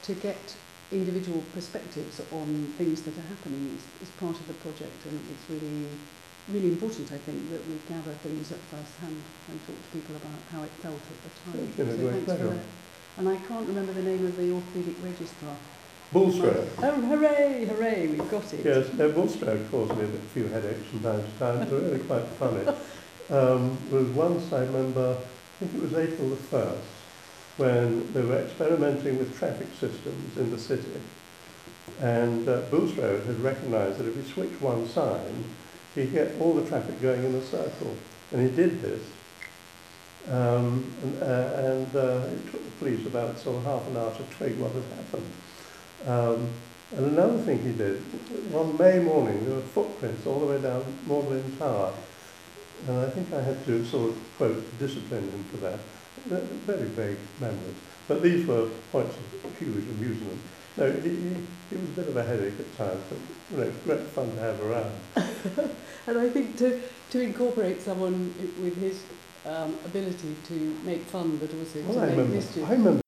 to 0.02 0.14
get 0.14 0.56
individual 0.90 1.42
perspectives 1.54 2.20
on 2.32 2.72
things 2.78 3.02
that 3.02 3.16
are 3.16 3.28
happening 3.28 3.76
is, 3.76 4.08
is 4.08 4.14
part 4.16 4.36
of 4.36 4.46
the 4.46 4.54
project 4.54 4.92
and 5.08 5.20
it's 5.32 5.50
really 5.50 5.88
really 6.48 6.68
important 6.68 7.10
I 7.12 7.18
think 7.18 7.50
that 7.50 7.62
we 7.68 7.78
gather 7.88 8.12
things 8.20 8.50
at 8.50 8.58
first 8.66 8.98
hand 9.00 9.16
and 9.48 9.60
talk 9.66 9.76
to 9.78 9.88
people 9.94 10.16
about 10.16 10.40
how 10.50 10.62
it 10.62 10.70
felt 10.82 10.98
at 10.98 11.18
the 11.22 11.32
time. 11.46 11.64
It's 11.64 11.76
been 11.76 11.88
a 11.88 11.96
so 11.96 12.08
great 12.08 12.24
pleasure. 12.24 12.58
And 13.18 13.28
I 13.28 13.36
can't 13.36 13.68
remember 13.68 13.92
the 13.92 14.02
name 14.02 14.26
of 14.26 14.36
the 14.36 14.48
orthopaedic 14.50 14.98
registrar. 15.04 15.56
Bulstrode. 16.12 16.68
Oh, 16.82 16.90
hooray, 16.90 17.64
hooray, 17.64 18.06
we've 18.08 18.30
got 18.30 18.52
it. 18.52 18.64
Yes, 18.64 18.92
no, 18.94 19.10
Bulstrode 19.10 19.70
caused 19.70 19.96
me 19.96 20.04
a 20.04 20.08
few 20.34 20.46
headaches 20.48 20.86
from 20.88 21.00
time 21.00 21.22
to 21.24 21.38
time. 21.38 21.70
They're 21.70 21.80
really 21.80 21.98
quite 22.00 22.26
funny. 22.38 22.66
Um, 23.30 23.78
there 23.88 24.00
was 24.00 24.08
once, 24.10 24.52
I 24.52 24.60
remember, 24.60 25.16
I 25.16 25.64
think 25.64 25.74
it 25.74 25.80
was 25.80 25.94
April 25.94 26.28
the 26.28 26.36
1st, 26.36 26.76
when 27.56 28.12
they 28.12 28.20
were 28.20 28.40
experimenting 28.40 29.16
with 29.16 29.38
traffic 29.38 29.68
systems 29.78 30.36
in 30.36 30.50
the 30.50 30.58
city. 30.58 31.00
And 32.00 32.46
uh, 32.46 32.62
Bulstrode 32.70 33.24
had 33.24 33.40
recognised 33.40 33.98
that 33.98 34.08
if 34.08 34.16
he 34.16 34.30
switched 34.30 34.60
one 34.60 34.86
sign, 34.86 35.44
he'd 35.94 36.12
get 36.12 36.34
all 36.40 36.52
the 36.52 36.68
traffic 36.68 37.00
going 37.00 37.24
in 37.24 37.34
a 37.34 37.42
circle. 37.42 37.96
And 38.32 38.42
he 38.42 38.54
did 38.54 38.82
this. 38.82 39.02
Um, 40.28 40.92
and 41.02 41.22
uh, 41.22 41.52
and 41.56 41.96
uh, 41.96 42.26
it 42.26 42.50
took 42.50 42.64
the 42.64 42.70
police 42.78 43.06
about 43.06 43.38
sort 43.38 43.56
of 43.56 43.64
half 43.64 43.86
an 43.88 43.96
hour 43.96 44.12
to 44.14 44.22
twig 44.36 44.58
what 44.58 44.72
had 44.72 44.84
happened. 44.96 45.26
Um, 46.06 46.48
and 46.96 47.06
another 47.06 47.38
thing 47.38 47.58
he 47.62 47.72
did, 47.72 47.98
one 48.52 48.76
May 48.76 48.98
morning, 48.98 49.44
there 49.46 49.54
were 49.54 49.60
footprints 49.62 50.26
all 50.26 50.40
the 50.40 50.46
way 50.46 50.60
down 50.60 50.84
Magdalen 51.06 51.56
Tower. 51.58 51.92
And 52.88 52.98
I 52.98 53.08
think 53.10 53.32
I 53.32 53.40
had 53.40 53.64
to 53.66 53.84
sort 53.86 54.10
of, 54.10 54.18
quote, 54.36 54.78
discipline 54.78 55.22
him 55.30 55.44
for 55.44 55.56
that. 55.58 55.78
They're 56.26 56.40
Very 56.66 56.88
vague 56.88 57.18
memories. 57.40 57.76
But 58.08 58.22
these 58.22 58.46
were 58.46 58.68
points 58.90 59.16
of 59.44 59.58
huge 59.58 59.88
amusement. 59.88 60.38
No, 60.76 60.90
he, 60.90 61.08
he, 61.10 61.36
he 61.70 61.76
was 61.76 61.88
a 61.90 61.92
bit 62.00 62.08
of 62.08 62.16
a 62.16 62.24
headache 62.24 62.58
at 62.58 62.76
times, 62.76 63.00
but 63.08 63.18
you 63.58 63.64
know, 63.64 63.72
great 63.84 64.00
fun 64.08 64.30
to 64.34 64.40
have 64.40 64.60
around. 64.62 64.92
And 66.08 66.18
I 66.18 66.28
think 66.28 66.56
to, 66.56 66.80
to 67.10 67.20
incorporate 67.20 67.80
someone 67.80 68.34
with 68.60 68.76
his 68.80 69.04
um, 69.46 69.76
ability 69.86 70.34
to 70.48 70.54
make 70.84 71.02
fun 71.02 71.36
but 71.36 71.48
also 71.54 71.80
Well, 71.82 71.94
to 71.94 72.00
I 72.00 72.06
make 72.06 72.10
remember, 72.16 72.34
mischief. 72.34 72.64
I 72.68 72.72
remember 72.72 73.01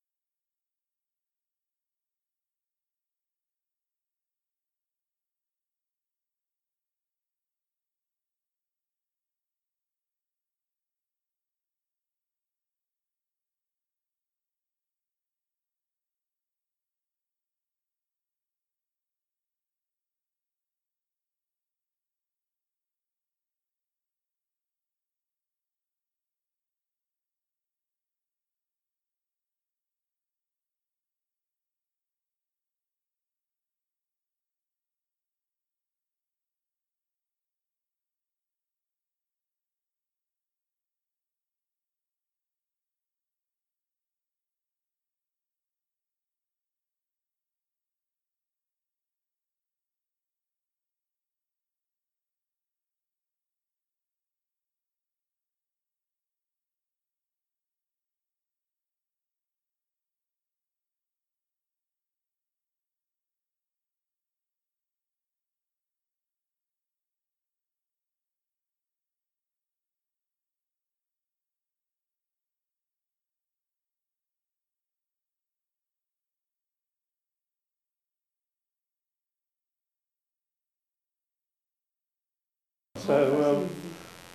So, 83.05 83.67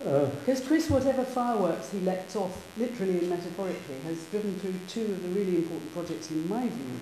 um, 0.04 0.08
uh, 0.08 0.26
Because 0.44 0.60
Chris, 0.66 0.88
whatever 0.88 1.24
fireworks 1.24 1.90
he 1.92 2.00
lets 2.00 2.36
off, 2.36 2.66
literally 2.78 3.18
and 3.18 3.28
metaphorically, 3.30 3.96
has 4.06 4.24
driven 4.30 4.54
through 4.60 4.74
two 4.88 5.12
of 5.12 5.22
the 5.22 5.28
really 5.28 5.56
important 5.56 5.92
projects, 5.92 6.30
in 6.30 6.48
my 6.48 6.62
view, 6.68 6.94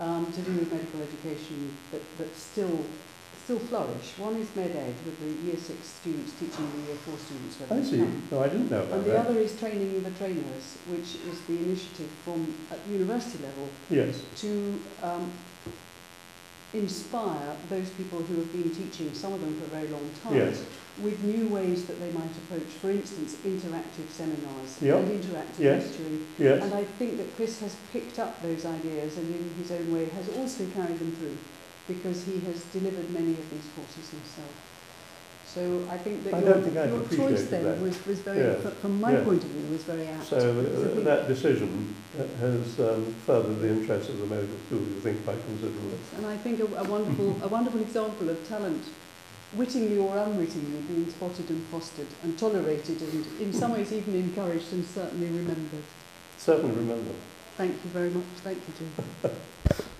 um, 0.00 0.30
to 0.32 0.40
do 0.42 0.52
with 0.52 0.72
medical 0.72 1.00
education 1.02 1.76
that, 1.92 2.02
that 2.18 2.36
still 2.36 2.84
still 3.44 3.58
flourish. 3.58 4.16
One 4.16 4.36
is 4.36 4.48
MedEd, 4.56 4.94
with 5.04 5.20
the 5.20 5.46
Year 5.46 5.56
6 5.60 5.86
students 5.86 6.32
teaching 6.40 6.64
the 6.80 6.86
Year 6.88 6.96
4 6.96 7.14
students. 7.18 7.58
I 7.70 7.82
see. 7.82 7.98
can. 7.98 8.22
No, 8.30 8.40
I 8.42 8.48
didn't 8.48 8.70
know 8.70 8.82
about 8.84 8.92
And 8.94 9.04
the 9.04 9.10
that. 9.10 9.26
other 9.26 9.38
is 9.38 9.58
training 9.60 10.02
the 10.02 10.10
trainers, 10.12 10.78
which 10.88 11.20
is 11.28 11.40
the 11.46 11.52
initiative 11.58 12.08
from 12.24 12.54
at 12.72 12.78
university 12.88 13.44
level 13.44 13.68
Yes. 13.90 14.22
to 14.40 14.80
um, 15.02 15.30
inspire 16.74 17.56
those 17.70 17.88
people 17.90 18.18
who 18.20 18.34
have 18.36 18.52
been 18.52 18.70
teaching, 18.70 19.12
some 19.14 19.32
of 19.32 19.40
them 19.40 19.54
for 19.58 19.64
a 19.64 19.80
very 19.80 19.88
long 19.88 20.10
time, 20.22 20.34
Yes. 20.36 20.62
with 21.02 21.22
new 21.24 21.48
ways 21.48 21.84
that 21.86 21.98
they 22.00 22.10
might 22.12 22.30
approach, 22.44 22.68
for 22.82 22.90
instance, 22.90 23.36
interactive 23.46 24.10
seminars 24.10 24.76
Yep. 24.82 24.98
and 24.98 25.08
interactive 25.22 25.58
Yes. 25.60 25.82
lecturing. 25.86 26.26
Yes. 26.38 26.62
And 26.62 26.74
I 26.74 26.84
think 26.84 27.16
that 27.18 27.34
Chris 27.36 27.58
has 27.60 27.74
picked 27.92 28.18
up 28.18 28.42
those 28.42 28.64
ideas 28.66 29.16
and 29.16 29.26
in 29.34 29.50
his 29.62 29.70
own 29.70 29.92
way 29.94 30.06
has 30.06 30.28
also 30.36 30.66
carried 30.74 30.98
them 30.98 31.12
through 31.18 31.38
because 31.86 32.24
he 32.24 32.40
has 32.46 32.62
delivered 32.72 33.10
many 33.10 33.32
of 33.32 33.50
these 33.50 33.66
courses 33.76 34.10
himself. 34.10 34.52
So 35.54 35.86
I 35.88 35.96
think 35.98 36.24
that 36.24 36.34
I 36.34 36.40
your, 36.40 36.54
think 36.54 36.74
your 36.74 37.28
choice 37.28 37.44
then 37.46 37.62
that. 37.62 37.78
was, 37.80 37.94
was 38.06 38.18
very, 38.20 38.38
Yeah. 38.40 38.70
from 38.82 39.00
my 39.00 39.12
Yeah. 39.12 39.22
point 39.22 39.44
of 39.44 39.50
view, 39.50 39.70
was 39.70 39.84
very 39.84 40.08
apt. 40.08 40.26
So 40.26 40.36
uh, 40.38 41.04
that 41.04 41.28
decision 41.28 41.94
uh, 42.18 42.24
has 42.40 42.80
um, 42.80 43.14
furthered 43.24 43.60
the 43.60 43.68
interests 43.68 44.08
of 44.10 44.18
the 44.18 44.26
medical 44.26 44.56
school, 44.66 44.80
you 44.80 45.00
think, 45.00 45.24
quite 45.24 45.38
considerably. 45.46 45.96
And 46.16 46.26
I 46.26 46.36
think 46.38 46.58
a, 46.58 46.64
a 46.64 46.84
wonderful, 46.84 47.36
a 47.40 47.46
wonderful 47.46 47.80
example 47.80 48.28
of 48.30 48.48
talent, 48.48 48.82
wittingly 49.54 49.96
or 49.96 50.18
unwittingly, 50.18 50.80
being 50.88 51.08
spotted 51.08 51.48
and 51.48 51.62
fostered 51.66 52.08
and 52.24 52.36
tolerated 52.36 53.00
and 53.00 53.24
in 53.40 53.52
some 53.52 53.72
ways 53.74 53.92
even 53.92 54.16
encouraged 54.16 54.72
and 54.72 54.84
certainly 54.84 55.28
remembered. 55.28 55.84
Certainly 56.36 56.74
remembered. 56.74 57.14
Thank 57.56 57.72
you 57.72 57.90
very 57.90 58.10
much. 58.10 58.24
Thank 58.42 58.58
you, 58.58 58.74
Jim. 58.76 59.30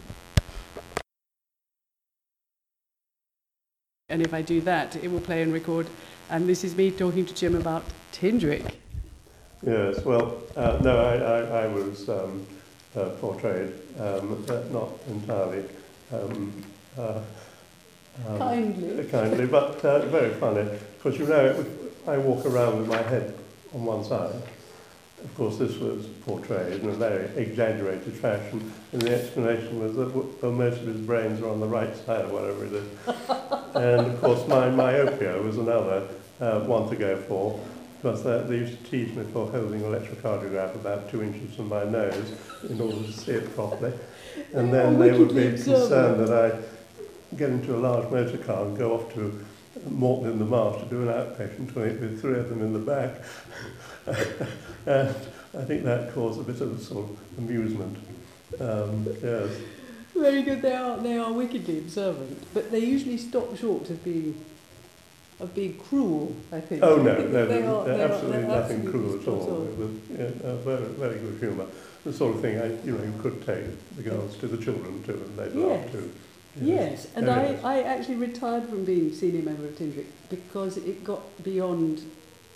And 4.10 4.20
if 4.20 4.34
I 4.34 4.42
do 4.42 4.60
that, 4.60 4.96
it 4.96 5.10
will 5.10 5.20
play 5.20 5.40
and 5.40 5.50
record. 5.50 5.86
And 6.28 6.46
this 6.46 6.62
is 6.62 6.76
me 6.76 6.90
talking 6.90 7.24
to 7.24 7.34
Jim 7.34 7.54
about 7.54 7.84
Tingewick. 8.12 8.74
Yes, 9.66 10.04
well, 10.04 10.42
uh, 10.56 10.78
no, 10.82 10.98
I, 10.98 11.14
I, 11.16 11.62
I 11.62 11.66
was 11.68 12.06
um, 12.10 12.46
uh, 12.94 13.08
portrayed, 13.18 13.72
um, 13.98 14.44
uh, 14.50 14.60
not 14.70 14.90
entirely 15.08 15.64
um, 16.12 16.52
uh, 16.98 17.20
um, 18.28 18.38
Kindly. 18.38 19.04
kindly, 19.06 19.46
but 19.46 19.82
uh, 19.82 20.04
very 20.08 20.34
funny. 20.34 20.68
Because 21.02 21.18
you 21.18 21.26
know, 21.26 21.64
I 22.06 22.18
walk 22.18 22.44
around 22.44 22.80
with 22.80 22.88
my 22.88 23.00
head 23.04 23.34
on 23.72 23.86
one 23.86 24.04
side. 24.04 24.34
Of 25.24 25.34
course, 25.36 25.56
this 25.56 25.76
was 25.78 26.06
portrayed 26.26 26.82
in 26.82 26.88
a 26.88 26.92
very 26.92 27.24
exaggerated 27.36 28.12
fashion, 28.12 28.72
and 28.92 29.02
the 29.02 29.14
explanation 29.14 29.80
was 29.80 29.96
that 29.96 30.14
well, 30.42 30.52
most 30.52 30.80
of 30.80 30.86
his 30.86 31.00
brains 31.00 31.40
were 31.40 31.48
on 31.48 31.60
the 31.60 31.66
right 31.66 31.96
side, 31.96 32.26
or 32.26 32.28
whatever 32.28 32.66
it 32.66 32.72
is. 32.72 32.88
and 33.74 34.12
of 34.12 34.20
course, 34.20 34.46
my 34.46 34.68
myopia 34.68 35.40
was 35.40 35.56
another 35.56 36.06
uh, 36.40 36.60
one 36.60 36.88
to 36.90 36.96
go 36.96 37.16
for, 37.22 37.58
because 37.96 38.22
they, 38.22 38.42
they 38.42 38.56
used 38.58 38.84
to 38.84 38.90
tease 38.90 39.16
me 39.16 39.24
for 39.32 39.50
holding 39.50 39.82
an 39.82 39.92
electrocardiograph 39.92 40.74
about 40.74 41.10
two 41.10 41.22
inches 41.22 41.54
from 41.56 41.68
my 41.68 41.84
nose 41.84 42.32
in 42.68 42.78
order 42.80 43.02
to 43.02 43.12
see 43.12 43.32
it 43.32 43.54
properly. 43.54 43.94
And 44.52 44.72
then 44.72 44.98
they 44.98 45.10
would 45.18 45.34
be 45.34 45.50
concerned 45.52 46.20
that 46.20 46.30
I'd 46.30 47.38
get 47.38 47.48
into 47.48 47.74
a 47.74 47.78
large 47.78 48.10
motor 48.10 48.36
car 48.38 48.66
and 48.66 48.76
go 48.76 48.94
off 48.94 49.14
to 49.14 49.44
Moreton 49.90 50.32
in 50.32 50.38
the 50.38 50.44
Marsh 50.44 50.80
to 50.82 50.86
do 50.88 51.02
an 51.02 51.08
outpatient 51.08 51.72
clinic 51.72 52.00
with 52.00 52.20
three 52.20 52.38
of 52.38 52.48
them 52.48 52.62
in 52.62 52.72
the 52.72 52.78
back. 52.78 53.20
and 54.86 55.14
I 55.58 55.64
think 55.64 55.84
that 55.84 56.12
caused 56.14 56.40
a 56.40 56.42
bit 56.44 56.60
of 56.60 56.80
sort 56.80 57.10
of 57.10 57.18
amusement. 57.38 57.96
Um, 58.60 59.06
yes. 59.22 59.50
Very 60.14 60.42
good. 60.42 60.62
They 60.62 60.74
are 60.74 60.96
they 60.98 61.18
are 61.18 61.32
wickedly 61.32 61.78
observant, 61.78 62.46
but 62.54 62.70
they 62.70 62.78
usually 62.78 63.16
stop 63.18 63.56
short 63.56 63.90
of 63.90 64.04
being 64.04 64.34
of 65.40 65.52
being 65.54 65.76
cruel. 65.76 66.36
I 66.52 66.60
think. 66.60 66.82
Oh 66.84 66.96
no, 67.02 67.14
think 67.16 67.30
no, 67.30 67.46
they 67.46 67.62
are- 67.66 67.84
there- 67.84 67.96
they 67.96 68.02
are- 68.04 68.06
absolutely 68.12 68.38
they're 68.42 68.48
nothing 68.48 68.86
absolutely 68.86 68.92
cruel 68.92 69.20
at 69.20 69.28
all. 69.48 69.62
It 69.66 69.76
was 69.78 69.90
yeah, 70.42 70.48
uh, 70.48 70.56
very, 70.56 70.84
very 70.84 71.18
good 71.18 71.36
humour. 71.40 71.66
The 72.04 72.12
sort 72.12 72.36
of 72.36 72.42
thing 72.42 72.60
I, 72.60 72.66
you 72.84 72.92
know, 72.96 73.02
you 73.02 73.14
could 73.22 73.44
take 73.44 73.64
the 73.96 74.02
girls 74.02 74.36
to 74.36 74.46
the 74.46 74.62
children 74.62 75.02
too, 75.04 75.14
and 75.14 75.36
they'd 75.38 75.54
laugh 75.58 75.80
Yes. 75.84 75.92
too. 75.92 76.12
Yes, 76.60 77.08
and 77.16 77.28
I. 77.28 77.58
I 77.64 77.82
actually 77.82 78.16
retired 78.16 78.68
from 78.68 78.84
being 78.84 79.12
senior 79.12 79.42
member 79.42 79.66
of 79.66 79.76
Tingewick 79.76 80.06
because 80.30 80.76
it 80.76 81.02
got 81.04 81.22
beyond, 81.42 82.02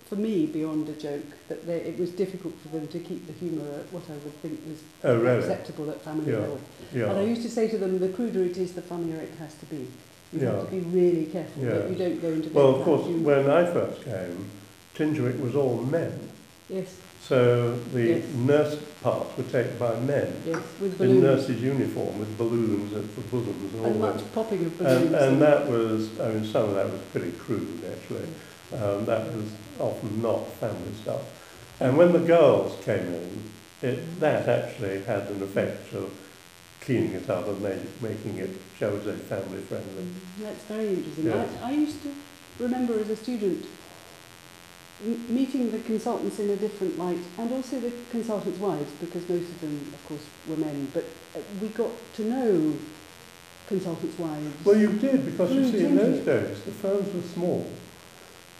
for 0.07 0.15
me, 0.15 0.45
beyond 0.45 0.87
a 0.89 0.93
joke, 0.93 1.25
that 1.49 1.65
they, 1.67 1.77
it 1.81 1.99
was 1.99 2.11
difficult 2.11 2.53
for 2.61 2.69
them 2.69 2.87
to 2.87 2.99
keep 2.99 3.27
the 3.27 3.33
humour 3.33 3.67
at 3.79 3.91
what 3.91 4.03
I 4.09 4.13
would 4.13 4.33
think 4.41 4.59
was 4.67 4.79
Oh 5.03 5.17
really? 5.19 5.39
acceptable 5.39 5.89
at 5.89 6.01
family 6.01 6.31
Yeah. 6.31 6.39
level. 6.39 6.59
And 6.93 7.11
I 7.19 7.23
used 7.23 7.41
to 7.43 7.49
say 7.49 7.67
to 7.67 7.77
them, 7.77 7.99
the 7.99 8.09
cruder 8.09 8.43
it 8.43 8.57
is, 8.57 8.73
the 8.73 8.81
funnier 8.81 9.17
it 9.17 9.33
has 9.39 9.53
to 9.55 9.65
be. 9.65 9.87
You 10.31 10.39
Yeah. 10.41 10.51
have 10.51 10.65
to 10.65 10.71
be 10.71 10.79
really 10.79 11.25
careful 11.25 11.63
that 11.63 11.89
you 11.89 11.95
don't 11.95 12.21
go 12.21 12.29
into 12.29 12.49
Well, 12.51 12.75
of 12.75 12.83
course, 12.83 13.05
when 13.07 13.49
I 13.49 13.65
first 13.65 14.03
came, 14.05 14.49
Tingewick 14.95 15.39
was 15.41 15.55
all 15.55 15.77
men. 15.83 16.13
Yes, 16.69 16.95
So 17.29 17.75
the 17.93 18.05
Yes. 18.05 18.25
nurse 18.33 18.75
parts 19.03 19.37
were 19.37 19.43
taken 19.43 19.77
by 19.77 19.99
men 19.99 20.33
yes, 20.47 20.63
in 20.99 21.21
nurses' 21.21 21.61
uniform 21.61 22.17
with 22.17 22.35
balloons 22.39 22.91
and 22.91 23.07
for 23.11 23.21
bosoms 23.21 23.71
and 23.71 23.81
all 23.81 23.91
And 23.91 24.03
that. 24.03 24.15
much 24.15 24.33
popping 24.33 24.65
of 24.65 24.75
balloons. 24.79 25.13
And, 25.13 25.15
and 25.15 25.41
that 25.43 25.69
was, 25.69 26.19
I 26.19 26.31
mean, 26.33 26.43
some 26.43 26.69
of 26.69 26.73
that 26.73 26.91
was 26.91 26.99
pretty 27.13 27.31
crude, 27.33 27.83
actually. 27.85 28.27
Um, 28.73 29.05
that 29.05 29.31
was 29.31 29.45
often 29.79 30.23
not 30.23 30.47
family 30.53 30.93
stuff. 31.03 31.21
And 31.79 31.99
when 31.99 32.13
the 32.13 32.25
girls 32.35 32.75
came 32.83 33.05
in, 33.05 33.43
it, 33.83 34.19
that 34.19 34.49
actually 34.49 35.03
had 35.03 35.27
an 35.29 35.43
effect 35.43 35.93
of 35.93 36.11
cleaning 36.81 37.11
it 37.11 37.29
up 37.29 37.47
and 37.47 37.61
made, 37.61 37.79
making 38.01 38.39
it, 38.39 38.49
shall 38.79 38.89
we 38.89 39.01
say, 39.01 39.15
family 39.29 39.61
friendly. 39.61 40.03
Mm, 40.03 40.13
That's 40.41 40.63
very 40.63 40.87
interesting. 40.95 41.25
Yes. 41.27 41.49
I, 41.61 41.67
I 41.69 41.71
used 41.73 42.01
to 42.01 42.11
remember 42.57 42.99
as 42.99 43.09
a 43.11 43.15
student 43.15 43.65
meeting 45.29 45.71
the 45.71 45.79
consultants 45.79 46.39
in 46.39 46.49
a 46.49 46.55
different 46.55 46.97
light, 46.97 47.19
and 47.37 47.51
also 47.53 47.79
the 47.79 47.91
consultants' 48.11 48.59
wives, 48.59 48.91
because 48.99 49.27
most 49.29 49.49
of 49.49 49.61
them, 49.61 49.93
of 49.93 50.07
course, 50.07 50.25
were 50.47 50.57
men. 50.57 50.87
But 50.93 51.05
uh, 51.35 51.39
we 51.61 51.69
got 51.69 51.91
to 52.15 52.23
know 52.23 52.77
consultants' 53.67 54.19
wives. 54.19 54.65
Well, 54.65 54.77
you 54.77 54.91
did, 54.93 55.25
because 55.25 55.53
you 55.53 55.69
see, 55.69 55.85
in 55.85 55.95
those 55.95 56.25
days, 56.25 56.61
the 56.63 56.71
firms 56.71 57.13
were 57.13 57.21
small. 57.21 57.65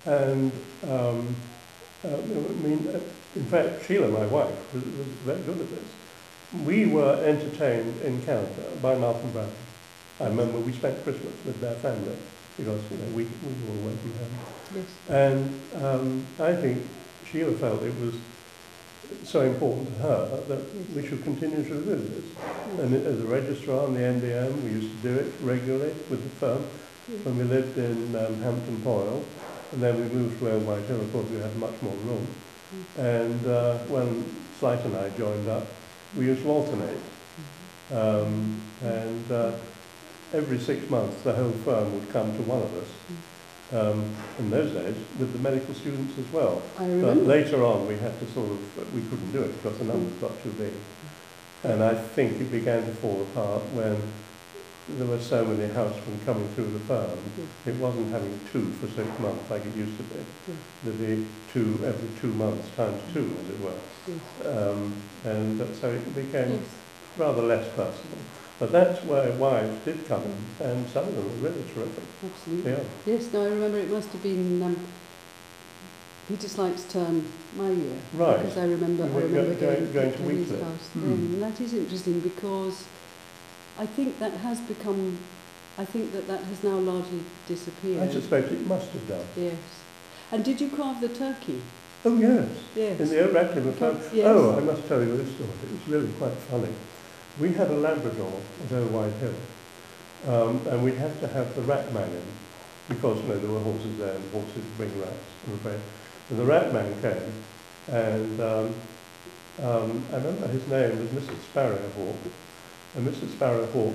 And, 0.05 0.51
um, 0.83 1.35
uh, 2.05 2.07
I 2.07 2.67
mean, 2.67 2.87
uh, 2.87 2.99
in 3.35 3.45
fact, 3.45 3.85
Sheila, 3.85 4.07
my 4.07 4.25
wife, 4.27 4.73
was, 4.73 4.83
was 4.83 5.07
very 5.25 5.41
good 5.41 5.59
at 5.59 5.69
this. 5.69 6.63
We 6.65 6.85
were 6.85 7.21
entertained 7.23 8.01
in 8.01 8.21
Canada 8.23 8.71
by 8.81 8.97
Malcolm 8.97 9.31
Brown. 9.31 9.51
I 10.19 10.27
remember 10.27 10.59
we 10.59 10.71
spent 10.71 11.03
Christmas 11.03 11.33
with 11.45 11.59
their 11.61 11.75
family 11.75 12.15
because, 12.59 12.81
you 12.91 12.97
know, 12.97 13.15
we, 13.15 13.23
we 13.23 13.51
were 13.65 13.87
away 13.87 13.95
from 13.97 14.13
home. 14.19 14.35
Yes. 14.75 14.85
And 15.09 15.83
um, 15.83 16.25
I 16.39 16.53
think 16.55 16.85
Sheila 17.31 17.53
felt 17.53 17.81
it 17.83 17.95
was 17.99 18.15
so 19.23 19.41
important 19.41 19.87
to 19.87 20.01
her 20.03 20.41
that 20.47 20.95
we 20.95 21.07
should 21.07 21.23
continue 21.23 21.63
to 21.63 21.69
do 21.69 21.95
this. 21.95 22.25
And 22.79 22.93
as 22.93 23.19
a 23.21 23.25
registrar 23.25 23.85
on 23.85 23.93
the 23.93 24.01
NDM, 24.01 24.61
we 24.63 24.69
used 24.71 25.01
to 25.01 25.09
do 25.09 25.15
it 25.19 25.33
regularly 25.41 25.93
with 26.09 26.23
the 26.23 26.29
firm 26.41 26.63
Yes. 27.09 27.25
when 27.25 27.37
we 27.39 27.43
lived 27.45 27.75
in 27.77 28.15
um, 28.15 28.39
Hampton 28.41 28.81
Poyle. 28.83 29.23
And 29.71 29.81
then 29.81 29.95
we 29.97 30.03
moved 30.15 30.39
to 30.39 30.45
White 30.59 30.83
Hill, 30.85 31.01
of 31.01 31.11
course, 31.11 31.27
we 31.29 31.39
had 31.39 31.55
much 31.57 31.73
more 31.81 31.93
room. 32.05 32.27
And 32.97 33.47
uh, 33.47 33.77
when 33.87 34.25
Sleight 34.59 34.83
and 34.85 34.95
I 34.95 35.09
joined 35.17 35.47
up, 35.47 35.65
we 36.15 36.25
used 36.25 36.43
to 36.43 36.49
alternate. 36.49 36.99
Um, 37.91 38.61
and 38.83 39.31
uh, 39.31 39.51
every 40.33 40.59
six 40.59 40.89
months, 40.89 41.21
the 41.23 41.33
whole 41.33 41.51
firm 41.51 41.93
would 41.93 42.09
come 42.11 42.31
to 42.35 42.41
one 42.43 42.61
of 42.61 42.73
us. 42.77 42.89
Um, 43.71 44.15
in 44.39 44.49
those 44.49 44.71
days, 44.71 44.95
with 45.19 45.31
the 45.31 45.37
medical 45.39 45.75
students 45.75 46.17
as 46.17 46.25
well. 46.33 46.59
I 46.79 46.85
remember. 46.87 47.13
But 47.15 47.23
later 47.25 47.63
on, 47.63 47.87
we 47.87 47.97
had 47.97 48.17
to 48.19 48.25
sort 48.31 48.49
of, 48.49 48.93
we 48.95 49.01
couldn't 49.09 49.31
do 49.31 49.43
it 49.43 49.51
because 49.61 49.77
the 49.77 49.85
numbers 49.85 50.13
got 50.19 50.31
too 50.41 50.49
big. 50.51 50.73
And 51.63 51.83
I 51.83 51.93
think 51.93 52.41
it 52.41 52.51
began 52.51 52.83
to 52.83 52.91
fall 52.95 53.21
apart 53.21 53.61
when 53.73 54.01
there 54.97 55.05
were 55.05 55.19
so 55.19 55.45
many 55.45 55.71
housemen 55.71 56.19
coming 56.25 56.47
through 56.55 56.71
the 56.71 56.79
firm. 56.79 57.19
It 57.67 57.75
wasn't 57.75 58.11
having 58.11 58.39
two 58.51 58.71
for 58.81 58.87
six 58.87 59.07
months 59.19 59.51
like 59.51 59.63
it 59.63 59.75
used 59.75 59.95
to 59.97 60.03
be. 60.03 60.15
Yes. 60.47 60.57
There'd 60.83 60.99
be 60.99 61.27
two 61.53 61.77
every 61.85 62.09
two 62.21 62.33
months 62.33 62.67
times 62.75 62.99
two, 63.13 63.29
as 63.39 63.49
it 63.53 63.59
were. 63.61 63.79
Yes. 64.07 64.47
Um, 64.47 64.93
and 65.25 65.75
so 65.75 65.91
it 65.91 66.15
became 66.15 66.53
Yes. 66.53 66.61
rather 67.19 67.43
less 67.43 67.67
personal. 67.75 68.17
But 68.59 68.71
that's 68.73 69.03
where 69.05 69.31
wives 69.33 69.77
did 69.85 70.05
come 70.07 70.23
in, 70.23 70.67
and 70.67 70.87
some 70.89 71.07
of 71.07 71.15
them 71.15 71.23
were 71.25 71.49
really 71.49 71.63
terrific. 71.73 72.03
Absolutely. 72.23 72.71
Yeah. 72.71 72.79
Yes, 73.05 73.31
no, 73.31 73.43
I 73.43 73.47
remember 73.47 73.77
it 73.77 73.89
must 73.89 74.09
have 74.09 74.21
been 74.21 74.61
um, 74.61 74.75
Peter 76.27 76.47
Sleight's 76.49 76.83
term, 76.91 77.25
my 77.55 77.69
year. 77.69 77.95
Right. 78.13 78.37
Because 78.39 78.57
I 78.57 78.65
remember, 78.65 79.03
I 79.05 79.07
You 79.07 79.13
remember 79.19 79.53
go- 79.55 79.59
going, 79.61 79.91
going- 79.93 79.93
going 79.93 80.11
to 80.11 80.17
to 80.17 80.23
his 80.35 80.61
house 80.61 80.89
then. 80.93 81.03
And 81.05 81.41
that 81.41 81.59
is 81.61 81.73
interesting 81.73 82.19
because 82.19 82.83
I 83.79 83.85
think 83.85 84.19
that 84.19 84.33
has 84.33 84.59
become, 84.59 85.17
I 85.77 85.85
think 85.85 86.11
that 86.11 86.27
that 86.27 86.43
has 86.43 86.61
now 86.63 86.77
largely 86.79 87.21
disappeared. 87.47 88.03
I 88.09 88.11
suspect 88.11 88.51
it 88.51 88.67
must 88.67 88.89
have 88.91 89.07
done. 89.07 89.25
Yes. 89.37 89.55
And 90.33 90.43
did 90.43 90.59
you 90.59 90.69
carve 90.69 90.99
the 90.99 91.07
turkey? 91.09 91.61
Oh, 92.05 92.15
yes. 92.17 92.47
Yes. 92.75 92.99
In 92.99 93.09
the 93.09 93.19
Oak 93.21 93.33
Radcliffe 93.33 94.13
yes. 94.13 94.25
Oh, 94.27 94.57
I 94.57 94.59
must 94.61 94.87
tell 94.87 95.01
you 95.01 95.15
this 95.17 95.33
story. 95.33 95.49
It's 95.73 95.87
really 95.87 96.11
quite 96.19 96.33
funny. 96.51 96.73
We 97.39 97.53
had 97.53 97.69
a 97.69 97.75
Labrador 97.75 98.33
at 98.71 98.83
White 98.91 99.13
Hill, 99.13 99.33
um, 100.27 100.61
and 100.67 100.83
we 100.83 100.93
had 100.93 101.19
to 101.21 101.27
have 101.27 101.55
the 101.55 101.61
rat 101.61 101.93
man 101.93 102.09
in 102.09 102.23
because 102.89 103.21
you 103.21 103.27
know 103.27 103.39
there 103.39 103.51
were 103.51 103.59
horses 103.59 103.97
there 103.97 104.15
and 104.15 104.31
horses 104.31 104.63
bring 104.77 104.99
rats. 104.99 105.13
I'm 105.47 105.53
afraid. 105.53 105.79
And 106.29 106.39
the 106.39 106.45
rat 106.45 106.73
man 106.73 107.01
came, 107.01 107.33
and 107.87 108.41
um, 108.41 108.73
um, 109.61 110.03
I 110.11 110.17
remember 110.17 110.47
his 110.47 110.67
name 110.67 110.99
was 110.99 111.09
Mrs. 111.09 111.37
Sparrowhawk, 111.53 112.15
and 112.95 113.07
Mrs. 113.07 113.29
Sparrowhawk 113.35 113.93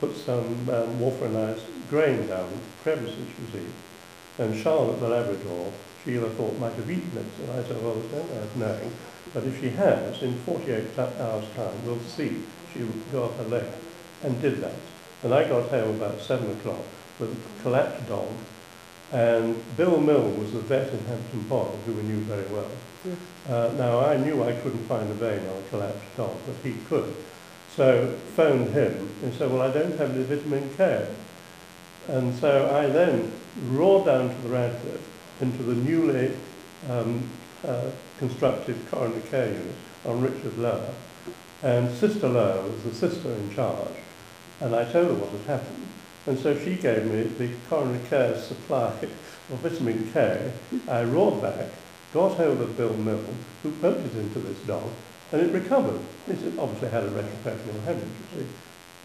put 0.00 0.16
some 0.16 0.68
um, 0.70 0.98
warfarinized 0.98 1.64
grain 1.90 2.26
down 2.28 2.48
crevices, 2.82 3.16
you 3.18 3.60
see. 3.60 3.66
And 4.42 4.56
Charlotte 4.56 5.00
the 5.00 5.08
Labrador, 5.08 5.72
Sheila 6.04 6.30
thought 6.30 6.58
might 6.58 6.74
have 6.74 6.90
eaten 6.90 7.10
it, 7.16 7.26
and 7.42 7.50
I 7.50 7.62
said, 7.66 7.82
well, 7.82 7.94
way 7.94 8.38
of 8.38 8.56
knowing. 8.56 8.92
But 9.34 9.44
if 9.44 9.60
she 9.60 9.70
has, 9.70 10.22
in 10.22 10.38
48 10.40 10.94
ta- 10.94 11.10
hours' 11.18 11.48
time, 11.56 11.84
we'll 11.84 12.00
see. 12.00 12.42
She 12.72 12.80
will 12.80 12.92
go 13.12 13.24
off 13.24 13.36
her 13.38 13.44
leg, 13.44 13.64
and 14.22 14.40
did 14.40 14.60
that. 14.60 14.74
And 15.22 15.34
I 15.34 15.48
got 15.48 15.68
home 15.70 15.96
about 15.96 16.20
7 16.20 16.50
o'clock 16.58 16.84
with 17.18 17.32
a 17.32 17.62
collapsed 17.62 18.08
dog, 18.08 18.28
and 19.12 19.56
Bill 19.76 19.98
Mill 20.00 20.30
was 20.32 20.52
the 20.52 20.60
vet 20.60 20.92
in 20.92 20.98
Hampton 21.06 21.44
Poyle, 21.48 21.78
who 21.86 21.94
we 21.94 22.02
knew 22.02 22.20
very 22.20 22.46
well. 22.46 22.70
Yes. 23.04 23.16
Uh, 23.48 23.72
now, 23.78 24.00
I 24.00 24.16
knew 24.16 24.42
I 24.42 24.52
couldn't 24.52 24.84
find 24.84 25.10
a 25.10 25.14
vein 25.14 25.40
on 25.40 25.56
a 25.56 25.68
collapsed 25.70 26.16
dog, 26.16 26.36
but 26.46 26.56
he 26.62 26.76
could. 26.88 27.14
So 27.74 28.14
phoned 28.34 28.70
him 28.70 29.08
and 29.22 29.32
said, 29.34 29.50
well, 29.50 29.62
I 29.62 29.72
don't 29.72 29.96
have 29.98 30.14
any 30.14 30.24
vitamin 30.24 30.68
K. 30.76 31.08
And 32.08 32.34
so 32.38 32.70
I 32.74 32.86
then 32.86 33.32
roared 33.68 34.06
down 34.06 34.28
to 34.28 34.42
the 34.42 34.48
Radcliffe 34.48 35.40
into 35.40 35.62
the 35.62 35.74
newly 35.74 36.32
um, 36.90 37.22
uh, 37.66 37.90
constructed 38.18 38.76
coronary 38.90 39.22
care 39.30 39.46
unit 39.46 39.74
on 40.04 40.20
Richard 40.20 40.58
Lower. 40.58 40.92
And 41.62 41.90
Sister 41.90 42.28
Lower 42.28 42.62
was 42.62 42.82
the 42.84 42.94
sister 42.94 43.32
in 43.32 43.52
charge. 43.54 43.96
And 44.60 44.74
I 44.74 44.84
told 44.84 45.08
her 45.08 45.14
what 45.14 45.30
had 45.30 45.60
happened. 45.60 45.88
And 46.26 46.38
so 46.38 46.56
she 46.58 46.76
gave 46.76 47.04
me 47.06 47.22
the 47.22 47.50
coronary 47.68 48.00
care 48.08 48.36
supply 48.38 48.88
of 49.02 49.58
vitamin 49.60 50.10
K. 50.12 50.52
I 50.88 51.04
roared 51.04 51.42
back, 51.42 51.68
got 52.12 52.36
hold 52.36 52.60
of 52.60 52.76
Bill 52.76 52.94
Mill, 52.94 53.24
who 53.62 53.72
poked 53.72 54.06
it 54.06 54.14
into 54.14 54.38
this 54.40 54.58
dog, 54.66 54.88
and 55.32 55.42
it 55.42 55.52
recovered. 55.52 56.00
This 56.26 56.38
obviously 56.58 56.90
had 56.90 57.04
a 57.04 57.10
retroperitoneal 57.10 57.84
hemorrhage, 57.84 58.08
you 58.34 58.40
see. 58.40 58.46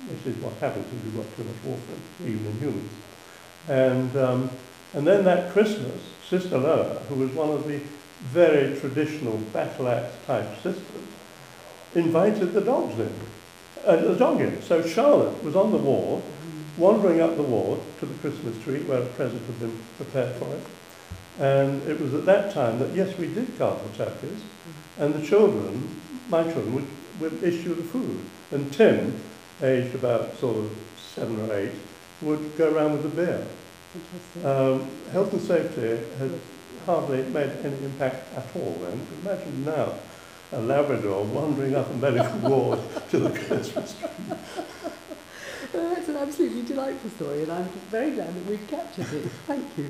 This 0.09 0.35
is 0.35 0.43
what 0.43 0.53
happens 0.55 0.85
if 0.85 1.05
you've 1.05 1.15
got 1.15 1.35
too 1.37 1.43
much 1.45 1.55
warfarin, 1.65 2.27
even 2.27 2.45
in 2.45 2.59
humans. 2.59 2.91
And, 3.69 4.17
um, 4.17 4.49
and 4.93 5.07
then 5.07 5.23
that 5.23 5.53
Christmas, 5.53 6.01
Sister 6.27 6.57
Lower, 6.57 6.99
who 7.07 7.15
was 7.15 7.31
one 7.31 7.51
of 7.51 7.67
the 7.67 7.79
very 8.21 8.77
traditional 8.79 9.37
battle 9.53 9.87
axe 9.87 10.13
type 10.27 10.55
sisters, 10.55 11.07
invited 11.95 12.53
the 12.53 12.61
dogs 12.61 12.99
in, 12.99 13.13
uh, 13.85 13.95
the 13.95 14.15
dog 14.15 14.41
in. 14.41 14.61
So 14.61 14.85
Charlotte 14.85 15.43
was 15.43 15.55
on 15.55 15.71
the 15.71 15.77
ward, 15.77 16.23
wandering 16.77 17.21
up 17.21 17.35
the 17.35 17.43
ward 17.43 17.79
to 17.99 18.05
the 18.05 18.15
Christmas 18.15 18.61
tree 18.63 18.81
where 18.83 19.01
a 19.01 19.05
present 19.05 19.45
had 19.45 19.59
been 19.59 19.77
prepared 19.97 20.35
for 20.35 20.47
it. 20.53 20.65
And 21.39 21.81
it 21.87 21.99
was 21.99 22.13
at 22.13 22.25
that 22.25 22.53
time 22.53 22.79
that, 22.79 22.93
yes, 22.93 23.17
we 23.17 23.27
did 23.33 23.57
carve 23.57 23.79
the 23.91 24.05
turkeys, 24.05 24.41
and 24.99 25.13
the 25.13 25.25
children, 25.25 25.99
my 26.29 26.43
children, 26.43 26.75
would, 26.75 26.87
would 27.19 27.43
issue 27.43 27.73
the 27.73 27.83
food. 27.83 28.19
And 28.51 28.71
Tim, 28.71 29.19
aged 29.61 29.95
about 29.95 30.37
sort 30.37 30.57
of 30.57 30.71
seven 30.97 31.39
or 31.39 31.53
eight, 31.55 31.71
would 32.21 32.55
go 32.57 32.73
around 32.73 32.93
with 32.93 33.03
the 33.03 33.09
beer. 33.09 33.47
Um, 34.43 34.87
health 35.11 35.33
and 35.33 35.41
safety 35.41 36.03
had 36.19 36.31
hardly 36.85 37.23
made 37.23 37.49
any 37.63 37.77
impact 37.85 38.25
at 38.35 38.45
all 38.55 38.77
then. 38.81 38.99
Imagine 39.23 39.65
now 39.65 39.93
a 40.53 40.61
Labrador 40.61 41.23
wandering 41.25 41.75
up 41.75 41.89
a 41.89 41.93
medical 41.95 42.37
ward 42.49 42.79
to 43.09 43.19
the 43.19 43.29
Christmas 43.29 43.97
tree. 43.99 44.09
Oh, 45.75 45.95
it's 45.97 46.07
an 46.07 46.17
absolutely 46.17 46.61
delightful 46.61 47.09
story, 47.11 47.43
and 47.43 47.51
I'm 47.51 47.67
very 47.89 48.11
glad 48.11 48.33
that 48.35 48.45
we've 48.45 48.67
captured 48.67 49.11
it. 49.11 49.23
Thank 49.47 49.77
you. 49.77 49.87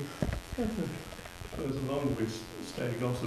It 0.56 1.66
was 1.66 1.76
a 1.76 1.80
long 1.80 2.16
we 2.18 2.26
stay 2.66 2.90
gossip. 2.98 3.22